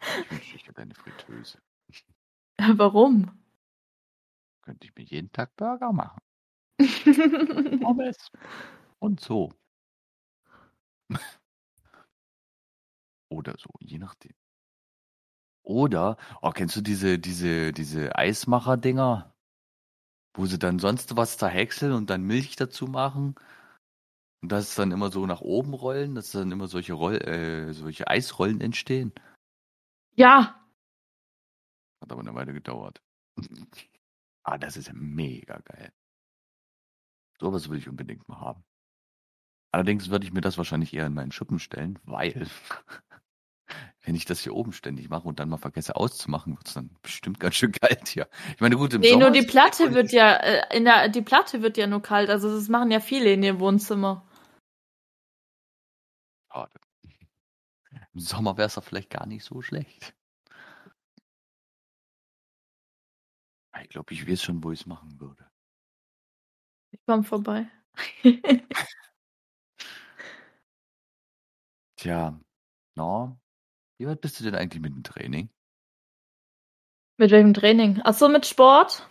Ich 0.00 0.30
wünschte, 0.30 0.56
ich 0.56 0.66
hätte 0.66 0.82
eine 0.82 0.94
Fritteuse. 0.94 1.58
Warum? 2.58 3.30
Könnte 4.62 4.86
ich 4.86 4.94
mir 4.94 5.04
jeden 5.04 5.32
Tag 5.32 5.54
Burger 5.56 5.92
machen. 5.92 6.20
Pommes. 7.80 8.30
Und 8.98 9.20
so. 9.20 9.52
Oder 13.30 13.56
so, 13.58 13.70
je 13.80 13.98
nachdem. 13.98 14.34
Oder, 15.62 16.16
oh, 16.42 16.50
kennst 16.50 16.76
du 16.76 16.80
diese, 16.80 17.18
diese, 17.18 17.72
diese 17.72 18.16
Eismacher-Dinger? 18.16 19.34
Wo 20.34 20.46
sie 20.46 20.58
dann 20.58 20.78
sonst 20.78 21.16
was 21.16 21.38
zerhäckseln 21.38 21.92
und 21.92 22.10
dann 22.10 22.22
Milch 22.22 22.56
dazu 22.56 22.86
machen? 22.86 23.34
Und 24.42 24.52
das 24.52 24.74
dann 24.74 24.92
immer 24.92 25.10
so 25.10 25.26
nach 25.26 25.40
oben 25.40 25.74
rollen, 25.74 26.14
dass 26.14 26.30
dann 26.30 26.52
immer 26.52 26.68
solche 26.68 26.92
Roll, 26.92 27.16
äh, 27.16 27.72
solche 27.72 28.06
Eisrollen 28.06 28.60
entstehen. 28.60 29.12
ja, 30.14 30.64
Hat 32.00 32.12
aber 32.12 32.20
eine 32.20 32.34
Weile 32.34 32.52
gedauert. 32.52 33.02
ah, 34.44 34.58
das 34.58 34.76
ist 34.76 34.86
ja 34.86 34.94
mega 34.94 35.58
geil. 35.58 35.92
Sowas 37.40 37.68
will 37.68 37.78
ich 37.78 37.88
unbedingt 37.88 38.28
mal 38.28 38.40
haben. 38.40 38.64
Allerdings 39.72 40.08
würde 40.10 40.26
ich 40.26 40.32
mir 40.32 40.40
das 40.40 40.56
wahrscheinlich 40.56 40.94
eher 40.94 41.06
in 41.06 41.14
meinen 41.14 41.32
Schuppen 41.32 41.58
stellen, 41.58 41.98
weil 42.04 42.46
wenn 44.08 44.14
ich 44.14 44.24
das 44.24 44.40
hier 44.40 44.54
oben 44.54 44.72
ständig 44.72 45.10
mache 45.10 45.28
und 45.28 45.38
dann 45.38 45.50
mal 45.50 45.58
vergesse 45.58 45.94
auszumachen, 45.94 46.56
wird 46.56 46.66
es 46.66 46.72
dann 46.72 46.88
bestimmt 47.02 47.38
ganz 47.38 47.56
schön 47.56 47.72
kalt 47.80 48.08
hier. 48.08 48.26
Ich 48.54 48.60
meine, 48.62 48.76
gut, 48.76 48.94
im 48.94 49.02
nee, 49.02 49.10
Sommer 49.10 49.24
nur 49.24 49.32
die 49.32 49.46
Platte 49.46 49.92
wird 49.92 50.12
ja, 50.12 50.34
äh, 50.36 50.74
in 50.74 50.86
der, 50.86 51.10
die 51.10 51.20
Platte 51.20 51.60
wird 51.60 51.76
ja 51.76 51.86
nur 51.86 52.00
kalt, 52.00 52.30
also 52.30 52.48
das 52.48 52.70
machen 52.70 52.90
ja 52.90 53.00
viele 53.00 53.30
in 53.34 53.42
ihrem 53.42 53.60
Wohnzimmer. 53.60 54.26
Schade. 56.50 56.80
Im 58.14 58.20
Sommer 58.20 58.56
wäre 58.56 58.68
es 58.68 58.76
doch 58.76 58.84
vielleicht 58.84 59.10
gar 59.10 59.26
nicht 59.26 59.44
so 59.44 59.60
schlecht. 59.60 60.14
Ich 63.82 63.90
glaube, 63.90 64.14
ich 64.14 64.26
weiß 64.26 64.42
schon, 64.42 64.64
wo 64.64 64.72
ich 64.72 64.80
es 64.80 64.86
machen 64.86 65.20
würde. 65.20 65.50
Ich 66.92 67.00
komm 67.04 67.24
vorbei. 67.24 67.68
Tja, 71.96 72.40
na, 72.94 73.38
wie 73.98 74.06
weit 74.06 74.20
bist 74.20 74.38
du 74.40 74.44
denn 74.44 74.54
eigentlich 74.54 74.82
mit 74.82 74.94
dem 74.94 75.02
Training? 75.02 75.50
mit 77.18 77.30
welchem 77.32 77.52
Training? 77.52 78.00
Achso, 78.02 78.28
mit 78.28 78.46
Sport? 78.46 79.06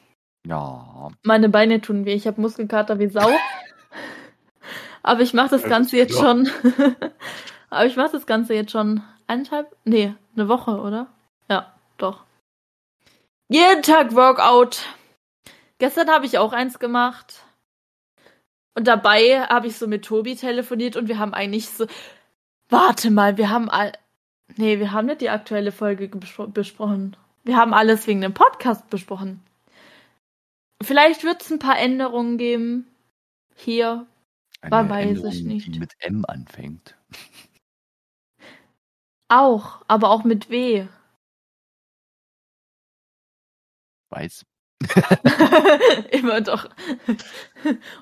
Ja, 0.47 1.09
Meine 1.23 1.49
Beine 1.49 1.81
tun 1.81 2.05
weh, 2.05 2.13
ich 2.13 2.25
habe 2.25 2.41
Muskelkater 2.41 2.99
wie 2.99 3.09
Sau. 3.09 3.29
Aber 5.03 5.21
ich 5.21 5.33
mache 5.33 5.49
das 5.49 5.63
Ganze 5.63 5.97
jetzt 5.97 6.17
schon. 6.17 6.49
Aber 7.69 7.85
ich 7.85 7.97
mache 7.97 8.13
das 8.13 8.25
Ganze 8.25 8.53
jetzt 8.53 8.71
schon 8.71 9.03
eineinhalb, 9.27 9.75
nee, 9.83 10.15
eine 10.35 10.47
Woche, 10.47 10.79
oder? 10.79 11.07
Ja, 11.49 11.73
doch. 11.97 12.23
Jeden 13.49 13.83
Tag 13.83 14.15
Workout. 14.15 14.85
Gestern 15.79 16.09
habe 16.09 16.25
ich 16.25 16.37
auch 16.37 16.53
eins 16.53 16.79
gemacht. 16.79 17.43
Und 18.73 18.87
dabei 18.87 19.41
habe 19.47 19.67
ich 19.67 19.77
so 19.77 19.87
mit 19.87 20.05
Tobi 20.05 20.35
telefoniert 20.35 20.95
und 20.95 21.07
wir 21.07 21.19
haben 21.19 21.33
eigentlich 21.33 21.69
so. 21.69 21.87
Warte 22.69 23.11
mal, 23.11 23.37
wir 23.37 23.49
haben 23.49 23.69
all. 23.69 23.91
Nee, 24.55 24.79
wir 24.79 24.91
haben 24.91 25.07
nicht 25.07 25.21
die 25.21 25.29
aktuelle 25.29 25.71
Folge 25.71 26.05
bespro- 26.05 26.47
besprochen. 26.47 27.15
Wir 27.43 27.57
haben 27.57 27.73
alles 27.73 28.07
wegen 28.07 28.21
dem 28.21 28.33
Podcast 28.33 28.89
besprochen. 28.89 29.41
Vielleicht 30.81 31.23
wird 31.23 31.41
es 31.41 31.51
ein 31.51 31.59
paar 31.59 31.77
Änderungen 31.77 32.37
geben. 32.37 32.87
Hier. 33.55 34.05
eine 34.61 34.71
War 34.71 34.89
weiß 34.89 35.07
Änderung, 35.09 35.31
ich 35.31 35.43
nicht. 35.43 35.75
die 35.75 35.79
mit 35.79 35.93
M 35.99 36.23
anfängt. 36.25 36.95
Auch, 39.29 39.81
aber 39.87 40.09
auch 40.11 40.23
mit 40.23 40.49
W. 40.49 40.87
Weiß. 44.09 44.45
Immer 46.11 46.41
doch. 46.41 46.69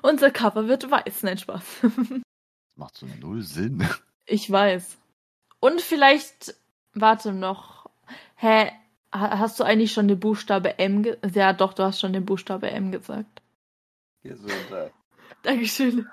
Unser 0.02 0.30
Cover 0.30 0.68
wird 0.68 0.88
weiß, 0.90 1.22
nein 1.24 1.38
Spaß. 1.38 1.64
Das 1.82 1.92
macht 2.76 2.96
so 2.96 3.06
null 3.20 3.42
Sinn. 3.42 3.88
Ich 4.26 4.50
weiß. 4.50 4.98
Und 5.66 5.80
vielleicht, 5.80 6.54
warte 6.94 7.32
noch. 7.32 7.90
Hä, 8.36 8.70
ha- 9.12 9.38
hast 9.40 9.58
du 9.58 9.64
eigentlich 9.64 9.92
schon 9.92 10.06
den 10.06 10.20
Buchstabe 10.20 10.78
M 10.78 11.02
ge 11.02 11.16
Ja, 11.34 11.52
doch, 11.52 11.72
du 11.72 11.82
hast 11.82 11.98
schon 11.98 12.12
den 12.12 12.24
Buchstabe 12.24 12.70
M 12.70 12.92
gesagt. 12.92 13.42
Dankeschön. 15.42 16.08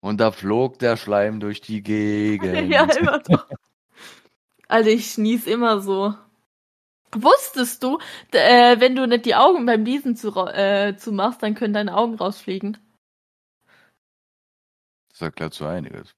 Und 0.00 0.20
da 0.20 0.30
flog 0.30 0.78
der 0.78 0.96
Schleim 0.96 1.40
durch 1.40 1.60
die 1.60 1.82
Gegend. 1.92 2.72
Ja, 2.72 2.84
immer 2.84 3.18
doch. 3.18 3.48
Also 4.68 4.88
ich 4.90 5.10
schnies 5.10 5.48
immer 5.48 5.80
so. 5.80 6.14
Wusstest 7.10 7.82
du, 7.82 7.98
äh, 8.30 8.78
wenn 8.78 8.94
du 8.94 9.08
nicht 9.08 9.24
die 9.26 9.34
Augen 9.34 9.66
beim 9.66 9.82
Niesen 9.82 10.14
zu, 10.14 10.28
äh, 10.46 10.94
zumachst, 10.96 11.42
dann 11.42 11.56
können 11.56 11.74
deine 11.74 11.96
Augen 11.96 12.14
rausfliegen? 12.14 12.76
Das 15.10 15.22
erklärt 15.22 15.54
so 15.54 15.66
einiges. 15.66 16.12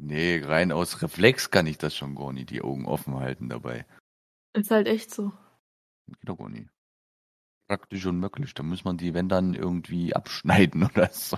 Nee, 0.00 0.40
rein 0.44 0.70
aus 0.70 1.02
Reflex 1.02 1.50
kann 1.50 1.66
ich 1.66 1.76
das 1.76 1.96
schon 1.96 2.14
gar 2.14 2.32
nicht, 2.32 2.50
die 2.50 2.62
Augen 2.62 2.86
offen 2.86 3.16
halten 3.16 3.48
dabei. 3.48 3.84
Ist 4.52 4.70
halt 4.70 4.86
echt 4.86 5.12
so. 5.12 5.32
Geht 6.06 6.28
doch 6.28 6.38
gar 6.38 6.48
nicht. 6.48 6.70
Praktisch 7.66 8.06
unmöglich. 8.06 8.54
Da 8.54 8.62
muss 8.62 8.84
man 8.84 8.96
die, 8.96 9.12
wenn 9.12 9.28
dann, 9.28 9.54
irgendwie 9.54 10.14
abschneiden 10.14 10.84
oder 10.90 11.08
so. 11.10 11.36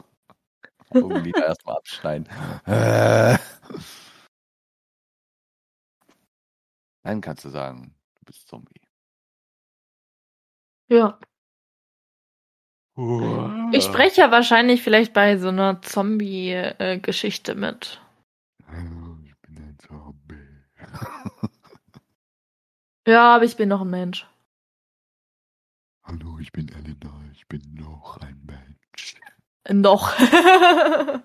Augenlider 0.91 1.47
erstmal 1.47 1.77
abschneiden. 1.77 2.29
Äh. 2.67 3.39
Dann 7.03 7.23
kannst 7.23 7.47
du 7.47 7.49
sagen, 7.49 7.95
du 8.17 8.25
bist 8.27 8.47
Zombie. 8.47 8.83
Ja. 10.89 11.19
Ich 13.73 13.85
spreche 13.85 14.21
ja 14.21 14.31
wahrscheinlich 14.31 14.83
vielleicht 14.83 15.15
bei 15.15 15.39
so 15.39 15.49
einer 15.49 15.81
Zombie-Geschichte 15.81 17.55
mit. 17.55 18.03
Ich 18.73 19.37
bin 19.43 19.57
ein 19.57 19.79
Zombie. 19.79 20.49
Ja, 23.07 23.35
aber 23.35 23.45
ich 23.45 23.57
bin 23.57 23.69
noch 23.71 23.81
ein 23.81 23.91
Mensch. 23.91 24.27
Hallo, 26.05 26.39
ich 26.39 26.53
bin 26.53 26.69
Elena. 26.69 27.25
Ich 27.33 27.49
bin 27.49 27.61
noch 27.75 28.19
ein 28.19 28.41
Mensch. 28.45 29.17
Noch. 29.69 30.17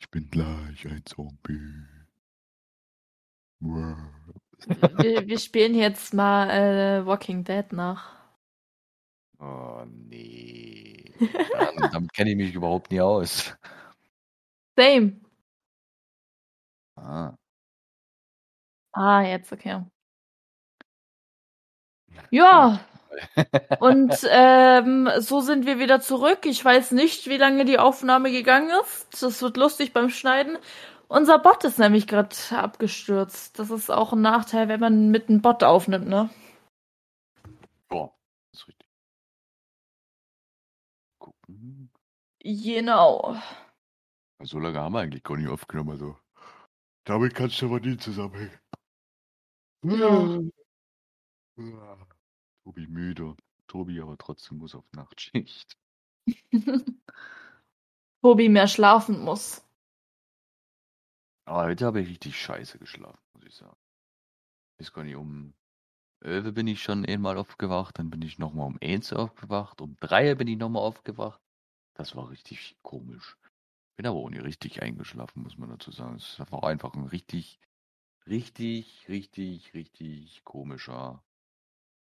Ich 0.00 0.10
bin 0.10 0.30
gleich 0.30 0.86
ein 0.86 1.04
Zombie. 1.04 1.84
wir, 3.60 5.26
wir 5.26 5.38
spielen 5.38 5.74
jetzt 5.74 6.14
mal 6.14 6.48
äh, 6.48 7.06
Walking 7.06 7.44
Dead 7.44 7.70
nach. 7.72 8.18
Oh 9.38 9.84
nee. 9.86 11.12
Dann, 11.52 11.90
damit 11.92 12.12
kenne 12.14 12.30
ich 12.30 12.36
mich 12.36 12.54
überhaupt 12.54 12.90
nie 12.90 13.02
aus. 13.02 13.54
Same. 14.76 15.20
Ah. 16.98 17.36
Ah, 18.92 19.22
jetzt, 19.22 19.52
okay. 19.52 19.84
Ja, 22.30 22.80
und 23.80 24.14
ähm, 24.30 25.08
so 25.18 25.40
sind 25.40 25.66
wir 25.66 25.78
wieder 25.78 26.00
zurück. 26.00 26.40
Ich 26.44 26.64
weiß 26.64 26.92
nicht, 26.92 27.26
wie 27.28 27.36
lange 27.36 27.64
die 27.64 27.78
Aufnahme 27.78 28.30
gegangen 28.30 28.70
ist. 28.82 29.22
Das 29.22 29.42
wird 29.42 29.56
lustig 29.56 29.92
beim 29.92 30.10
Schneiden. 30.10 30.58
Unser 31.08 31.38
Bot 31.38 31.64
ist 31.64 31.78
nämlich 31.78 32.06
gerade 32.06 32.36
abgestürzt. 32.50 33.58
Das 33.58 33.70
ist 33.70 33.90
auch 33.90 34.12
ein 34.12 34.20
Nachteil, 34.20 34.68
wenn 34.68 34.80
man 34.80 35.10
mit 35.10 35.28
einem 35.28 35.40
Bot 35.40 35.64
aufnimmt, 35.64 36.06
ne? 36.06 36.28
Ja, 37.90 38.10
ist 38.52 38.68
richtig. 38.68 38.88
Gucken. 41.18 41.90
Genau. 42.40 43.36
So 44.42 44.58
lange 44.58 44.78
haben 44.80 44.92
wir 44.92 45.00
eigentlich 45.00 45.24
gar 45.24 45.36
nicht 45.36 45.48
aufgenommen. 45.48 45.90
Also. 45.90 46.16
Damit 47.08 47.34
kannst 47.34 47.62
du 47.62 47.66
aber 47.66 47.80
nie 47.80 47.96
zusammenhängen. 47.96 48.60
Ja. 49.82 50.40
Ja. 51.56 52.06
Tobi 52.64 52.86
müde. 52.86 53.34
Tobi 53.66 53.98
aber 54.02 54.18
trotzdem 54.18 54.58
muss 54.58 54.74
auf 54.74 54.84
Nachtschicht. 54.92 55.78
Tobi 58.22 58.50
mehr 58.50 58.68
schlafen 58.68 59.20
muss. 59.20 59.66
Aber 61.46 61.64
heute 61.64 61.86
habe 61.86 62.02
ich 62.02 62.10
richtig 62.10 62.38
scheiße 62.38 62.78
geschlafen, 62.78 63.18
muss 63.32 63.46
ich 63.46 63.54
sagen. 63.54 63.78
Ist 64.76 64.92
gar 64.92 65.04
nicht 65.04 65.16
um 65.16 65.54
11 66.20 66.52
bin 66.52 66.66
ich 66.66 66.82
schon 66.82 67.06
einmal 67.06 67.38
aufgewacht, 67.38 67.98
dann 67.98 68.10
bin 68.10 68.20
ich 68.20 68.38
nochmal 68.38 68.66
um 68.66 68.78
1 68.82 69.14
aufgewacht, 69.14 69.80
um 69.80 69.96
3 70.00 70.34
bin 70.34 70.46
ich 70.46 70.58
nochmal 70.58 70.82
aufgewacht. 70.82 71.40
Das 71.94 72.14
war 72.14 72.28
richtig 72.28 72.76
komisch. 72.82 73.38
Bin 73.98 74.06
aber 74.06 74.20
auch 74.20 74.30
nicht 74.30 74.44
richtig 74.44 74.80
eingeschlafen, 74.80 75.42
muss 75.42 75.58
man 75.58 75.70
dazu 75.70 75.90
sagen. 75.90 76.14
Es 76.14 76.38
war 76.38 76.62
einfach 76.62 76.94
ein 76.94 77.06
richtig, 77.06 77.58
richtig, 78.28 79.08
richtig, 79.08 79.74
richtig 79.74 80.44
komischer 80.44 81.24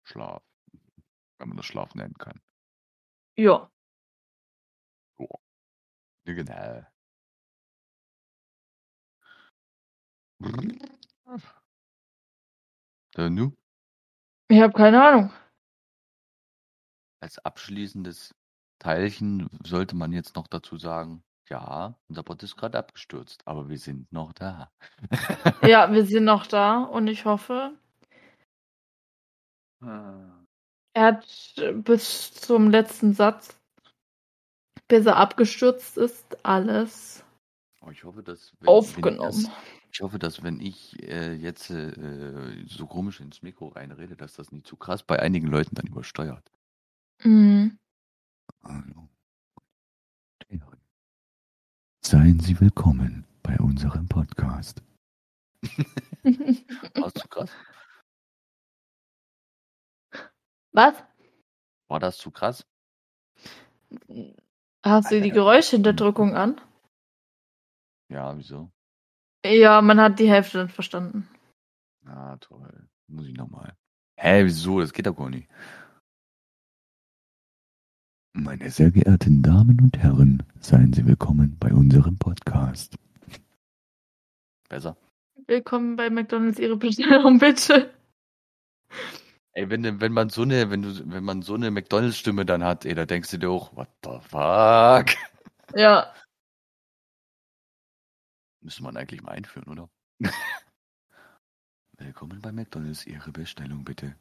Schlaf. 0.04 0.42
Wenn 1.38 1.50
man 1.50 1.58
das 1.58 1.68
Schlaf 1.68 1.94
nennen 1.94 2.16
kann. 2.16 2.42
Ja. 3.38 3.70
Ja, 5.20 6.34
genau. 6.34 6.86
Äh, 13.16 13.30
nu? 13.30 13.54
Ich 14.48 14.60
habe 14.60 14.74
keine 14.74 15.06
Ahnung. 15.06 15.34
Als 17.22 17.38
abschließendes 17.38 18.34
Teilchen 18.80 19.48
sollte 19.64 19.96
man 19.96 20.14
jetzt 20.14 20.36
noch 20.36 20.48
dazu 20.48 20.78
sagen, 20.78 21.24
ja, 21.50 21.96
unser 22.10 22.24
Bot 22.24 22.44
ist 22.44 22.56
gerade 22.58 22.78
abgestürzt, 22.78 23.48
aber 23.48 23.70
wir 23.70 23.78
sind 23.78 24.12
noch 24.12 24.34
da. 24.34 24.72
Ja, 25.62 25.92
wir 25.92 26.06
sind 26.06 26.26
noch 26.26 26.48
da 26.48 26.84
und 26.84 27.08
ich 27.08 27.26
hoffe, 27.26 27.74
Ah. 29.82 30.44
er 30.94 31.06
hat 31.06 31.54
äh, 31.58 31.74
bis 31.74 32.34
zum 32.34 32.72
letzten 32.72 33.14
Satz, 33.14 33.60
bis 34.88 35.06
er 35.06 35.18
abgestürzt 35.18 35.98
ist, 35.98 36.38
alles 36.46 37.24
Oh, 37.82 37.92
ich 37.92 38.04
hoffe, 38.04 38.24
dass 38.24 38.52
wenn, 38.62 38.68
wenn 38.68 38.68
aufgenommen. 38.68 39.44
das, 39.44 39.52
ich 39.92 40.02
hoffe, 40.02 40.18
dass 40.18 40.42
wenn 40.42 40.60
ich 40.60 41.00
äh, 41.04 41.34
jetzt 41.34 41.70
äh, 41.70 42.66
so 42.68 42.88
komisch 42.88 43.20
ins 43.20 43.44
Mikro 43.44 43.68
reinrede, 43.68 44.16
dass 44.16 44.34
das 44.34 44.52
nicht 44.52 44.66
zu 44.66 44.76
krass 44.76 45.04
bei 45.04 45.20
einigen 45.20 45.48
Leuten 45.48 45.76
dann 45.76 45.86
übersteuert. 45.86 46.52
Mhm. 47.24 47.78
Hallo. 48.64 49.08
Seien 52.08 52.40
Sie 52.40 52.62
willkommen 52.62 53.26
bei 53.42 53.58
unserem 53.58 54.08
Podcast. 54.08 54.84
War 56.24 57.02
das 57.02 57.14
zu 57.16 57.28
krass? 57.28 57.50
Was? 60.72 61.04
War 61.88 62.00
das 62.00 62.18
zu 62.20 62.30
krass? 62.30 62.64
Hast 64.84 65.10
du 65.12 65.20
die 65.20 65.32
Geräuschhinterdrückung 65.32 66.36
an? 66.36 66.62
Ja, 68.10 68.38
wieso? 68.38 68.70
Ja, 69.44 69.82
man 69.82 70.00
hat 70.00 70.20
die 70.20 70.30
Hälfte 70.30 70.62
nicht 70.64 70.76
verstanden. 70.76 71.28
Ah, 72.06 72.38
toll. 72.38 72.88
Muss 73.08 73.26
ich 73.26 73.34
nochmal. 73.34 73.76
Hä, 74.16 74.46
wieso? 74.46 74.80
Das 74.80 74.94
geht 74.94 75.08
doch 75.08 75.16
gar 75.16 75.32
nicht. 75.32 75.50
Meine 78.38 78.70
sehr 78.70 78.92
geehrten 78.92 79.42
Damen 79.42 79.80
und 79.80 79.98
Herren, 79.98 80.44
seien 80.60 80.92
Sie 80.92 81.06
willkommen 81.06 81.56
bei 81.58 81.74
unserem 81.74 82.18
Podcast. 82.18 82.98
Besser. 84.68 84.98
Willkommen 85.48 85.96
bei 85.96 86.10
McDonalds, 86.10 86.60
Ihre 86.60 86.76
Bestellung 86.76 87.40
bitte. 87.40 87.94
Ey, 89.54 89.70
wenn, 89.70 90.02
wenn 90.02 90.12
man 90.12 90.30
so 90.30 90.42
eine, 90.42 90.70
wenn 90.70 90.82
du, 90.82 91.10
wenn 91.10 91.24
man 91.24 91.44
so 91.44 91.54
eine 91.54 91.72
McDonalds-Stimme 91.72 92.46
dann 92.46 92.64
hat, 92.64 92.84
ey, 92.86 92.94
da 92.94 93.06
denkst 93.06 93.32
du 93.32 93.38
dir 93.38 93.50
auch, 93.50 93.74
what 93.76 93.88
the 94.04 94.20
fuck? 94.28 95.16
Ja, 95.74 96.14
Müsste 98.66 98.82
man 98.82 98.98
eigentlich 98.98 99.22
mal 99.22 99.34
einführen, 99.34 99.70
oder? 99.70 99.90
Willkommen 102.00 102.42
bei 102.42 102.52
McDonalds, 102.52 103.06
Ihre 103.06 103.32
Bestellung 103.32 103.86
bitte. 103.86 104.16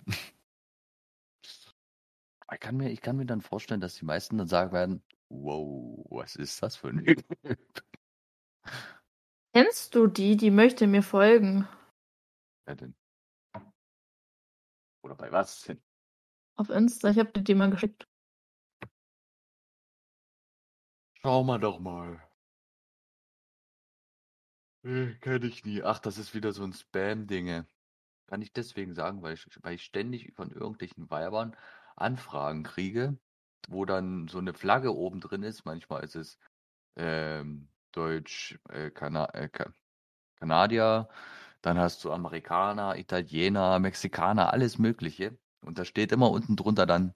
Ich 2.52 2.60
kann, 2.60 2.76
mir, 2.76 2.90
ich 2.90 3.00
kann 3.00 3.16
mir 3.16 3.26
dann 3.26 3.40
vorstellen, 3.40 3.80
dass 3.80 3.94
die 3.96 4.04
meisten 4.04 4.38
dann 4.38 4.46
sagen 4.46 4.72
werden, 4.72 5.02
wow, 5.28 6.04
was 6.10 6.36
ist 6.36 6.62
das 6.62 6.76
für 6.76 6.88
ein 6.88 7.04
Typ? 7.04 7.24
kennst 9.54 9.94
du 9.94 10.06
die, 10.06 10.36
die 10.36 10.50
möchte 10.50 10.86
mir 10.86 11.02
folgen? 11.02 11.66
Wer 12.66 12.76
denn? 12.76 12.94
Oder 15.02 15.14
bei 15.16 15.30
was 15.32 15.62
denn? 15.62 15.82
Auf 16.56 16.70
Insta, 16.70 17.10
ich 17.10 17.18
habe 17.18 17.32
dir 17.32 17.42
die 17.42 17.54
mal 17.54 17.70
geschickt. 17.70 18.06
Schau 21.20 21.42
mal 21.42 21.58
doch 21.58 21.78
mal. 21.80 22.22
Äh, 24.84 25.14
Kenn 25.20 25.42
ich 25.42 25.64
nie. 25.64 25.82
Ach, 25.82 25.98
das 25.98 26.18
ist 26.18 26.34
wieder 26.34 26.52
so 26.52 26.62
ein 26.64 26.72
Spam-Dinge. 26.72 27.66
Kann 28.26 28.42
ich 28.42 28.52
deswegen 28.52 28.94
sagen, 28.94 29.22
weil 29.22 29.34
ich, 29.34 29.46
weil 29.62 29.74
ich 29.74 29.84
ständig 29.84 30.32
von 30.34 30.50
irgendwelchen 30.50 31.10
Weibern 31.10 31.56
Anfragen 31.96 32.62
kriege, 32.64 33.18
wo 33.68 33.84
dann 33.84 34.28
so 34.28 34.38
eine 34.38 34.54
Flagge 34.54 34.94
oben 34.94 35.20
drin 35.20 35.42
ist. 35.42 35.64
Manchmal 35.64 36.04
ist 36.04 36.16
es 36.16 36.38
ähm, 36.96 37.68
Deutsch, 37.92 38.58
äh, 38.70 38.90
Kana 38.90 39.26
äh, 39.34 39.48
Ka 39.48 39.72
Kanadier, 40.40 41.08
dann 41.62 41.78
hast 41.78 42.04
du 42.04 42.12
Amerikaner, 42.12 42.96
Italiener, 42.98 43.78
Mexikaner, 43.80 44.52
alles 44.52 44.78
Mögliche. 44.78 45.38
Und 45.62 45.78
da 45.78 45.84
steht 45.84 46.12
immer 46.12 46.30
unten 46.30 46.56
drunter 46.56 46.86
dann 46.86 47.14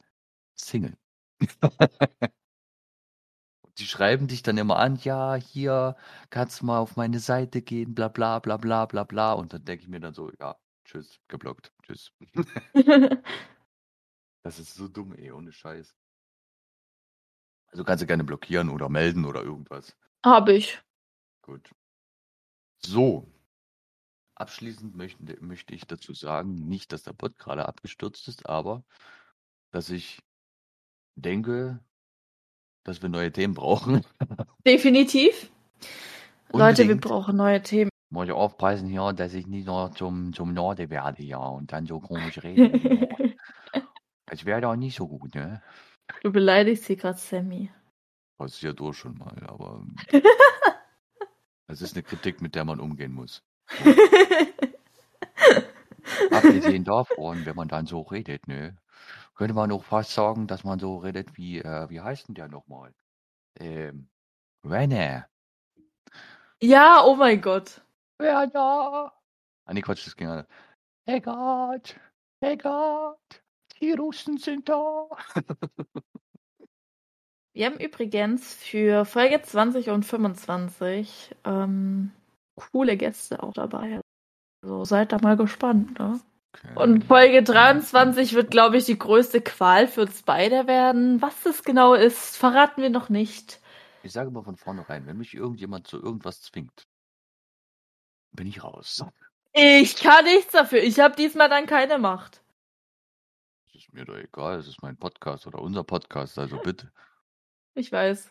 Single. 0.57 0.97
Die 3.79 3.87
schreiben 3.87 4.27
dich 4.29 4.43
dann 4.43 4.59
immer 4.59 4.77
an, 4.79 4.97
ja, 4.97 5.35
hier 5.37 5.97
kannst 6.31 6.61
du 6.61 6.67
mal 6.67 6.79
auf 6.79 6.97
meine 6.97 7.19
Seite 7.21 7.63
gehen, 7.63 7.95
bla 7.95 8.09
bla 8.09 8.39
bla 8.41 8.57
bla 8.59 8.85
bla 8.87 9.05
bla. 9.05 9.33
Und 9.33 9.53
dann 9.55 9.65
denke 9.65 9.83
ich 9.85 9.89
mir 9.89 10.01
dann 10.01 10.13
so, 10.15 10.31
ja, 10.41 10.57
tschüss, 10.85 11.19
geblockt, 11.29 11.73
tschüss. 11.83 12.13
Das 14.43 14.59
ist 14.59 14.75
so 14.75 14.89
dumm, 14.89 15.15
ey, 15.15 15.33
ohne 15.33 15.53
Scheiß. 15.53 15.95
Also 17.71 17.85
kannst 17.85 18.03
du 18.03 18.07
gerne 18.07 18.25
blockieren 18.25 18.71
oder 18.71 18.89
melden 18.89 19.25
oder 19.25 19.43
irgendwas. 19.43 19.97
Habe 20.25 20.55
ich. 20.55 20.81
Gut. 21.43 21.71
So. 22.85 23.27
Abschließend 24.35 24.95
möchte, 24.95 25.37
möchte 25.43 25.75
ich 25.75 25.87
dazu 25.87 26.15
sagen, 26.15 26.55
nicht, 26.55 26.93
dass 26.93 27.03
der 27.03 27.13
Bot 27.13 27.39
gerade 27.39 27.67
abgestürzt 27.67 28.29
ist, 28.29 28.49
aber 28.49 28.85
dass 29.73 29.91
ich 29.91 30.23
denke, 31.17 31.81
dass 32.85 33.03
wir 33.03 33.09
neue 33.09 33.33
Themen 33.33 33.55
brauchen. 33.55 34.05
Definitiv. 34.67 35.51
Leute, 36.53 36.89
wir 36.89 36.97
brauchen 36.97 37.37
neue 37.37 37.63
Themen. 37.63 37.91
Muss 38.11 38.27
ich 38.27 38.33
aufpassen 38.33 38.89
hier, 38.89 39.13
dass 39.13 39.35
ich 39.35 39.47
nicht 39.47 39.67
noch 39.67 39.91
zum, 39.95 40.33
zum 40.33 40.55
Norde 40.55 40.89
werde, 40.89 41.23
ja, 41.23 41.39
und 41.39 41.73
dann 41.73 41.87
so 41.87 42.01
komisch 42.01 42.39
rede. 42.43 43.37
Es 44.31 44.45
wäre 44.45 44.61
doch 44.61 44.77
nicht 44.77 44.97
so 44.97 45.09
gut, 45.09 45.35
ne? 45.35 45.63
du 46.23 46.33
beleidigst 46.33 46.87
hier 46.87 46.97
gerade 46.97 47.19
Sammy. 47.19 47.71
Passiert 48.39 48.81
doch 48.81 48.93
schon 48.93 49.19
mal, 49.19 49.37
aber 49.47 49.85
es 51.67 51.83
ist 51.83 51.95
eine 51.95 52.03
Kritik, 52.03 52.41
mit 52.41 52.55
der 52.55 52.65
man 52.65 52.81
umgehen 52.81 53.13
muss. 53.13 53.43
Abgesehen 56.31 56.85
davon, 56.85 57.45
wenn 57.47 57.57
man 57.57 57.69
dann 57.69 57.87
so 57.87 58.01
redet, 58.03 58.47
ne, 58.49 58.77
könnte 59.35 59.55
man 59.55 59.71
auch 59.73 59.85
fast 59.85 60.13
sagen, 60.13 60.47
dass 60.47 60.65
man 60.65 60.79
so 60.79 60.97
redet 60.99 61.37
wie, 61.37 61.59
äh, 61.59 61.89
wie 61.91 62.01
heißt 62.01 62.29
denn 62.29 62.35
der 62.35 62.49
nochmal? 62.49 62.95
Ähm, 63.59 64.09
Werner. 64.63 65.29
ja, 66.63 67.03
oh 67.05 67.17
mein 67.17 67.41
Gott. 67.41 67.83
Werner, 68.19 69.13
Ah, 69.69 69.75
nee, 69.75 69.83
Quatsch, 69.83 70.07
das 70.07 70.17
ging 70.17 70.29
anders. 70.29 70.47
Eggert, 71.05 72.01
Eggert, 72.41 73.45
die 73.81 73.93
Russen 73.93 74.39
sind 74.39 74.69
da. 74.69 75.09
Wir 77.53 77.67
haben 77.67 77.79
übrigens 77.79 78.55
für 78.55 79.05
Folge 79.05 79.43
20 79.43 79.91
und 79.91 80.05
25 80.05 81.35
ähm, 81.45 82.13
coole 82.55 82.97
Gäste 82.97 83.43
auch 83.43 83.53
dabei. 83.53 84.01
Also 84.63 84.85
seid 84.85 85.13
da 85.13 85.19
mal 85.19 85.37
gespannt. 85.37 85.99
Ne? 85.99 86.21
Okay. 86.55 86.69
Und 86.77 87.05
Folge 87.05 87.43
23 87.43 88.35
wird, 88.35 88.51
glaube 88.51 88.77
ich, 88.77 88.85
die 88.85 88.99
größte 88.99 89.41
Qual 89.41 89.89
für 89.89 90.03
uns 90.03 90.23
beide 90.23 90.67
werden. 90.67 91.21
Was 91.21 91.43
das 91.43 91.63
genau 91.63 91.95
ist, 91.95 92.37
verraten 92.37 92.83
wir 92.83 92.91
noch 92.91 93.09
nicht. 93.09 93.61
Ich 94.03 94.13
sage 94.13 94.31
mal 94.31 94.45
von 94.45 94.57
vornherein, 94.57 95.07
wenn 95.07 95.19
mich 95.19 95.35
irgendjemand 95.35 95.87
zu 95.87 96.01
irgendwas 96.01 96.41
zwingt, 96.41 96.87
bin 98.33 98.47
ich 98.47 98.63
raus. 98.63 99.05
Ich 99.53 99.97
kann 99.97 100.25
nichts 100.25 100.53
dafür. 100.53 100.83
Ich 100.83 101.01
habe 101.01 101.17
diesmal 101.17 101.49
dann 101.49 101.67
keine 101.67 101.99
Macht. 101.99 102.41
Ist 103.79 103.95
mir 103.95 104.05
doch 104.05 104.17
egal, 104.17 104.59
es 104.59 104.67
ist 104.67 104.83
mein 104.83 104.97
Podcast 104.97 105.47
oder 105.47 105.61
unser 105.61 105.85
Podcast, 105.85 106.37
also 106.37 106.59
bitte. 106.59 106.91
Ich 107.77 107.93
weiß. 107.93 108.29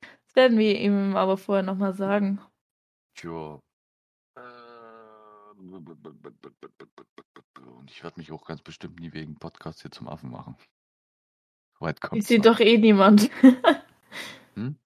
Das 0.00 0.34
werden 0.34 0.58
wir 0.58 0.80
ihm 0.80 1.14
aber 1.14 1.36
vorher 1.36 1.62
nochmal 1.62 1.94
sagen. 1.94 2.40
Tja. 3.14 3.60
Äh, 4.34 4.40
Und 5.60 5.88
ich 7.88 8.02
werde 8.02 8.18
mich 8.18 8.32
auch 8.32 8.44
ganz 8.44 8.60
bestimmt 8.60 8.98
nie 8.98 9.12
wegen 9.12 9.36
Podcast 9.36 9.82
hier 9.82 9.92
zum 9.92 10.08
Affen 10.08 10.32
machen. 10.32 10.56
Weit 11.78 12.00
kommt 12.00 12.20
Ich 12.20 12.26
sehe 12.26 12.40
doch 12.40 12.58
eh 12.58 12.78
niemand. 12.78 13.30
Hm? 14.54 14.76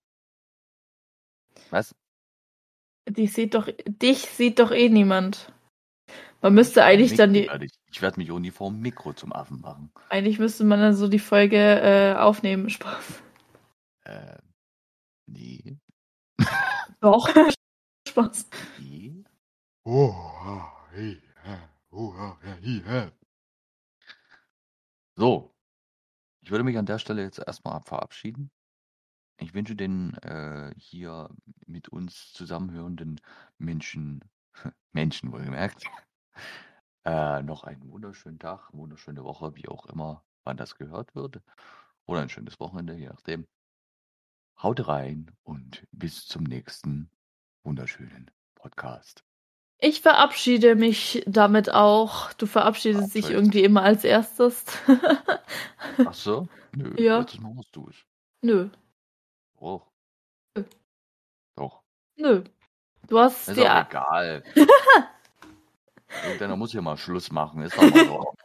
Was? 1.71 1.95
Die 3.09 3.27
sieht 3.27 3.55
doch, 3.55 3.71
dich 3.87 4.19
sieht 4.19 4.59
doch 4.59 4.71
eh 4.71 4.91
niemand. 4.91 5.51
Man 6.43 6.53
müsste 6.53 6.85
eigentlich 6.85 7.15
dann 7.15 7.33
die, 7.33 7.47
werde 7.47 7.65
ich- 7.93 8.03
werde 8.03 8.19
mich 8.21 8.29
nie 8.29 8.51
vor 8.51 8.71
dem 8.71 8.81
Mikro 8.81 9.13
zum 9.13 9.33
Affen 9.33 9.61
machen. 9.61 9.93
Eigentlich 10.09 10.39
müsste 10.39 10.65
man 10.65 10.81
dann 10.81 10.95
so 10.95 11.09
die 11.09 11.19
Folge 11.19 11.57
äh, 11.57 12.15
aufnehmen. 12.15 12.69
Spaß. 12.71 13.23
Äh, 14.05 14.39
nee. 15.27 15.79
Doch. 17.01 17.29
Spaß. 18.09 18.49
nee. 18.81 19.25
So. 25.17 25.55
Ich 26.45 26.51
würde 26.51 26.65
mich 26.65 26.77
an 26.77 26.87
der 26.87 26.99
Stelle 26.99 27.23
jetzt 27.23 27.39
erstmal 27.39 27.81
verabschieden. 27.83 28.51
Ich 29.39 29.55
wünsche 29.55 29.77
den 29.77 30.15
äh, 30.19 30.73
hier 30.77 31.31
mit 31.67 31.89
uns 31.89 32.33
zusammenhörenden 32.33 33.21
Menschen, 33.59 34.25
Menschen 34.93 35.33
wohlgemerkt, 35.33 35.85
äh, 37.05 37.43
noch 37.43 37.65
einen 37.65 37.91
wunderschönen 37.91 38.39
Tag, 38.39 38.73
wunderschöne 38.73 39.25
Woche, 39.25 39.55
wie 39.57 39.69
auch 39.69 39.87
immer, 39.87 40.25
wann 40.45 40.57
das 40.57 40.77
gehört 40.77 41.15
wird. 41.15 41.41
Oder 42.07 42.21
ein 42.21 42.29
schönes 42.29 42.59
Wochenende, 42.61 42.95
je 42.95 43.07
nachdem. 43.09 43.47
Haut 44.63 44.87
rein 44.87 45.31
und 45.43 45.87
bis 45.93 46.27
zum 46.27 46.45
nächsten 46.45 47.11
wunderschönen 47.65 48.31
Podcast. 48.55 49.25
Ich 49.79 50.01
verabschiede 50.01 50.77
mich 50.77 51.25
damit 51.27 51.73
auch. 51.73 52.33
Du 52.35 52.47
verabschiedest 52.47 53.15
dich 53.17 53.31
irgendwie 53.31 53.65
immer 53.65 53.83
als 53.83 54.05
erstes. 54.05 54.65
Ach 56.07 56.15
so? 56.15 56.47
Nö, 56.77 56.95
Ja. 57.03 57.19
letztes 57.19 57.41
Mal 57.41 57.53
machst 57.55 57.75
du 57.75 57.89
es. 57.89 57.97
Nö, 58.43 58.69
Doch. 59.59 59.91
Nö. 60.57 60.65
Doch. 61.57 61.83
nö. 62.17 62.45
Du 63.09 63.19
hast 63.19 63.49
Ist 63.49 63.57
dir. 63.57 63.87
egal. 63.89 64.45
Irgendeiner 66.25 66.57
muss 66.57 66.73
hier 66.73 66.83
mal 66.83 66.97
Schluss 66.97 67.31
machen, 67.31 67.63
ist 67.63 67.77
doch 67.77 67.83
mal 67.83 68.07
so. 68.07 68.35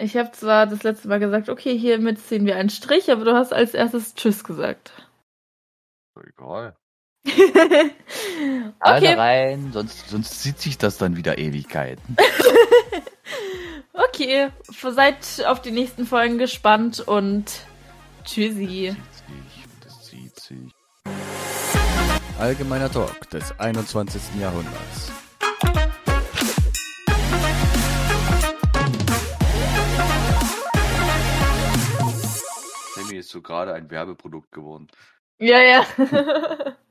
Ich 0.00 0.16
habe 0.16 0.30
zwar 0.30 0.68
das 0.68 0.84
letzte 0.84 1.08
Mal 1.08 1.18
gesagt, 1.18 1.48
okay, 1.48 1.76
hiermit 1.76 2.20
ziehen 2.20 2.46
wir 2.46 2.54
einen 2.54 2.70
Strich, 2.70 3.10
aber 3.10 3.24
du 3.24 3.34
hast 3.34 3.52
als 3.52 3.74
erstes 3.74 4.14
Tschüss 4.14 4.44
gesagt. 4.44 4.92
Egal. 6.14 6.76
okay. 7.26 7.90
Alle 8.78 9.18
rein, 9.18 9.70
sonst, 9.72 10.08
sonst 10.08 10.40
zieht 10.40 10.60
sich 10.60 10.78
das 10.78 10.98
dann 10.98 11.16
wieder 11.16 11.38
Ewigkeiten. 11.38 12.16
Okay, 13.92 14.50
seid 14.70 15.44
auf 15.46 15.60
die 15.60 15.72
nächsten 15.72 16.06
Folgen 16.06 16.38
gespannt 16.38 17.00
und 17.00 17.44
tschüssi. 18.24 18.94
Zieht 18.94 19.50
sich, 19.50 19.64
das 19.80 20.04
zieht 20.04 20.40
sich. 20.40 20.72
Allgemeiner 22.38 22.90
Talk 22.90 23.28
des 23.30 23.58
21. 23.58 24.40
Jahrhunderts. 24.40 25.10
Ist 33.18 33.30
so 33.30 33.42
gerade 33.42 33.74
ein 33.74 33.90
Werbeprodukt 33.90 34.52
geworden. 34.52 34.88
Ja, 35.38 35.60
ja. 35.62 35.86